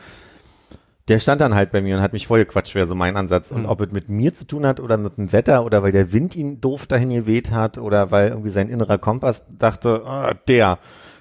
[1.07, 3.51] der stand dann halt bei mir und hat mich vollgequatscht, wäre so mein Ansatz.
[3.51, 3.69] Und Mhm.
[3.69, 6.35] ob es mit mir zu tun hat oder mit dem Wetter oder weil der Wind
[6.35, 10.77] ihn doof dahin geweht hat oder weil irgendwie sein innerer Kompass dachte, ah, der.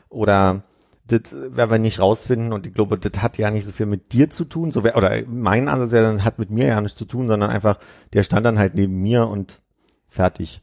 [0.08, 0.64] Oder
[1.12, 4.12] das werden wir nicht rausfinden und ich glaube, das hat ja nicht so viel mit
[4.12, 4.72] dir zu tun.
[4.72, 7.50] So wär, oder mein Ansatz wäre dann, hat mit mir ja nichts zu tun, sondern
[7.50, 7.78] einfach,
[8.12, 9.60] der stand dann halt neben mir und
[10.08, 10.62] fertig.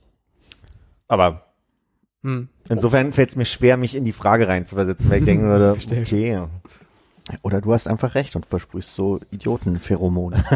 [1.08, 1.48] Aber
[2.24, 2.50] Hm.
[2.68, 6.44] Insofern fällt es mir schwer, mich in die Frage reinzuversetzen, weil ich denken würde, okay,
[7.42, 10.44] Oder du hast einfach recht und versprühst so Idiotenpheromone.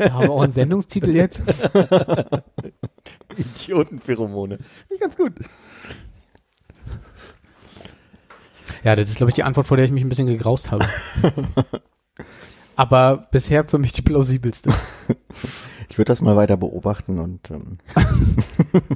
[0.00, 1.42] Haben wir auch einen Sendungstitel jetzt?
[3.36, 4.58] Idiotenpheromone.
[4.58, 5.34] Finde ich ganz gut.
[8.84, 10.86] Ja, das ist, glaube ich, die Antwort, vor der ich mich ein bisschen gegraust habe.
[12.76, 14.70] Aber bisher für mich die plausibelste.
[15.88, 17.78] Ich würde das mal weiter beobachten und ähm,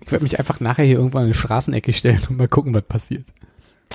[0.00, 2.82] Ich werde mich einfach nachher hier irgendwann in eine Straßenecke stellen und mal gucken, was
[2.82, 3.26] passiert.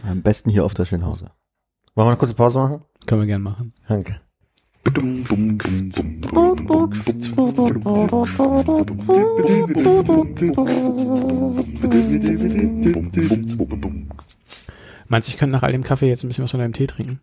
[0.07, 1.31] am besten hier auf der Schönhause.
[1.95, 2.81] Wollen wir eine kurze Pause machen?
[3.05, 3.73] Können wir gern machen.
[3.87, 4.19] Danke.
[15.07, 16.87] Meinst du, ich könnte nach all dem Kaffee jetzt ein bisschen was von deinem Tee
[16.87, 17.19] trinken?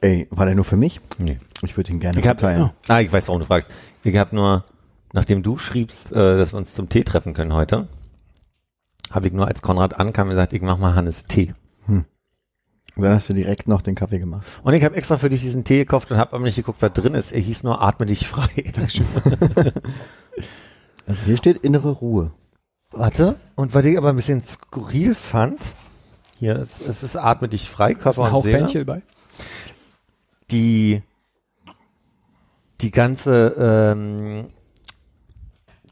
[0.00, 1.00] Ey, war der nur für mich?
[1.18, 1.38] Nee.
[1.62, 2.70] Ich würde ihn gerne Ich hab, verteilen.
[2.86, 3.70] ah, ich weiß, warum du fragst.
[4.04, 4.64] Ich habe nur,
[5.12, 7.88] nachdem du schriebst, äh, dass wir uns zum Tee treffen können heute,
[9.10, 11.54] habe ich nur als Konrad ankam gesagt, ich mach mal Hannes Tee.
[12.98, 14.44] Und dann hast du direkt noch den Kaffee gemacht.
[14.64, 16.92] Und ich habe extra für dich diesen Tee gekauft und habe aber nicht geguckt, was
[16.92, 17.30] drin ist.
[17.32, 18.48] Er hieß nur Atme dich frei.
[18.74, 19.06] Dankeschön.
[21.06, 22.32] Also hier steht innere Ruhe.
[22.90, 23.36] Warte.
[23.54, 25.58] Und was ich aber ein bisschen skurril fand,
[26.38, 28.58] hier, es, es ist Atme dich frei, Ist Körper ein und Seele.
[28.58, 29.02] Fenchel bei?
[30.50, 31.02] die
[32.80, 33.54] die ganze
[33.96, 34.48] ähm,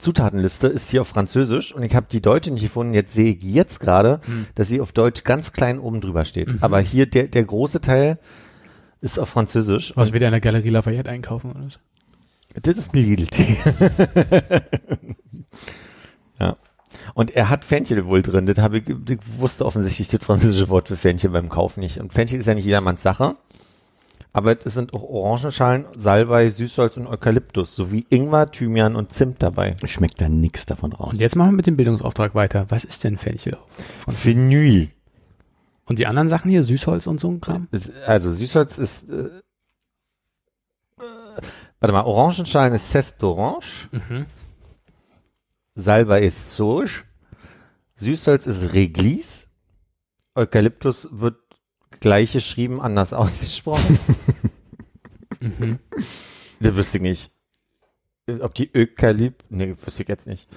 [0.06, 2.94] Zutatenliste ist hier auf Französisch und ich habe die deutsche nicht gefunden.
[2.94, 4.20] Jetzt sehe ich jetzt gerade,
[4.54, 6.62] dass sie auf Deutsch ganz klein oben drüber steht.
[6.62, 8.20] Aber hier der der große Teil
[9.00, 9.92] ist auf Französisch.
[9.96, 11.80] Was wir da in der Galerie Lafayette einkaufen oder so?
[12.62, 13.56] Das ist ein Lidl-Tee.
[16.38, 16.56] ja.
[17.14, 18.46] Und er hat Fenchel wohl drin.
[18.46, 21.98] Das habe ich, ich wusste offensichtlich das französische Wort für Fenchel beim Kauf nicht.
[21.98, 23.34] Und Fenchel ist ja nicht jedermanns Sache.
[24.36, 29.76] Aber es sind auch Orangenschalen, Salbei, Süßholz und Eukalyptus sowie Ingwer, Thymian und Zimt dabei.
[29.86, 31.14] Schmeckt da nix davon raus.
[31.14, 32.66] Und jetzt machen wir mit dem Bildungsauftrag weiter.
[32.68, 33.56] Was ist denn Fenchel?
[34.00, 34.90] Von Phenyl.
[35.86, 37.66] und die anderen Sachen hier, Süßholz und so ein Kram?
[38.06, 39.30] Also Süßholz ist, äh, äh,
[41.80, 44.26] warte mal, Orangenschalen ist Ceste d'Orange, Mhm.
[45.76, 47.04] Salbei ist Sauge,
[47.94, 49.46] Süßholz ist Réglisse,
[50.34, 51.36] Eukalyptus wird
[52.00, 53.98] gleich geschrieben, anders ausgesprochen.
[55.40, 55.78] Mhm.
[56.60, 57.30] Das wüsste ich nicht.
[58.40, 60.48] Ob die Eukalypt, nee, wüsste ich jetzt nicht.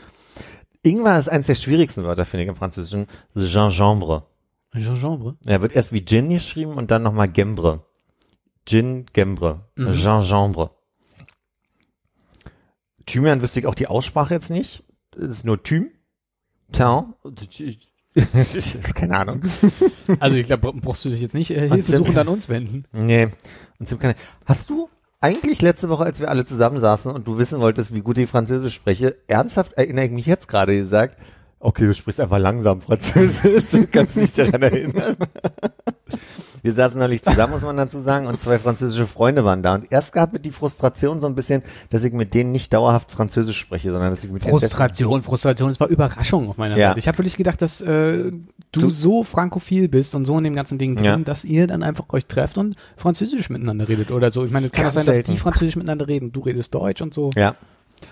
[0.82, 3.07] Ingwer ist eines der schwierigsten Wörter, finde ich, im Französischen.
[3.36, 4.26] Gingembre.
[4.74, 5.38] Gingembre?
[5.45, 7.86] Er wird erst wie Gin geschrieben und dann nochmal Gembre.
[8.66, 9.70] Gin Gembre.
[9.76, 9.91] Mhm.
[9.94, 10.72] Gingembre.
[13.06, 14.84] Thymian wüsste ich auch die Aussprache jetzt nicht.
[15.18, 15.91] Es ist nur Thym.
[16.72, 17.16] Thym.
[18.95, 19.41] Keine Ahnung.
[20.19, 22.86] Also ich glaube, brauchst du dich jetzt nicht äh, Hilfe suchen an uns wenden.
[22.91, 23.30] Nee.
[23.80, 24.15] Und kann
[24.45, 24.90] Hast du
[25.22, 28.73] eigentlich letzte Woche, als wir alle zusammensaßen und du wissen wolltest, wie gut ich Französisch
[28.73, 31.18] spreche, ernsthaft erinnere ich mich jetzt gerade gesagt,
[31.60, 35.18] okay, du sprichst einfach langsam Französisch, du kannst dich daran erinnern.
[36.61, 39.76] Wir saßen neulich zusammen, muss man dazu sagen, und zwei französische Freunde waren da.
[39.76, 43.11] Und erst gab es die Frustration so ein bisschen, dass ich mit denen nicht dauerhaft
[43.11, 46.90] Französisch spreche, sondern dass ich mit denen Frustration, Frustration, es war Überraschung auf meiner Ja.
[46.90, 46.99] Seite.
[46.99, 48.31] Ich habe wirklich gedacht, dass äh,
[48.72, 51.18] du, so frankophil bist und so in dem ganzen Ding drin, Ja.
[51.18, 54.44] dass ihr dann einfach euch trefft und Französisch miteinander redet oder so.
[54.45, 55.31] Ich meine, es kann auch sein, dass selten.
[55.31, 57.30] die Französisch miteinander reden, du redest Deutsch und so.
[57.36, 57.56] Ja.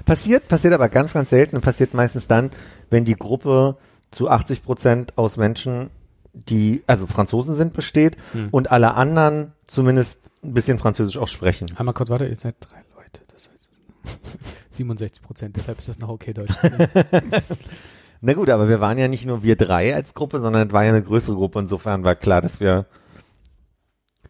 [0.05, 2.51] Passiert, passiert aber ganz, ganz selten und passiert meistens dann,
[2.89, 3.77] wenn die Gruppe
[4.11, 5.89] zu 80 Prozent aus Menschen,
[6.33, 8.49] die, also Franzosen sind, besteht Hm.
[8.51, 11.67] und alle anderen zumindest ein bisschen Französisch auch sprechen.
[11.75, 13.21] Einmal kurz, warte, ihr seid drei Leute.
[13.33, 13.69] Das heißt
[14.73, 16.69] 67 Prozent, deshalb ist das noch okay, Deutsch zu.
[18.21, 20.83] Na gut, aber wir waren ja nicht nur wir drei als Gruppe, sondern es war
[20.83, 21.59] ja eine größere Gruppe.
[21.59, 22.85] Insofern war klar, dass wir,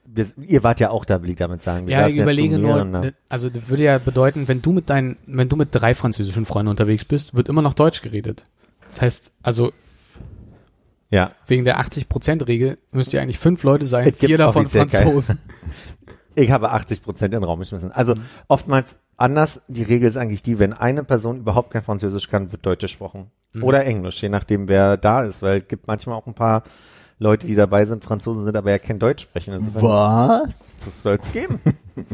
[0.05, 1.87] wir ihr wart ja auch da, will ich damit sagen.
[1.87, 5.17] Wir Ja, ich überlege nur, ne, also das würde ja bedeuten, wenn du mit deinen,
[5.25, 8.43] wenn du mit drei französischen Freunden unterwegs bist, wird immer noch Deutsch geredet.
[8.89, 9.71] Das heißt, also
[11.09, 14.69] Ja, wegen der 80%-Regel müsst ihr eigentlich fünf Leute sein, Es vier davon.
[14.69, 15.39] Franzosen.
[16.35, 17.91] ich habe 80 Prozent in den Raum geschmissen.
[17.91, 18.21] Also Mhm.
[18.47, 19.63] oftmals anders.
[19.67, 23.31] Die Regel ist eigentlich die, wenn eine Person überhaupt kein Französisch kann, wird Deutsch gesprochen.
[23.53, 23.63] Mhm.
[23.63, 25.41] Oder Englisch, je nachdem, wer da ist.
[25.41, 26.63] Weil es gibt manchmal auch ein paar
[27.19, 29.53] Leute, die dabei sind, Franzosen sind, aber ja kein Deutsch sprechen.
[29.53, 30.59] Insofern Was?
[30.85, 31.59] Das soll es geben.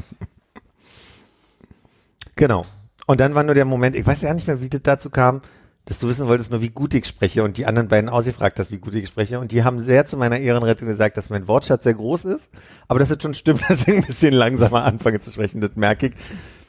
[2.35, 2.63] genau.
[3.05, 5.41] Und dann war nur der Moment, ich weiß ja nicht mehr, wie das dazu kam,
[5.85, 8.71] dass du wissen wolltest, nur wie gut ich spreche und die anderen beiden ausgefragt hast,
[8.71, 9.39] wie gut ich spreche.
[9.39, 12.49] Und die haben sehr zu meiner Ehrenrettung gesagt, dass mein Wortschatz sehr groß ist,
[12.87, 15.61] aber dass es schon stimmt, dass ich ein bisschen langsamer anfange zu sprechen.
[15.61, 16.13] Das merke ich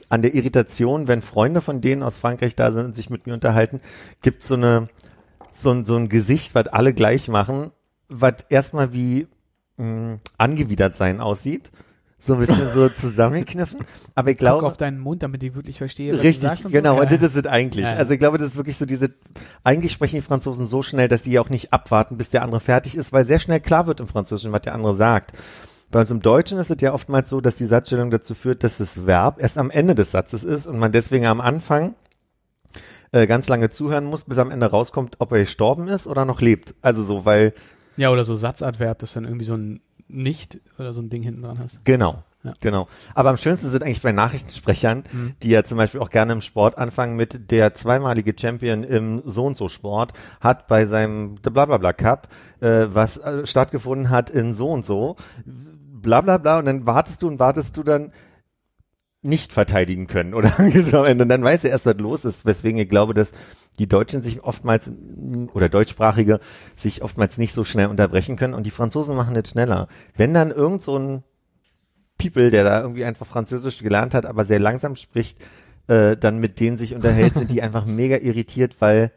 [0.09, 3.33] an der Irritation, wenn Freunde von denen aus Frankreich da sind und sich mit mir
[3.33, 3.81] unterhalten,
[4.21, 4.89] gibt so eine
[5.55, 7.71] so ein, so ein Gesicht, was alle gleich machen,
[8.09, 9.27] was erstmal wie
[9.77, 11.71] mh, angewidert sein aussieht.
[12.25, 13.79] So ein bisschen so zusammengekniffen.
[14.15, 16.65] Aber ich Guck glaube, auf deinen Mund, damit ich wirklich verstehe, was du Richtig, sagst
[16.65, 17.01] und genau, so.
[17.01, 17.85] und das ist es eigentlich.
[17.85, 17.97] Ja, ja.
[17.97, 19.09] Also ich glaube, das ist wirklich so diese,
[19.63, 22.95] eigentlich sprechen die Franzosen so schnell, dass sie auch nicht abwarten, bis der andere fertig
[22.95, 25.33] ist, weil sehr schnell klar wird im Französischen, was der andere sagt.
[25.91, 28.79] Bei uns im Deutschen ist es ja oftmals so, dass die Satzstellung dazu führt, dass
[28.79, 31.93] das Verb erst am Ende des Satzes ist und man deswegen am Anfang
[33.11, 36.41] äh, ganz lange zuhören muss, bis am Ende rauskommt, ob er gestorben ist oder noch
[36.41, 36.73] lebt.
[36.81, 37.53] Also so, weil,
[37.97, 41.41] Ja, oder so Satzadverb, dass dann irgendwie so ein Nicht oder so ein Ding hinten
[41.43, 41.83] dran hast.
[41.85, 42.23] genau.
[42.43, 42.53] Ja.
[42.59, 42.87] Genau.
[43.15, 45.33] Aber am schönsten sind eigentlich bei Nachrichtensprechern, Mhm.
[45.41, 49.45] die ja zum Beispiel auch gerne im Sport anfangen mit der zweimalige Champion im so
[49.47, 52.27] und so Sport hat bei seinem Blablabla Cup,
[52.61, 55.15] äh, was äh, stattgefunden hat in so und so,
[55.47, 58.11] bla bla bla und dann wartest du und wartest du dann
[59.25, 63.13] nicht verteidigen können oder und dann weiß er erst, was los ist, weswegen ich glaube,
[63.13, 63.33] dass
[63.79, 64.89] die Deutschen sich oftmals
[65.53, 66.39] oder Deutschsprachige
[66.77, 69.87] sich oftmals nicht so schnell unterbrechen können und die Franzosen machen das schneller.
[70.15, 71.23] Wenn dann irgend so ein
[72.17, 75.39] People, der da irgendwie einfach Französisch gelernt hat, aber sehr langsam spricht,
[75.87, 79.11] äh, dann mit denen sich unterhält, sind die einfach mega irritiert, weil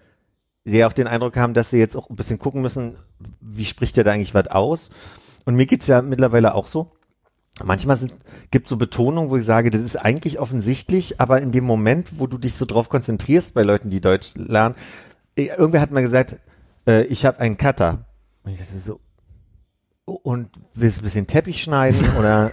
[0.65, 2.97] sie ja auch den Eindruck haben, dass sie jetzt auch ein bisschen gucken müssen,
[3.41, 4.91] wie spricht der da eigentlich was aus.
[5.45, 6.93] Und mir geht's ja mittlerweile auch so.
[7.65, 7.99] Manchmal
[8.51, 12.27] gibt so Betonungen, wo ich sage, das ist eigentlich offensichtlich, aber in dem Moment, wo
[12.27, 14.75] du dich so drauf konzentrierst bei Leuten, die Deutsch lernen,
[15.37, 16.39] eh, irgendwer hat mal gesagt,
[16.87, 18.07] äh, ich habe einen Cutter.
[18.45, 19.01] Und ich dachte so,
[20.07, 22.53] oh, und willst du ein bisschen Teppich schneiden oder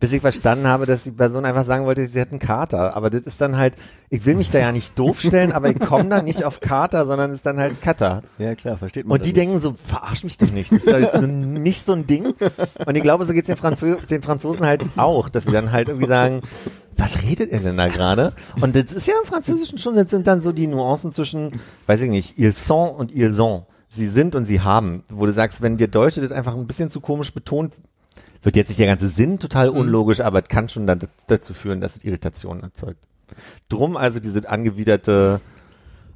[0.00, 2.96] bis ich verstanden habe, dass die Person einfach sagen wollte, sie hat einen Kater.
[2.96, 3.76] Aber das ist dann halt,
[4.10, 7.06] ich will mich da ja nicht doof stellen, aber ich komme da nicht auf Kater,
[7.06, 8.22] sondern es ist dann halt Cutter.
[8.38, 9.18] Ja, klar, versteht man.
[9.18, 10.72] Und die das denken so, verarsch mich doch nicht.
[10.72, 12.34] Das ist halt so, nicht so ein Ding.
[12.86, 15.88] Und ich glaube, so geht's den, Franzo den Franzosen halt auch, dass sie dann halt
[15.88, 16.42] irgendwie sagen,
[16.96, 18.32] was redet er denn da gerade?
[18.60, 22.00] Und das ist ja im Französischen schon, das sind dann so die Nuancen zwischen, weiß
[22.02, 23.64] ich nicht, ils sont und ils ont.
[23.88, 25.04] Sie sind und sie haben.
[25.08, 27.74] Wo du sagst, wenn dir Deutsche das einfach ein bisschen zu komisch betont,
[28.44, 31.54] wird jetzt nicht der ganze Sinn total unlogisch, aber es kann schon dann das- dazu
[31.54, 33.06] führen, dass es Irritationen erzeugt.
[33.68, 35.40] Drum also diese angewiderte,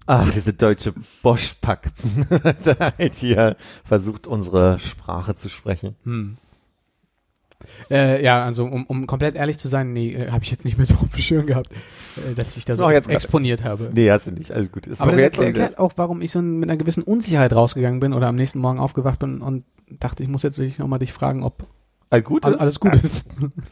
[0.06, 0.92] ach, diese deutsche
[1.22, 1.90] Boschpack,
[2.98, 5.96] halt hier versucht, unsere Sprache zu sprechen.
[6.04, 6.36] Hm.
[7.90, 10.76] Äh, ja, also um, um komplett ehrlich zu sein, nee, äh, habe ich jetzt nicht
[10.76, 13.90] mehr so auf dem Schirm gehabt, äh, dass ich da so Auch jetzt exponiert habe.
[13.92, 14.86] Nee, hast du nicht, alles gut.
[14.86, 17.98] Ist Aber das jetzt erklärt, erklärt auch, warum ich so mit einer gewissen Unsicherheit rausgegangen
[17.98, 21.12] bin oder am nächsten Morgen aufgewacht bin und dachte, ich muss jetzt wirklich nochmal dich
[21.12, 21.66] fragen, ob
[22.10, 22.60] all, ist.
[22.60, 23.24] alles gut ist.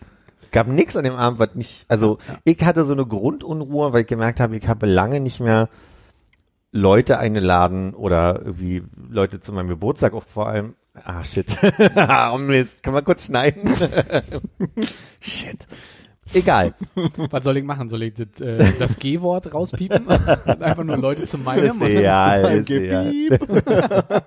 [0.53, 4.07] gab nichts an dem Abend, was nicht, also ich hatte so eine Grundunruhe, weil ich
[4.07, 5.69] gemerkt habe, ich habe lange nicht mehr
[6.73, 11.47] Leute eingeladen oder irgendwie Leute zu meinem Geburtstag auch vor allem Ah, shit.
[12.33, 12.83] oh Mist.
[12.83, 13.69] Kann man kurz schneiden?
[15.21, 15.67] shit.
[16.33, 16.75] Egal.
[17.31, 17.89] Was soll ich machen?
[17.89, 20.07] Soll ich das, äh, das G-Wort rauspiepen?
[20.07, 21.67] Und einfach nur Leute zum meinen?
[21.67, 24.25] Ist egal, ist egal.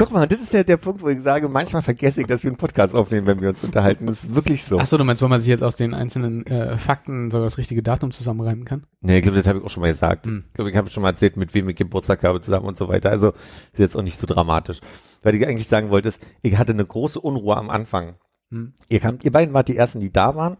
[0.00, 2.48] Guck mal, das ist der, der Punkt, wo ich sage, manchmal vergesse ich, dass wir
[2.48, 4.06] einen Podcast aufnehmen, wenn wir uns unterhalten.
[4.06, 4.78] Das ist wirklich so.
[4.80, 7.58] Ach so, du meinst, weil man sich jetzt aus den einzelnen äh, Fakten so das
[7.58, 8.86] richtige Datum zusammenreimen kann?
[9.02, 10.26] Nee, ich glaube, das habe ich auch schon mal gesagt.
[10.26, 10.44] Hm.
[10.48, 12.88] Ich glaube, ich habe schon mal erzählt, mit wem ich Geburtstag habe zusammen und so
[12.88, 13.10] weiter.
[13.10, 13.34] Also
[13.72, 14.80] ist jetzt auch nicht so dramatisch.
[15.22, 18.14] Weil ich eigentlich sagen wollte, ist, ich hatte eine große Unruhe am Anfang.
[18.50, 18.72] Hm.
[18.88, 20.56] Ihr, kamt, ihr beiden wart die ersten, die da waren.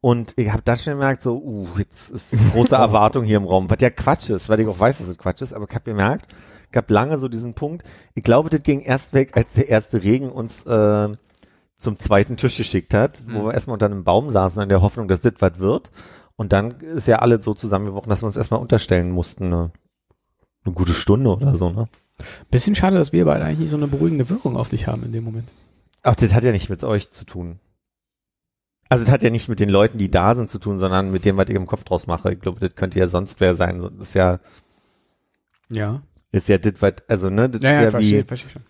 [0.00, 3.44] Und ich habe dann schon gemerkt, so, uh, jetzt ist eine große Erwartung hier im
[3.44, 5.74] Raum, was ja Quatsch ist, weil ich auch weiß, dass es Quatsch ist, aber ich
[5.76, 6.26] habe gemerkt,
[6.72, 7.84] gab lange so diesen Punkt,
[8.14, 11.08] ich glaube, das ging erst weg, als der erste Regen uns äh,
[11.78, 13.44] zum zweiten Tisch geschickt hat, wo Mhm.
[13.46, 15.90] wir erstmal unter einem Baum saßen, in der Hoffnung, dass das was wird.
[16.36, 19.70] Und dann ist ja alle so zusammengebrochen, dass wir uns erstmal unterstellen mussten, eine,
[20.64, 21.88] eine gute Stunde oder so, ne?
[22.50, 25.12] Bisschen schade, dass wir beide eigentlich nicht so eine beruhigende Wirkung auf dich haben in
[25.12, 25.48] dem Moment.
[26.04, 27.58] Ach, das hat ja nicht mit euch zu tun.
[28.88, 31.24] Also das hat ja nicht mit den Leuten, die da sind, zu tun, sondern mit
[31.24, 32.32] dem, was ich im Kopf draus mache.
[32.32, 33.80] Ich glaube, das könnte ja sonst wer sein.
[33.80, 34.38] Das ist ja,
[35.68, 36.02] Ja.
[36.32, 38.62] Ist ja das, was, also ne, das Ja, ja, ist ja verstehe, wie, verstehe schon.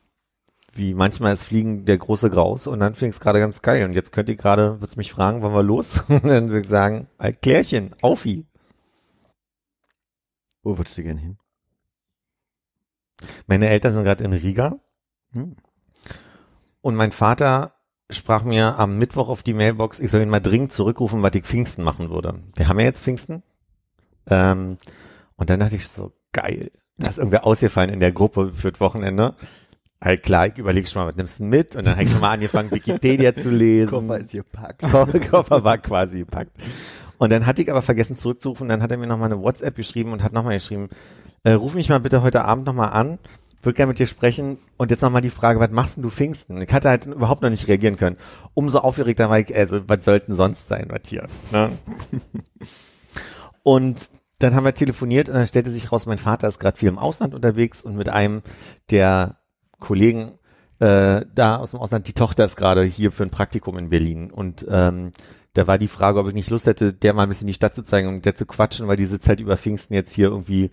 [0.74, 3.84] wie manchmal ist Fliegen der große Graus und dann fing es gerade ganz geil.
[3.84, 6.00] Und jetzt könnt ihr gerade, wird's mich fragen, wann wir los?
[6.08, 8.46] Und dann würde ich sagen, ein Klärchen, Aufi.
[10.62, 11.38] Wo würdest du gern hin?
[13.46, 14.78] Meine Eltern sind gerade in Riga
[15.32, 15.56] Hm.
[16.82, 17.74] und mein Vater
[18.10, 21.44] sprach mir am Mittwoch auf die Mailbox, ich soll ihn mal dringend zurückrufen, was ich
[21.44, 22.42] Pfingsten machen würde.
[22.56, 23.42] Wir haben ja jetzt Pfingsten.
[24.26, 24.76] Ähm,
[25.36, 28.80] und dann dachte ich so, geil, da ist irgendwer ausgefallen in der Gruppe für das
[28.80, 29.34] Wochenende.
[30.00, 31.76] Halt klar, ich überlege schon mal, was nimmst du mit?
[31.76, 33.90] Und dann habe ich schon mal angefangen, Wikipedia zu lesen.
[33.90, 34.82] Koffer ist gepackt.
[34.90, 36.50] Koffer, Koffer war quasi gepackt.
[37.18, 38.68] Und dann hatte ich aber vergessen zurückzurufen.
[38.68, 40.88] Dann hat er mir nochmal eine WhatsApp geschrieben und hat nochmal geschrieben,
[41.44, 43.20] äh, ruf mich mal bitte heute Abend nochmal an.
[43.62, 44.58] Würde gerne mit dir sprechen.
[44.76, 46.60] Und jetzt nochmal die Frage, was machst denn du Pfingsten?
[46.60, 48.16] Ich hatte halt überhaupt noch nicht reagieren können.
[48.54, 51.28] Umso aufgeregter war ich, also was sollten sonst sein, was hier.
[51.52, 51.70] Ne?
[53.62, 54.00] und
[54.42, 56.98] dann haben wir telefoniert und dann stellte sich raus, mein Vater ist gerade viel im
[56.98, 58.42] Ausland unterwegs und mit einem
[58.90, 59.38] der
[59.78, 60.38] Kollegen
[60.78, 64.30] äh, da aus dem Ausland, die Tochter ist gerade hier für ein Praktikum in Berlin
[64.30, 65.12] und ähm,
[65.54, 67.74] da war die Frage, ob ich nicht Lust hätte, der mal ein bisschen die Stadt
[67.74, 70.28] zu zeigen und mit der zu quatschen, weil die sitzt halt über Pfingsten jetzt hier
[70.28, 70.70] irgendwie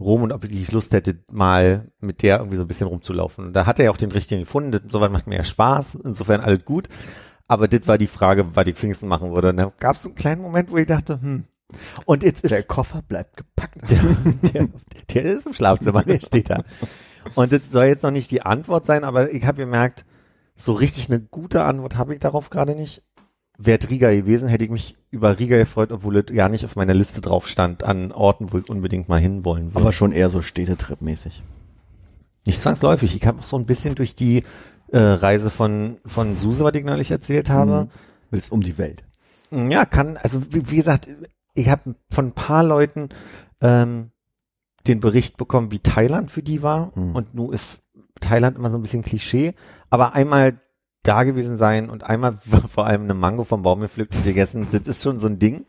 [0.00, 3.46] rum und ob ich nicht Lust hätte, mal mit der irgendwie so ein bisschen rumzulaufen.
[3.46, 5.96] Und da hat er ja auch den richtigen gefunden, das, soweit macht mir ja Spaß,
[5.96, 6.88] insofern alles gut.
[7.46, 9.50] Aber das war die Frage, was ich Pfingsten machen würde.
[9.50, 11.44] Und da gab es einen kleinen Moment, wo ich dachte, hm.
[12.04, 13.78] Und jetzt ist Der Koffer bleibt gepackt.
[13.90, 14.02] der,
[14.52, 14.68] der,
[15.12, 16.62] der ist im Schlafzimmer, der steht da.
[17.34, 20.04] Und das soll jetzt noch nicht die Antwort sein, aber ich habe gemerkt,
[20.54, 23.02] so richtig eine gute Antwort habe ich darauf gerade nicht.
[23.58, 26.92] Wäre Riga gewesen, hätte ich mich über Riga gefreut, obwohl es ja nicht auf meiner
[26.94, 29.80] Liste drauf stand, an Orten, wo ich unbedingt mal hinwollen würde.
[29.80, 31.40] Aber schon eher so Städtetrip-mäßig.
[32.46, 33.16] nicht zwangsläufig.
[33.16, 34.44] Ich habe auch so ein bisschen durch die
[34.92, 37.90] äh, Reise von, von Suse, was ich neulich erzählt habe, Mhm.
[38.30, 39.04] Willst um die Welt.
[39.52, 41.08] Ja, kann, also wie, wie gesagt,
[41.56, 43.08] ich habe von ein paar Leuten
[43.60, 44.10] ähm,
[44.86, 46.94] den Bericht bekommen, wie Thailand für die war.
[46.94, 47.14] Hm.
[47.14, 47.82] Und nun ist
[48.20, 49.54] Thailand immer so ein bisschen Klischee,
[49.90, 50.60] aber einmal
[51.02, 52.38] da gewesen sein und einmal
[52.68, 55.66] vor allem eine Mango vom Baum gepflückt und gegessen, das ist schon so ein Ding.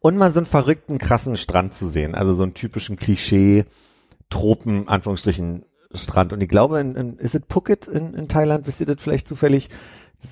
[0.00, 3.64] Und mal so einen verrückten, krassen Strand zu sehen, also so einen typischen Klischee,
[4.30, 6.32] Tropen, Anführungsstrichen, Strand.
[6.32, 9.28] Und ich glaube, in, in, ist es Phuket in, in Thailand, wisst ihr das vielleicht
[9.28, 9.70] zufällig?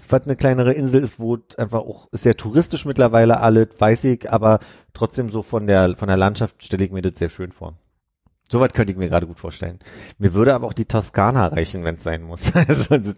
[0.09, 4.59] Was eine kleinere Insel ist, wo einfach auch sehr touristisch mittlerweile alle, weiß ich, aber
[4.95, 7.77] trotzdem so von der von der Landschaft stelle ich mir das sehr schön vor.
[8.51, 9.79] Soweit könnte ich mir gerade gut vorstellen.
[10.19, 12.53] Mir würde aber auch die Toskana reichen, wenn es sein muss.
[12.69, 13.17] Also das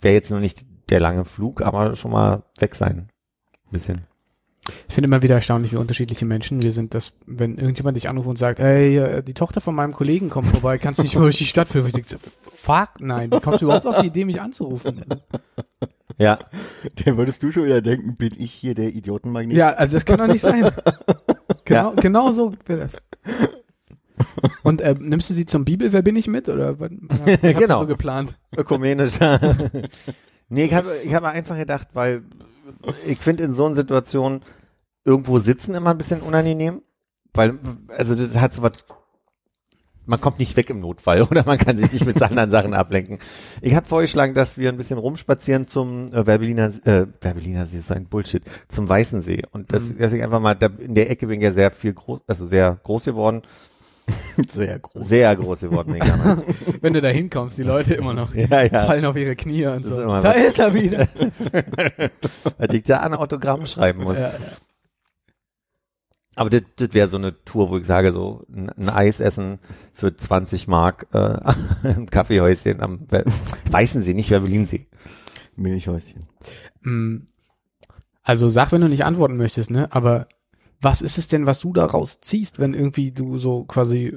[0.00, 3.08] wäre jetzt noch nicht der lange Flug, aber schon mal weg sein.
[3.66, 4.06] Ein bisschen.
[4.88, 8.28] Ich finde immer wieder erstaunlich, wie unterschiedliche Menschen wir sind, dass, wenn irgendjemand dich anruft
[8.28, 11.22] und sagt, ey, äh, die Tochter von meinem Kollegen kommt vorbei, kannst du nicht mal
[11.22, 11.86] durch die Stadt führen?
[11.86, 12.16] Ich denke,
[12.54, 15.04] fuck, nein, wie kommst du überhaupt auf die Idee, mich anzurufen?
[16.16, 16.38] Ja,
[17.04, 19.56] Dann würdest du schon wieder denken, bin ich hier der Idiotenmagnet?
[19.56, 20.70] Ja, also das kann doch nicht sein.
[21.64, 22.98] Genau, genau so wäre das.
[24.62, 26.48] Und äh, nimmst du sie zum Bibel, wer bin ich mit?
[26.48, 27.80] Oder was, was Genau.
[27.80, 28.36] so geplant?
[28.56, 29.40] ökumenischer.
[30.48, 32.22] nee, ich habe ich hab einfach gedacht, weil
[33.06, 34.42] ich finde in so einer Situation
[35.04, 36.82] irgendwo sitzen immer ein bisschen unangenehm,
[37.32, 37.58] weil,
[37.88, 38.72] also das hat so was,
[40.06, 43.18] man kommt nicht weg im Notfall oder man kann sich nicht mit anderen Sachen ablenken.
[43.60, 47.92] Ich habe vorgeschlagen, dass wir ein bisschen rumspazieren zum äh, Werbeliner, äh, Werbeliner See ist
[47.92, 49.98] ein Bullshit, zum Weißen See und das, Mhm.
[49.98, 52.46] dass ich einfach mal, da, in der Ecke bin ich ja sehr viel groß, also
[52.46, 53.42] sehr groß geworden,
[54.52, 55.08] Sehr groß.
[55.08, 56.42] sehr groß geworden bin ich damals.
[56.80, 58.84] Wenn du da hinkommst, die Leute immer noch, die Ja, ja.
[58.86, 60.00] fallen auf ihre Knie und Das so.
[60.00, 60.36] ist Da was.
[60.44, 61.08] ist er wieder.
[62.58, 64.18] Weil ich da an Autogramm schreiben muss.
[64.18, 64.32] Ja,
[66.36, 69.58] Aber das, das wäre so eine Tour, wo ich sage, so ein, ein Eis essen
[69.92, 71.38] für 20 Mark äh,
[71.96, 73.24] im Kaffeehäuschen am We-
[73.70, 74.86] Weißensee, nicht Berlinsee.
[75.56, 76.20] Milchhäuschen.
[76.82, 77.18] Mm,
[78.24, 79.86] Also sag, wenn du nicht antworten möchtest, ne?
[79.92, 80.26] Aber
[80.84, 84.16] was ist es denn, was du daraus ziehst, wenn irgendwie du so quasi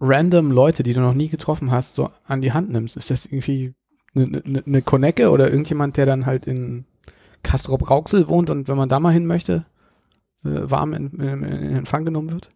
[0.00, 2.96] random Leute, die du noch nie getroffen hast, so an die Hand nimmst?
[2.96, 3.74] Ist das irgendwie
[4.14, 6.84] eine ne, ne Konecke oder irgendjemand, der dann halt in
[7.42, 9.64] Castrop Rauxel wohnt und wenn man da mal hin möchte,
[10.44, 12.50] äh, warm in, in, in Empfang genommen wird?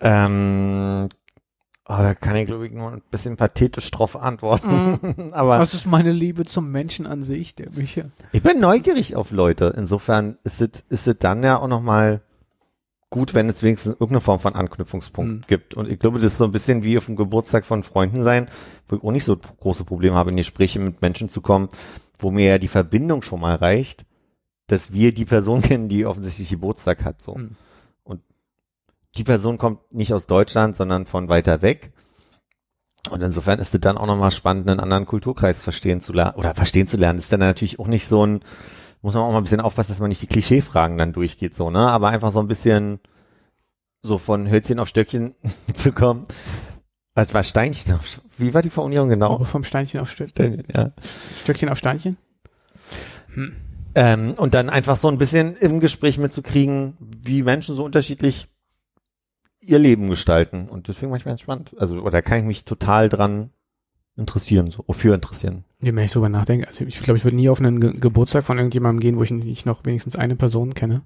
[0.00, 1.08] Ähm,
[1.86, 5.30] oh, da kann ich glaube ich nur ein bisschen pathetisch drauf antworten.
[5.32, 9.16] Aber Was ist meine Liebe zum Menschen an sich, der mich ja ich bin neugierig
[9.16, 9.74] auf Leute.
[9.76, 12.22] Insofern ist es ist es dann ja auch noch mal
[13.10, 15.46] gut, wenn es wenigstens irgendeine Form von Anknüpfungspunkt Mhm.
[15.48, 15.74] gibt.
[15.74, 18.48] Und ich glaube, das ist so ein bisschen wie auf dem Geburtstag von Freunden sein,
[18.88, 21.68] wo ich auch nicht so große Probleme habe, in Gespräche mit Menschen zu kommen,
[22.18, 24.04] wo mir ja die Verbindung schon mal reicht,
[24.68, 27.20] dass wir die Person kennen, die offensichtlich Geburtstag hat.
[27.20, 27.34] So.
[27.34, 27.56] Mhm.
[28.04, 28.22] Und
[29.16, 31.92] die Person kommt nicht aus Deutschland, sondern von weiter weg.
[33.10, 36.54] Und insofern ist es dann auch nochmal spannend, einen anderen Kulturkreis verstehen zu lernen, oder
[36.54, 37.18] verstehen zu lernen.
[37.18, 38.40] Ist dann natürlich auch nicht so ein,
[39.02, 41.70] muss man auch mal ein bisschen aufpassen, dass man nicht die Klischeefragen dann durchgeht, so,
[41.70, 41.88] ne?
[41.88, 43.00] Aber einfach so ein bisschen
[44.02, 45.34] so von Hölzchen auf Stöckchen
[45.74, 46.24] zu kommen.
[47.14, 49.34] Was war Steinchen auf, wie war die Formulierung genau?
[49.34, 50.92] Aber vom Steinchen auf Stöckchen, Ja.
[51.42, 52.16] Stöckchen auf Steinchen?
[53.34, 53.56] Hm.
[53.94, 58.48] Ähm, und dann einfach so ein bisschen im Gespräch mitzukriegen, wie Menschen so unterschiedlich
[59.60, 60.68] ihr Leben gestalten.
[60.68, 61.74] Und deswegen manchmal ganz spannend.
[61.78, 63.50] Also, oder da kann ich mich total dran
[64.16, 65.64] interessieren, so, für interessieren.
[65.80, 68.44] Je mehr ich drüber nachdenke, also ich glaube, ich würde nie auf einen Ge Geburtstag
[68.44, 71.02] von irgendjemandem gehen, wo ich nicht noch wenigstens eine Person kenne.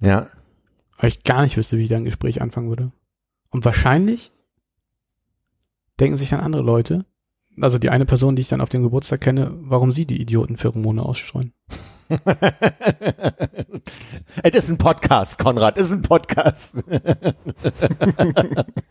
[0.00, 0.30] Ja.
[0.98, 2.92] Weil ich gar nicht wüsste, wie ich da ein Gespräch anfangen würde.
[3.50, 4.32] Und wahrscheinlich
[5.98, 7.04] denken sich dann andere Leute,
[7.60, 11.02] also die eine Person, die ich dann auf dem Geburtstag kenne, warum sie die Idiotenpheromone
[11.02, 11.52] ausstreuen.
[14.42, 16.72] Es ist ein Podcast, Konrad, es ist ein Podcast.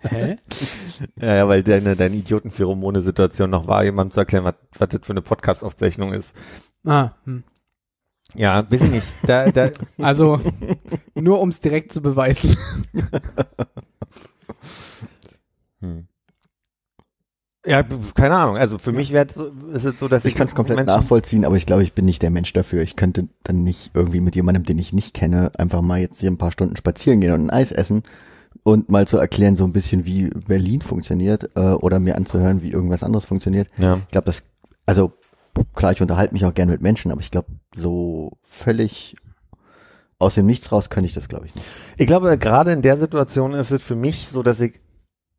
[0.02, 0.38] Hä?
[1.20, 5.14] Ja, ja, weil deine, deine Idiotenpheromone-Situation noch war, jemandem zu erklären, was, was das für
[5.14, 6.36] eine Podcast-Aufzeichnung ist.
[6.86, 7.44] Ah, hm.
[8.36, 9.08] Ja, weiß ich nicht.
[9.26, 10.40] Da, da, Also
[11.16, 12.56] nur um es direkt zu beweisen.
[17.66, 17.84] Ja,
[18.16, 18.58] keine Ahnung.
[18.58, 20.96] Also für mich wäre so, ist es so, dass ich, Ich kann es komplett Menschen-
[20.98, 22.82] nachvollziehen, aber ich glaube, ich bin nicht der Mensch dafür.
[22.82, 26.32] Ich könnte dann nicht irgendwie mit jemandem, den ich nicht kenne, einfach mal jetzt hier
[26.32, 28.02] ein paar Stunden spazieren gehen und ein Eis essen
[28.64, 32.72] und mal zu erklären, so ein bisschen, wie Berlin funktioniert äh, oder mir anzuhören, wie
[32.72, 33.68] irgendwas anderes funktioniert.
[33.78, 33.98] Ja.
[34.06, 34.44] Ich glaube, das,
[34.88, 35.14] also
[35.76, 39.16] klar, ich unterhalte mich auch gern mit Menschen, aber ich glaube, so völlig
[40.18, 41.66] aus dem Nichts raus könnte ich das, glaube ich, nicht.
[41.98, 44.80] Ich glaube, gerade in der Situation ist es für mich so, dass ich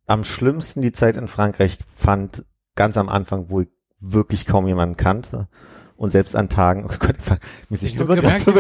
[0.07, 3.69] am schlimmsten die Zeit in Frankreich fand, ganz am Anfang, wo ich
[4.01, 5.49] wirklich kaum jemanden kannte.
[5.97, 7.39] Und selbst an Tagen, oh Gott, mir
[7.75, 8.53] ist die Stimme gerade so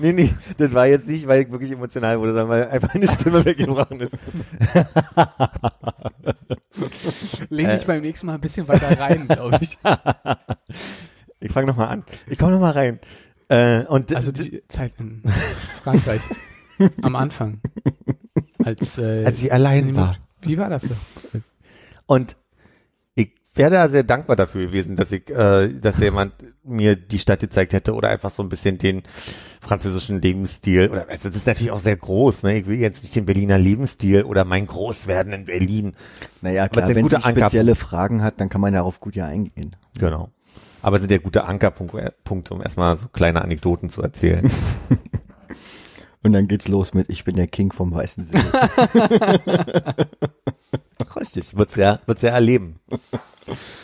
[0.00, 3.06] Nee, nee, das war jetzt nicht, weil ich wirklich emotional wurde, sondern weil einfach eine
[3.06, 4.12] Stimme weggebrochen ist.
[7.50, 7.86] Lehn dich Äh.
[7.86, 9.78] beim nächsten Mal ein bisschen weiter rein, glaube ich.
[11.38, 12.04] Ich fange nochmal an.
[12.28, 12.98] Ich komme nochmal rein.
[13.48, 15.22] Äh, und Also die Zeit in
[15.82, 16.20] Frankreich
[17.02, 17.60] am Anfang.
[18.64, 20.16] Als, äh, als ich allein war.
[20.42, 20.94] Wie war das so?
[22.06, 22.36] Und
[23.14, 26.32] ich wäre da sehr dankbar dafür gewesen, dass ich, äh, dass jemand
[26.64, 29.02] mir die Stadt gezeigt hätte oder einfach so ein bisschen den
[29.60, 32.58] französischen Lebensstil oder also das ist natürlich auch sehr groß, ne?
[32.58, 35.94] Ich will jetzt nicht den Berliner Lebensstil oder mein Großwerden in Berlin.
[36.40, 39.76] Naja, klar, wenn gute sie spezielle Fragen hat, dann kann man darauf gut ja eingehen.
[39.98, 40.30] Genau.
[40.82, 44.50] Aber es sind ja gute Ankerpunkte, Punkte, um erstmal so kleine Anekdoten zu erzählen.
[46.22, 48.38] Und dann geht's los mit, ich bin der King vom Weißen See.
[51.16, 52.78] Richtig, wird's ja, wird's ja erleben.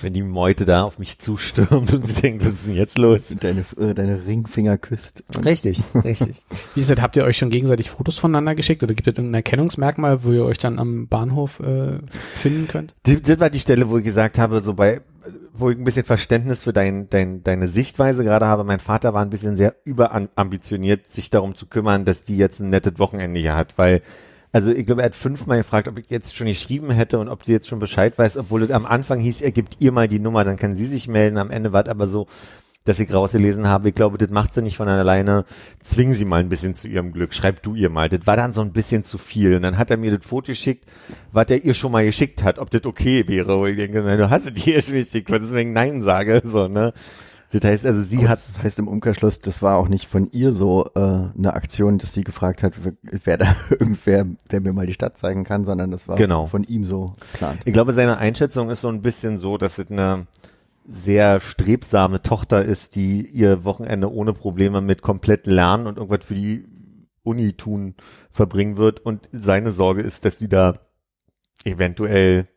[0.03, 3.21] Wenn die Meute da auf mich zustürmt und sie denkt, was ist denn jetzt los?
[3.31, 5.25] und deine, äh, deine Ringfinger küsst.
[5.45, 6.45] Richtig, richtig.
[6.75, 9.35] Wie ist das, habt ihr euch schon gegenseitig Fotos voneinander geschickt oder gibt es irgendein
[9.35, 12.95] Erkennungsmerkmal, wo ihr euch dann am Bahnhof äh, finden könnt?
[13.05, 15.01] Das war die Stelle, wo ich gesagt habe, so bei,
[15.53, 18.65] wo ich ein bisschen Verständnis für dein, dein, deine Sichtweise gerade habe.
[18.65, 22.71] Mein Vater war ein bisschen sehr überambitioniert, sich darum zu kümmern, dass die jetzt ein
[22.71, 24.03] nettes Wochenende hier hat, weil,
[24.53, 27.45] also ich glaube, er hat fünfmal gefragt, ob ich jetzt schon geschrieben hätte und ob
[27.45, 30.21] sie jetzt schon Bescheid weiß, obwohl es am Anfang hieß, er gibt ihr mal die
[30.21, 31.39] Nummer, dann kann sie sich melden.
[31.39, 32.27] Am Ende war es aber so,
[32.87, 35.45] dass ich rausgelesen habe, ich glaube, das macht sie nicht von alleine,
[35.83, 38.09] zwingen sie mal ein bisschen zu ihrem Glück, schreib du ihr mal.
[38.09, 39.55] Das war dann so ein bisschen zu viel.
[39.57, 40.87] Und dann hat er mir das Foto geschickt,
[41.33, 43.57] was er ihr schon mal geschickt hat, ob das okay wäre.
[43.59, 46.67] Und ich denke, na, du hast es ihr schon geschickt, weil deswegen Nein sage, so,
[46.69, 46.95] ne.
[47.53, 50.29] Das heißt also, sie Aber hat, das heißt im Umkehrschluss, das war auch nicht von
[50.33, 52.95] ihr so äh, eine Aktion, dass sie gefragt hat, wer-
[53.25, 56.47] wer da irgendwer, der mir mal die Stadt zeigen kann, sondern das war Genau.
[56.47, 57.61] von ihm so geplant.
[57.65, 60.27] ich glaube, seine Einschätzung ist so ein bisschen so, dass es eine
[60.89, 66.35] sehr strebsame Tochter ist, die ihr Wochenende ohne Probleme mit komplett Lernen und irgendwas für
[66.35, 66.65] die
[67.23, 67.95] Uni-Tun
[68.31, 70.79] verbringen wird und seine Sorge ist, dass sie da
[71.65, 72.49] eventuell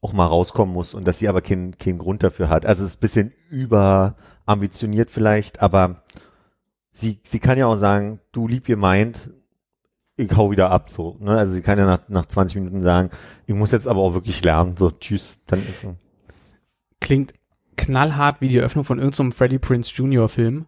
[0.00, 2.64] auch mal rauskommen muss und dass sie aber keinen keinen Grund dafür hat.
[2.64, 6.04] Also es ist bisschen überambitioniert vielleicht, aber
[6.92, 9.30] sie, sie kann ja auch sagen, du lieb ihr meint,
[10.16, 11.36] ich hau wieder ab, so, ne?
[11.36, 13.10] Also sie kann ja nach, nach 20 Minuten sagen,
[13.46, 15.96] ich muss jetzt aber auch wirklich lernen, so, tschüss, dann ist so.
[17.00, 17.34] Klingt
[17.78, 20.28] knallhart wie die Eröffnung von irgendeinem Freddie Prince Jr.
[20.28, 20.66] Film,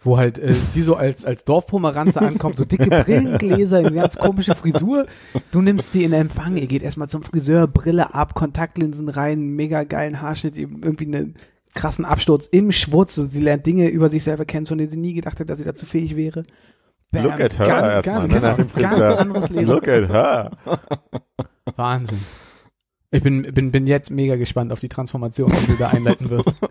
[0.00, 4.54] wo halt äh, sie so als, als Dorfpomeranze ankommt, so dicke Brillengläser, eine ganz komische
[4.54, 5.06] Frisur.
[5.50, 9.84] Du nimmst sie in Empfang, ihr geht erstmal zum Friseur, Brille ab, Kontaktlinsen rein, mega
[9.84, 11.34] geilen Haarschnitt, irgendwie einen
[11.74, 14.98] krassen Absturz im Schwutz und sie lernt Dinge über sich selber kennen, von denen sie
[14.98, 16.42] nie gedacht hat, dass sie dazu fähig wäre.
[17.10, 19.20] Bam, Look at her ganz, ganz, ne, genau, ganz Friseur.
[19.20, 19.66] anderes Leben.
[19.66, 20.50] Look at her.
[21.76, 22.18] Wahnsinn.
[23.10, 26.52] Ich bin, bin, bin jetzt mega gespannt auf die Transformation, die du da einleiten wirst.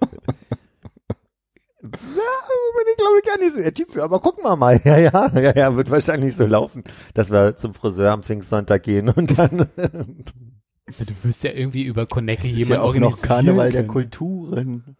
[1.84, 4.82] Ja, bin ich glaube ich gar nicht so der Typ für, aber gucken wir mal.
[4.84, 6.84] Ja, ja, ja, ja, wird wahrscheinlich so laufen,
[7.14, 9.70] dass wir zum Friseur am Pfingstsonntag gehen und dann
[10.98, 13.94] Du wirst ja irgendwie über Konecke Es ist jemand ja auch noch Karneval der können.
[13.94, 14.98] Kulturen.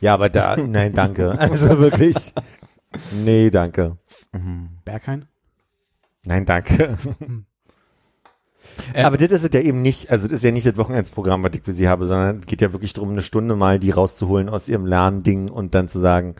[0.00, 1.38] Ja, aber da, nein, danke.
[1.38, 2.32] Also wirklich.
[3.24, 3.98] Nee, danke.
[4.84, 5.26] Berghain?
[6.24, 6.96] Nein, danke.
[8.92, 11.42] Äh, aber das ist es ja eben nicht, also das ist ja nicht das Wochenendsprogramm,
[11.42, 13.90] was ich für sie habe, sondern es geht ja wirklich darum, eine Stunde mal die
[13.90, 16.34] rauszuholen aus ihrem Lernding und dann zu sagen,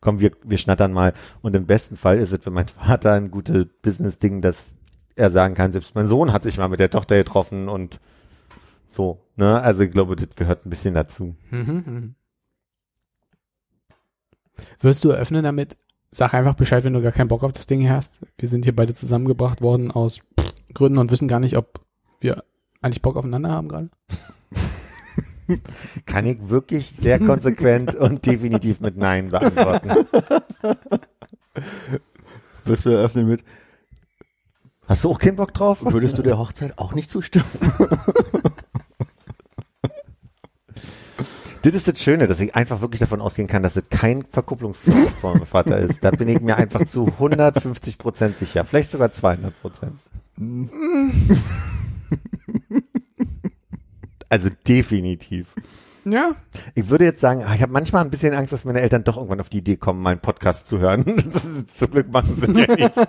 [0.00, 1.14] komm, wir, wir schnattern mal.
[1.42, 4.66] Und im besten Fall ist es für meinen Vater ein gutes Business-Ding, dass
[5.16, 8.00] er sagen kann, selbst mein Sohn hat sich mal mit der Tochter getroffen und
[8.88, 9.60] so, ne?
[9.60, 11.34] Also ich glaube, das gehört ein bisschen dazu.
[11.50, 12.14] Mhm, mhm.
[14.80, 15.76] Wirst du eröffnen damit?
[16.10, 18.20] Sag einfach Bescheid, wenn du gar keinen Bock auf das Ding hast.
[18.38, 20.20] Wir sind hier beide zusammengebracht worden aus
[20.72, 21.80] Gründen und wissen gar nicht, ob
[22.20, 22.44] wir
[22.80, 23.88] eigentlich Bock aufeinander haben gerade.
[26.06, 29.90] Kann ich wirklich sehr konsequent und definitiv mit Nein beantworten.
[32.64, 33.44] Wirst du eröffnen mit,
[34.88, 35.78] Hast du auch keinen Bock drauf?
[35.82, 37.44] würdest du der Hochzeit auch nicht zustimmen?
[41.66, 45.78] Das ist das Schöne, dass ich einfach wirklich davon ausgehen kann, dass das kein Verkupplungsvater
[45.78, 45.98] ist.
[46.00, 48.64] Da bin ich mir einfach zu 150 Prozent sicher.
[48.64, 49.94] Vielleicht sogar 200 Prozent.
[54.28, 55.56] Also definitiv.
[56.04, 56.36] Ja.
[56.76, 59.16] Ich würde jetzt sagen, ah, ich habe manchmal ein bisschen Angst, dass meine Eltern doch
[59.16, 61.04] irgendwann auf die Idee kommen, meinen Podcast zu hören.
[61.32, 63.08] Das ist, zum Glück machen sie das ja nicht.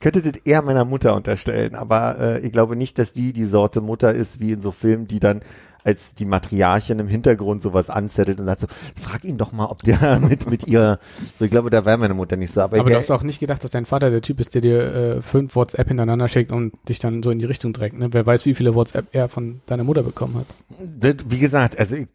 [0.00, 3.80] Könnte das eher meiner Mutter unterstellen, aber äh, ich glaube nicht, dass die die Sorte
[3.80, 5.40] Mutter ist, wie in so Filmen, die dann
[5.86, 8.66] als die Matriarchin im Hintergrund sowas anzettelt und sagt so,
[9.00, 10.98] frag ihn doch mal, ob der mit mit ihr,
[11.38, 12.60] so ich glaube, da wäre meine Mutter nicht so.
[12.60, 14.94] Aber, Aber du hast auch nicht gedacht, dass dein Vater der Typ ist, der dir
[14.94, 17.96] äh, fünf WhatsApp hintereinander schickt und dich dann so in die Richtung trägt.
[17.96, 18.12] Ne?
[18.12, 20.46] Wer weiß, wie viele WhatsApp er von deiner Mutter bekommen hat.
[20.78, 22.08] Das, wie gesagt, also ich,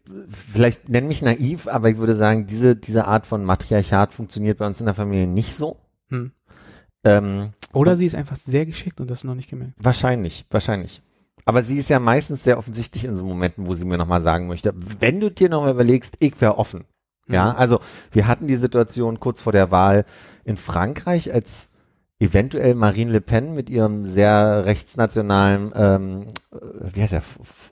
[0.52, 4.66] vielleicht nenn mich naiv, aber ich würde sagen, diese, diese Art von Matriarchat funktioniert bei
[4.66, 5.78] uns in der Familie nicht so.
[6.10, 6.32] Hm.
[7.04, 9.74] Ähm, Oder sie ist einfach sehr geschickt und das noch nicht gemerkt.
[9.82, 11.02] wahrscheinlich, wahrscheinlich.
[11.44, 14.46] Aber sie ist ja meistens sehr offensichtlich in so Momenten, wo sie mir nochmal sagen
[14.46, 16.84] möchte, wenn du dir nochmal überlegst, ich wäre offen.
[17.28, 17.58] Ja, Mhm.
[17.58, 17.80] also
[18.12, 20.04] wir hatten die Situation kurz vor der Wahl
[20.44, 21.68] in Frankreich, als
[22.20, 27.22] eventuell Marine Le Pen mit ihrem sehr rechtsnationalen, ähm, äh, wie heißt der,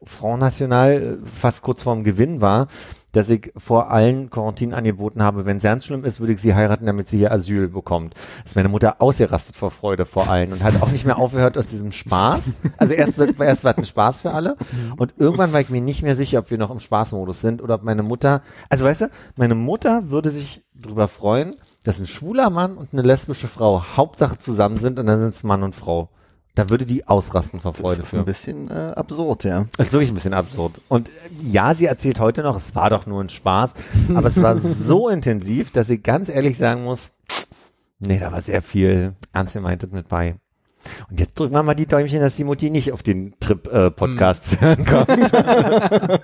[0.04, 2.66] Front National, äh, fast kurz vorm Gewinn war,
[3.12, 6.54] dass ich vor allen Quarantinen angeboten habe, wenn es ganz schlimm ist, würde ich sie
[6.54, 8.14] heiraten, damit sie hier Asyl bekommt.
[8.44, 11.66] Ist meine Mutter ausgerastet vor Freude vor allen und hat auch nicht mehr aufgehört aus
[11.66, 12.56] diesem Spaß.
[12.76, 14.56] Also erst, erst war es ein Spaß für alle
[14.96, 17.74] und irgendwann war ich mir nicht mehr sicher, ob wir noch im Spaßmodus sind oder
[17.74, 22.50] ob meine Mutter, also weißt du, meine Mutter würde sich drüber freuen, dass ein schwuler
[22.50, 26.10] Mann und eine lesbische Frau Hauptsache zusammen sind und dann sind es Mann und Frau.
[26.54, 28.18] Da würde die ausrasten vor Freude das ist für.
[28.18, 29.66] ein bisschen äh, absurd, ja.
[29.76, 30.80] Das ist wirklich ein bisschen absurd.
[30.88, 31.12] Und äh,
[31.42, 33.74] ja, sie erzählt heute noch, es war doch nur ein Spaß,
[34.14, 37.12] aber es war so intensiv, dass ich ganz ehrlich sagen muss,
[38.00, 40.36] nee, da war sehr viel ernst gemeintes mit bei.
[41.08, 44.60] Und jetzt drücken wir mal die Däumchen, dass die Mutti nicht auf den Trip-Podcast zu
[44.60, 45.10] hören kommt.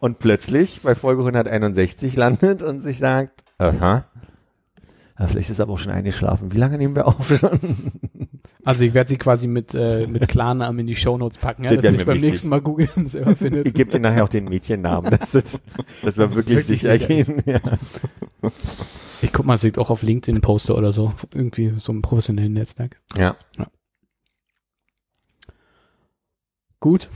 [0.00, 4.04] und plötzlich bei Folge 161 landet und sich sagt, aha,
[5.20, 6.50] ja, vielleicht ist aber auch schon eingeschlafen.
[6.52, 7.60] Wie lange nehmen wir auf schon?
[8.64, 11.82] Also ich werde sie quasi mit, äh, mit Klarnamen in die Shownotes packen, ja, Das
[11.82, 12.30] dass sich beim wichtig.
[12.30, 13.66] nächsten Mal googeln selber findet.
[13.66, 15.60] Ich gebe dir nachher auch den Mädchennamen, dass, das,
[16.02, 17.42] dass wir wirklich, Wirklich sicher sicher gehen.
[17.46, 17.60] Ja.
[19.22, 21.12] Ich guck mal, sie auch auf LinkedIn poste oder so.
[21.34, 23.00] Irgendwie so einem professionellen Netzwerk.
[23.16, 23.36] ja.
[26.80, 27.10] Gut.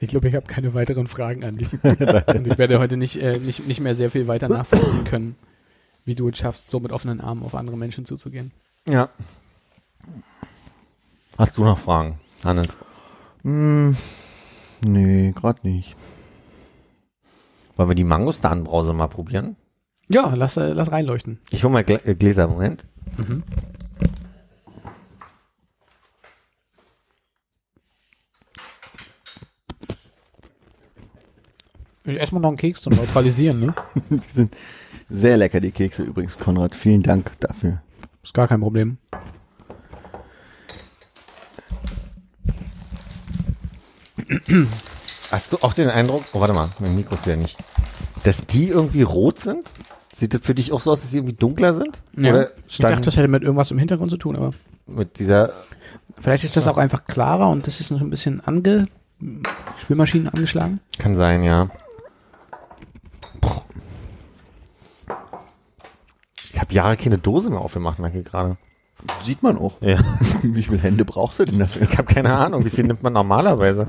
[0.00, 1.72] Ich glaube, ich habe keine weiteren Fragen an dich.
[1.82, 5.36] Und ich werde heute nicht, äh, nicht, nicht mehr sehr viel weiter nachvollziehen können,
[6.04, 8.52] wie du es schaffst, so mit offenen Armen auf andere Menschen zuzugehen.
[8.88, 9.08] Ja.
[11.38, 12.76] Hast du noch Fragen, Hannes?
[13.42, 13.96] Hm,
[14.84, 15.94] nee, gerade nicht.
[17.76, 19.56] Wollen wir die Mangustanbrause mal probieren?
[20.08, 21.38] Ja, lass, äh, lass reinleuchten.
[21.50, 22.84] Ich hol mal Glä äh, Gläser, Moment.
[32.04, 33.74] Ich esse mal noch einen Keks zum Neutralisieren, ne?
[34.10, 34.54] Die sind
[35.12, 36.74] sehr lecker, die Kekse übrigens, Konrad.
[36.74, 37.82] Vielen Dank dafür.
[38.22, 38.98] Ist gar kein Problem.
[45.30, 47.56] Hast du auch den Eindruck, oh warte mal, mein Mikro ist ja nicht,
[48.24, 49.70] dass die irgendwie rot sind?
[50.14, 52.00] Sieht das für dich auch so aus, dass sie irgendwie dunkler sind?
[52.16, 54.52] Oder ich dachte, das hätte mit irgendwas im Hintergrund zu tun, aber
[54.86, 55.52] mit dieser,
[56.18, 58.86] vielleicht ist das auch einfach klarer und das ist noch ein bisschen ange...
[59.78, 60.80] Spülmaschinen angeschlagen.
[60.98, 61.68] kann sein, ja.
[66.72, 68.56] Habe Jahre keine Dose mehr aufgemacht, merke gerade.
[69.24, 69.80] Sieht man auch.
[69.80, 69.98] Ja.
[70.42, 71.88] Wie viele Hände brauchst du denn dafür?
[71.90, 73.88] Ich habe keine Ahnung, wie viel nimmt man normalerweise?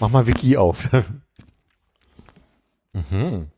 [0.00, 0.88] Mach mal Wiki auf.
[2.92, 3.48] mhm.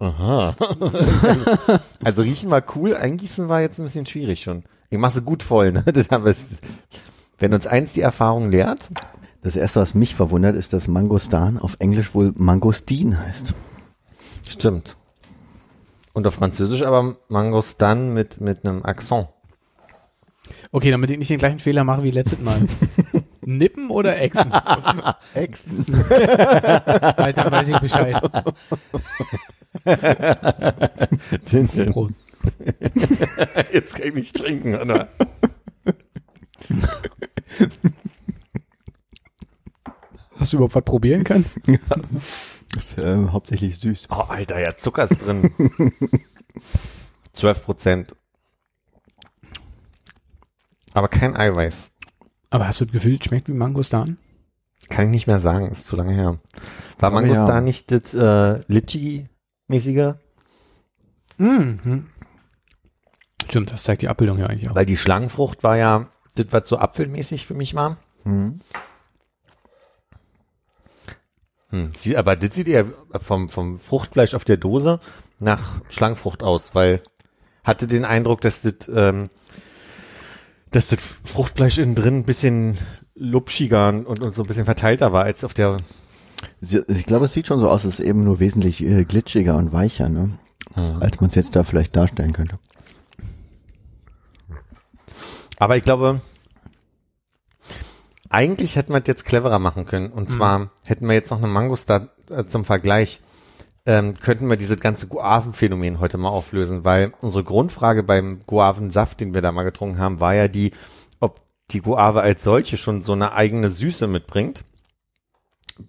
[0.00, 0.54] Aha.
[2.04, 4.64] also riechen war cool, eingießen war jetzt ein bisschen schwierig schon.
[4.90, 5.84] Ich mach sie gut voll, ne?
[5.86, 6.34] Wir
[7.38, 8.90] wenn uns eins die Erfahrung lehrt,
[9.42, 13.54] Das erste, was mich verwundert, ist, dass Mangostan auf Englisch wohl Mangostin heißt.
[14.46, 14.96] stimmt.
[16.18, 19.28] Und auf Französisch aber Mangostan mit, mit einem Akzent.
[20.72, 22.66] Okay, damit ich nicht den gleichen Fehler mache wie letztes Mal.
[23.42, 24.52] Nippen oder Echsen?
[25.34, 25.86] Echsen.
[26.10, 28.20] Halt, dann weiß ich Bescheid.
[31.92, 32.16] Prost.
[33.72, 35.06] Jetzt kann ich nicht trinken, oder?
[40.36, 41.44] Hast du überhaupt was probieren können?
[42.78, 44.06] Ist ähm, hauptsächlich süß.
[44.10, 45.50] Oh, Alter, ja, Zucker ist drin.
[47.32, 48.16] 12 Prozent.
[50.94, 51.90] Aber kein Eiweiß.
[52.50, 54.16] Aber hast du das Gefühl, es schmeckt wie Mangostan?
[54.88, 56.38] Kann ich nicht mehr sagen, ist zu lange her.
[56.98, 57.60] War Aber Mangostan ja.
[57.60, 60.14] nicht das äh, Litchi-mäßige?
[61.36, 62.06] Mhm.
[63.48, 64.74] Stimmt, das zeigt die Abbildung ja eigentlich auch.
[64.74, 67.98] Weil die Schlangenfrucht war ja das, was so apfelmäßig für mich war.
[68.24, 68.60] Hm.
[71.70, 72.84] Hm, sie, aber das sieht ja
[73.18, 75.00] vom, vom Fruchtfleisch auf der Dose
[75.38, 77.02] nach Schlangenfrucht aus, weil
[77.62, 79.28] hatte den Eindruck, dass das, ähm,
[80.70, 82.78] dass das Fruchtfleisch innen drin ein bisschen
[83.14, 85.76] lupschiger und, und so ein bisschen verteilter war als auf der.
[86.60, 89.72] Ich glaube, es sieht schon so aus, es ist eben nur wesentlich äh, glitschiger und
[89.72, 90.38] weicher, ne?
[91.00, 92.58] als man es jetzt da vielleicht darstellen könnte.
[95.58, 96.16] Aber ich glaube,
[98.30, 100.10] eigentlich hätten wir es jetzt cleverer machen können.
[100.10, 103.20] Und zwar hätten wir jetzt noch eine Mangostar äh, zum Vergleich.
[103.86, 109.32] Ähm, könnten wir dieses ganze Guavenphänomen heute mal auflösen, weil unsere Grundfrage beim Guavensaft, den
[109.32, 110.72] wir da mal getrunken haben, war ja die,
[111.20, 111.40] ob
[111.70, 114.64] die Guave als solche schon so eine eigene Süße mitbringt,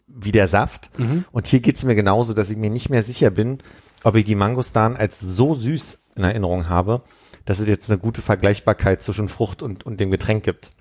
[0.08, 0.92] wie der Saft.
[1.32, 3.60] Und hier geht's mir genauso, dass ich mir nicht mehr sicher bin,
[4.04, 7.02] ob ich die Mangostan als so süß in Erinnerung habe,
[7.44, 10.72] dass es jetzt eine gute Vergleichbarkeit zwischen Frucht und, und dem Getränk gibt.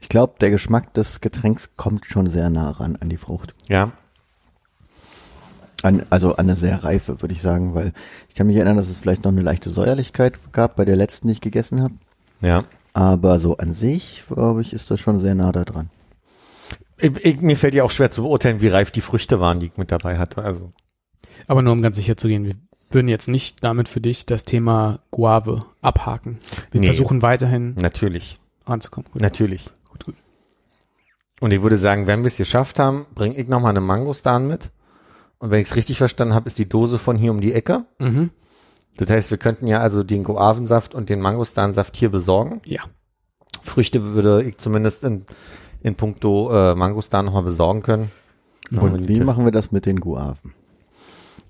[0.00, 3.54] Ich glaube, der Geschmack des Getränks kommt schon sehr nah ran an die Frucht.
[3.68, 3.92] Ja.
[5.82, 7.92] An, also an eine sehr reife, würde ich sagen, weil
[8.28, 11.28] ich kann mich erinnern, dass es vielleicht noch eine leichte Säuerlichkeit gab bei der letzten,
[11.28, 11.94] die ich gegessen habe.
[12.42, 12.64] Ja.
[12.92, 15.88] Aber so an sich, glaube ich, ist das schon sehr nah da dran.
[16.98, 19.66] Ich, ich, mir fällt ja auch schwer zu beurteilen, wie reif die Früchte waren, die
[19.66, 20.42] ich mit dabei hatte.
[20.44, 20.70] Also.
[21.46, 22.54] Aber nur um ganz sicher zu gehen, wir
[22.90, 26.40] würden jetzt nicht damit für dich das Thema Guave abhaken.
[26.72, 26.88] Wir Nee.
[26.88, 28.36] versuchen weiterhin Natürlich.
[28.66, 29.10] ranzukommen.
[29.12, 29.22] Gut.
[29.22, 29.70] Natürlich.
[31.40, 34.46] Und ich würde sagen, wenn wir es geschafft haben, bringe ich noch mal eine Mangostan
[34.46, 34.70] mit.
[35.38, 37.86] Und wenn ich es richtig verstanden habe, ist die Dose von hier um die Ecke.
[37.98, 38.30] Mhm.
[38.98, 42.60] Das heißt, wir könnten ja also den Guavensaft und den Mangostansaft hier besorgen.
[42.66, 42.82] Ja.
[43.62, 45.24] Früchte würde ich zumindest in,
[45.80, 48.10] in puncto äh, Mangostan noch mal besorgen können.
[48.70, 50.52] Und wie machen wir das mit den Guaven?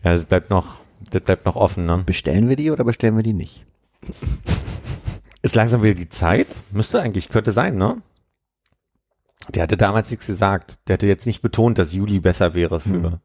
[0.05, 0.77] Ja, das bleibt noch,
[1.11, 2.03] das bleibt noch offen, ne?
[2.07, 3.67] Bestellen wir die oder bestellen wir die nicht?
[5.43, 6.49] Ist langsam wieder die Zeit?
[6.71, 8.03] Müsste eigentlich, könnte sein, ne?
[9.49, 10.79] Der hatte damals nichts gesagt.
[10.87, 13.21] Der hatte jetzt nicht betont, dass Juli besser wäre für.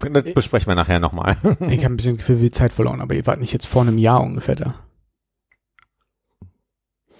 [0.00, 1.36] Das besprechen wir nachher nochmal.
[1.68, 3.98] Ich habe ein bisschen Gefühl wie Zeit verloren, aber ihr wart nicht jetzt vor einem
[3.98, 4.74] Jahr ungefähr da.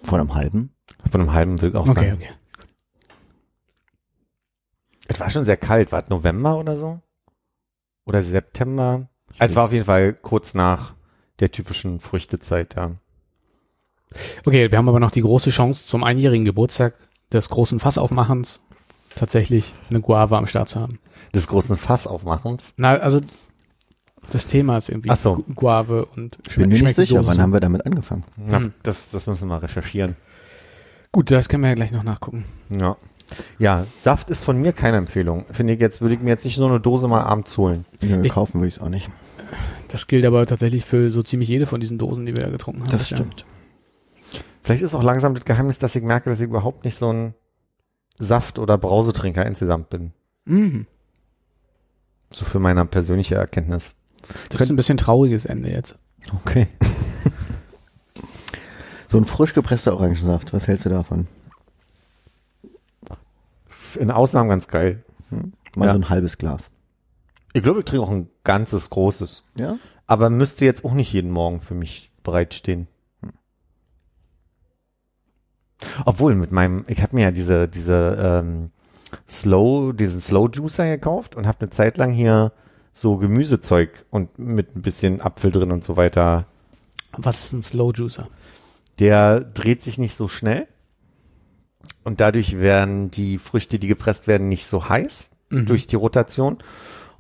[0.03, 0.75] Von einem halben?
[1.11, 2.23] Von einem halben will ich auch Okay, sagen.
[2.23, 2.33] okay.
[5.09, 5.91] Es war schon sehr kalt.
[5.91, 7.01] War es November oder so?
[8.05, 9.09] Oder September?
[9.39, 10.95] Es war auf jeden Fall kurz nach
[11.41, 12.93] der typischen Früchtezeit, ja.
[14.47, 16.95] Okay, wir haben aber noch die große Chance zum einjährigen Geburtstag
[17.33, 18.61] des großen Fassaufmachens
[19.15, 20.99] tatsächlich eine Guave am Start zu haben.
[21.35, 22.75] Des großen Fassaufmachens.
[22.77, 23.21] Na, also
[24.31, 25.35] das Thema ist irgendwie Ach so.
[25.37, 28.25] Gu- Guave und Ich bin mir nicht sicher, wann haben wir damit angefangen?
[28.51, 28.73] Ja, Hm.
[28.83, 30.17] das, das müssen wir mal recherchieren.
[31.13, 32.45] Gut, das können wir ja gleich noch nachgucken.
[32.79, 32.97] Ja.
[33.59, 35.45] Ja, Saft ist von mir keine Empfehlung.
[35.53, 37.85] Finde ich jetzt, würde ich mir jetzt nicht so eine Dose mal abends holen.
[38.01, 39.09] Nö, Ich- kaufen würde ich es auch nicht.
[39.89, 42.83] Das gilt aber tatsächlich für so ziemlich jede von diesen Dosen, die wir da getrunken
[42.83, 42.91] haben.
[42.91, 43.19] Das Ja.
[44.69, 47.33] Vielleicht ist auch langsam das Geheimnis, dass ich merke, dass ich überhaupt nicht so ein
[48.19, 50.13] Saft- oder Brausetrinker insgesamt bin.
[50.45, 50.87] Mhm.
[52.29, 53.95] So für meine persönliche Erkenntnis.
[54.51, 55.97] Das ist ein bisschen trauriges Ende jetzt.
[56.35, 56.69] Okay.
[59.07, 61.27] So ein frisch gepresster Orangensaft, was hältst du davon?
[63.99, 65.03] In Ausnahmen ganz geil.
[65.77, 65.93] Mal Ja.
[65.93, 66.61] so ein halbes Glas.
[67.55, 69.45] Ich glaube, ich trinke auch ein ganzes großes.
[69.57, 69.79] Ja?
[70.07, 72.87] Aber müsste jetzt auch nicht jeden Morgen für mich bereitstehen.
[76.05, 78.71] Obwohl mit meinem, ich habe mir ja diese diese ähm,
[79.29, 82.53] Slow, diesen Slow Juicer gekauft und habe eine Zeit lang hier
[82.93, 86.47] so Gemüsezeug und mit ein bisschen Apfel drin und so weiter.
[87.13, 88.29] Was ist ein Slow Juicer?
[88.99, 90.67] Der dreht sich nicht so schnell
[92.05, 95.65] und dadurch werden die Früchte, die gepresst werden, nicht so heiß Mhm.
[95.67, 96.59] durch die Rotation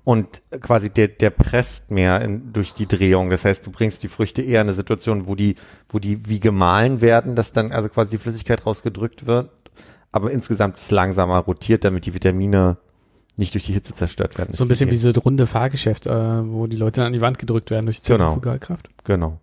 [0.08, 3.28] und quasi der, der presst mehr in, durch die Drehung.
[3.28, 5.56] Das heißt, du bringst die Früchte eher in eine Situation, wo die,
[5.90, 9.50] wo die wie gemahlen werden, dass dann also quasi die Flüssigkeit rausgedrückt wird,
[10.10, 12.78] aber insgesamt es langsamer rotiert, damit die Vitamine
[13.36, 14.54] nicht durch die Hitze zerstört werden.
[14.54, 17.38] So ein bisschen wie diese runde Fahrgeschäft, äh, wo die Leute dann an die Wand
[17.38, 18.36] gedrückt werden durch die Genau.
[19.04, 19.40] Genau.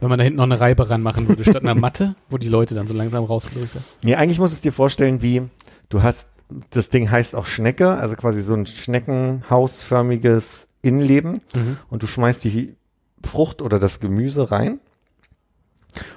[0.00, 2.74] Wenn man da hinten noch eine Reibe ranmachen würde, statt einer Matte, wo die Leute
[2.74, 3.86] dann so langsam rausgedrückt werden.
[4.02, 5.44] Nee, eigentlich musst du es dir vorstellen, wie
[5.88, 6.28] du hast,
[6.70, 11.76] das Ding heißt auch Schnecke, also quasi so ein Schneckenhausförmiges Innenleben Mhm.
[11.90, 12.76] und du schmeißt die
[13.24, 14.80] Frucht oder das Gemüse rein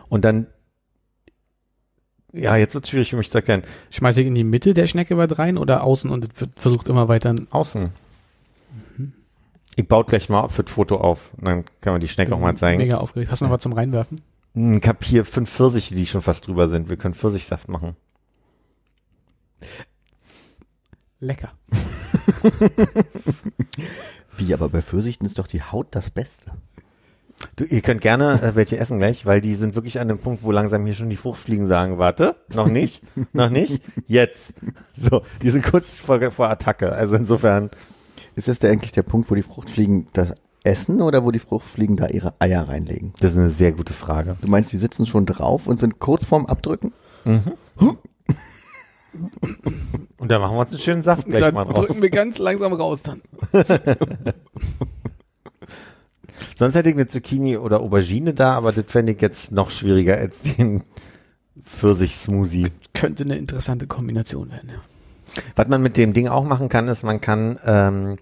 [0.09, 0.47] und dann
[2.33, 3.61] ja, jetzt wird es schwierig für mich zu erklären.
[3.91, 7.33] Schmeiße ich in die Mitte der Schnecke was rein oder außen und versucht immer weiter.
[7.49, 7.91] Außen.
[9.77, 12.57] Ich baue gleich mal für das Foto auf dann kann man die Schnecke auch mal
[12.57, 12.77] zeigen.
[12.79, 13.31] Mega aufgeregt.
[13.31, 14.19] Hast du noch was zum Reinwerfen?
[14.53, 16.89] Hm, Ich habe hier fünf Pfirsiche, die schon fast drüber sind.
[16.89, 17.95] Wir können Pfirsichsaft machen.
[21.25, 21.49] Lecker.
[24.37, 26.51] Wie, aber bei Pfirsichten ist doch die Haut das Beste.
[27.57, 30.43] Du, ihr könnt gerne äh, welche essen gleich, weil die sind wirklich an dem Punkt,
[30.43, 33.03] wo langsam hier schon die Fruchtfliegen sagen, warte, noch nicht,
[33.33, 34.53] noch nicht, jetzt.
[34.97, 36.91] So, die sind kurz vor, vor Attacke.
[36.91, 37.69] Also insofern,
[38.35, 40.33] Ist das der eigentlich der Punkt, wo die Fruchtfliegen das
[40.63, 43.13] essen oder wo die Fruchtfliegen da ihre Eier reinlegen?
[43.19, 44.37] das ist eine sehr gute Frage.
[44.41, 46.93] Du meinst, die sitzen schon drauf und sind kurz vorm Abdrücken?
[50.17, 51.85] Und da machen wir uns einen schönen Saft gleich dann mal drauf.
[51.85, 53.21] drücken wir ganz langsam raus dann.
[56.57, 60.17] Sonst hätte ich eine Zucchini oder Aubergine da, aber das fände ich jetzt noch schwieriger
[60.17, 60.83] als den
[61.61, 62.67] Pfirsich-Smoothie.
[62.93, 65.43] Könnte eine interessante Kombination werden, ja.
[65.55, 68.17] Was man mit dem Ding auch machen kann, ist, man kann, ähm,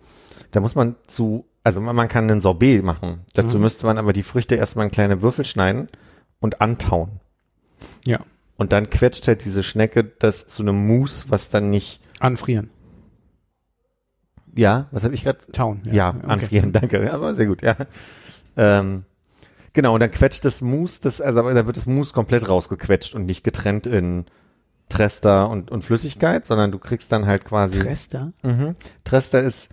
[0.52, 3.22] da muss man zu, also man, man kann einen Sorbet machen.
[3.36, 3.64] Dazu Mhm.
[3.64, 5.90] müsste man aber die Früchte erstmal in kleine Würfel schneiden
[6.40, 7.20] und antauen.
[8.06, 8.20] Ja.
[8.64, 12.70] Und dann quetscht halt diese Schnecke das zu einem Mousse, was dann nicht, Anfrieren.
[14.56, 15.40] ja, was habe ich gerade?
[15.52, 15.82] Tauen.
[15.92, 16.28] Ja, okay.
[16.28, 17.12] anfrieren, danke.
[17.14, 17.76] Aber sehr gut, ja.
[18.56, 19.04] Ähm,
[19.74, 23.16] genau, und dann quetscht das Mousse, das, also aber da wird das Mousse komplett rausgequetscht
[23.16, 24.28] und nicht getrennt in
[24.88, 27.82] Trester und, und Flüssigkeit, sondern du kriegst dann halt quasi.
[27.82, 28.32] Trester?
[28.44, 28.78] Mhm.
[29.04, 29.68] Trester ist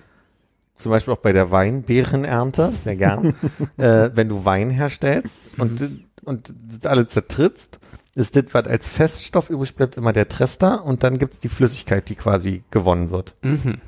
[0.78, 3.36] zum Beispiel auch bei der Weinbeerenernte, sehr gern,
[3.76, 7.78] äh, wenn du Wein herstellst und, und das alles zertrittst,
[8.14, 12.08] ist das, was als Feststoff übrig bleibt, immer der Trester und dann gibt's die Flüssigkeit,
[12.08, 13.34] die quasi gewonnen wird.
[13.42, 13.80] Mhm.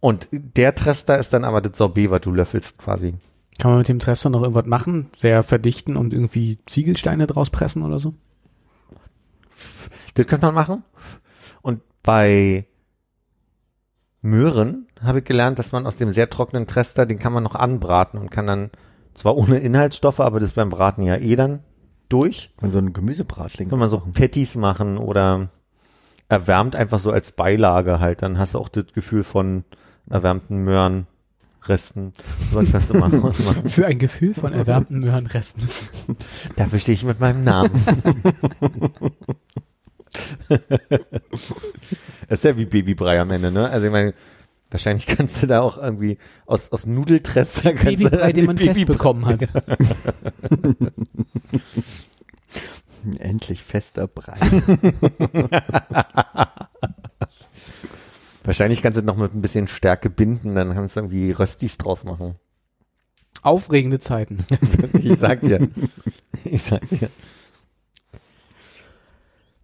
[0.00, 3.14] Und der Trester ist dann aber das Sorbet, was du löffelst quasi.
[3.58, 5.10] Kann man mit dem Trester noch irgendwas machen?
[5.14, 8.14] Sehr verdichten und irgendwie Ziegelsteine draus pressen oder so?
[10.14, 10.82] Das könnte man machen.
[11.60, 12.66] Und bei
[14.22, 17.54] Möhren habe ich gelernt, dass man aus dem sehr trockenen Trester, den kann man noch
[17.54, 18.70] anbraten und kann dann
[19.14, 21.60] zwar ohne Inhaltsstoffe, aber das beim Braten ja eh dann
[22.10, 22.50] durch.
[22.60, 23.70] Und so ein Gemüsebratling.
[23.70, 25.48] Kann man so Patties machen oder
[26.28, 28.22] erwärmt einfach so als Beilage halt.
[28.22, 29.64] Dann hast du auch das Gefühl von
[30.08, 32.12] erwärmten Möhrenresten.
[32.52, 33.22] So kannst du machen.
[33.22, 33.68] was machen.
[33.68, 35.68] Für ein Gefühl von erwärmten Möhrenresten.
[36.56, 37.70] Dafür stehe ich mit meinem Namen.
[40.48, 40.60] das
[42.28, 43.68] ist ja wie Babybrei am Ende, ne?
[43.68, 44.14] Also ich meine,
[44.70, 48.66] wahrscheinlich kannst du da auch irgendwie aus, aus Nudeltrester kannst du Babybrei, den man die
[48.66, 49.40] fest bekommen hat.
[53.18, 54.38] Endlich fester Brei.
[58.44, 62.04] Wahrscheinlich kannst du noch mit ein bisschen Stärke binden, dann kannst du irgendwie Röstis draus
[62.04, 62.36] machen.
[63.42, 64.44] Aufregende Zeiten.
[64.98, 65.68] Ich sag dir.
[66.44, 67.10] Ich sag dir.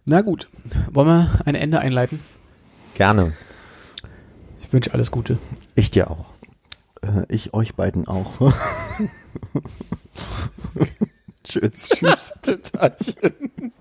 [0.05, 0.47] Na gut,
[0.91, 2.19] wollen wir ein Ende einleiten?
[2.95, 3.33] Gerne.
[4.67, 5.37] Ich wünsche alles Gute.
[5.75, 6.25] Ich dir auch.
[7.01, 8.51] Äh, ich euch beiden auch.
[11.45, 11.87] Tschüss.
[11.87, 12.33] Tschüss.
[12.73, 13.71] Tatchen.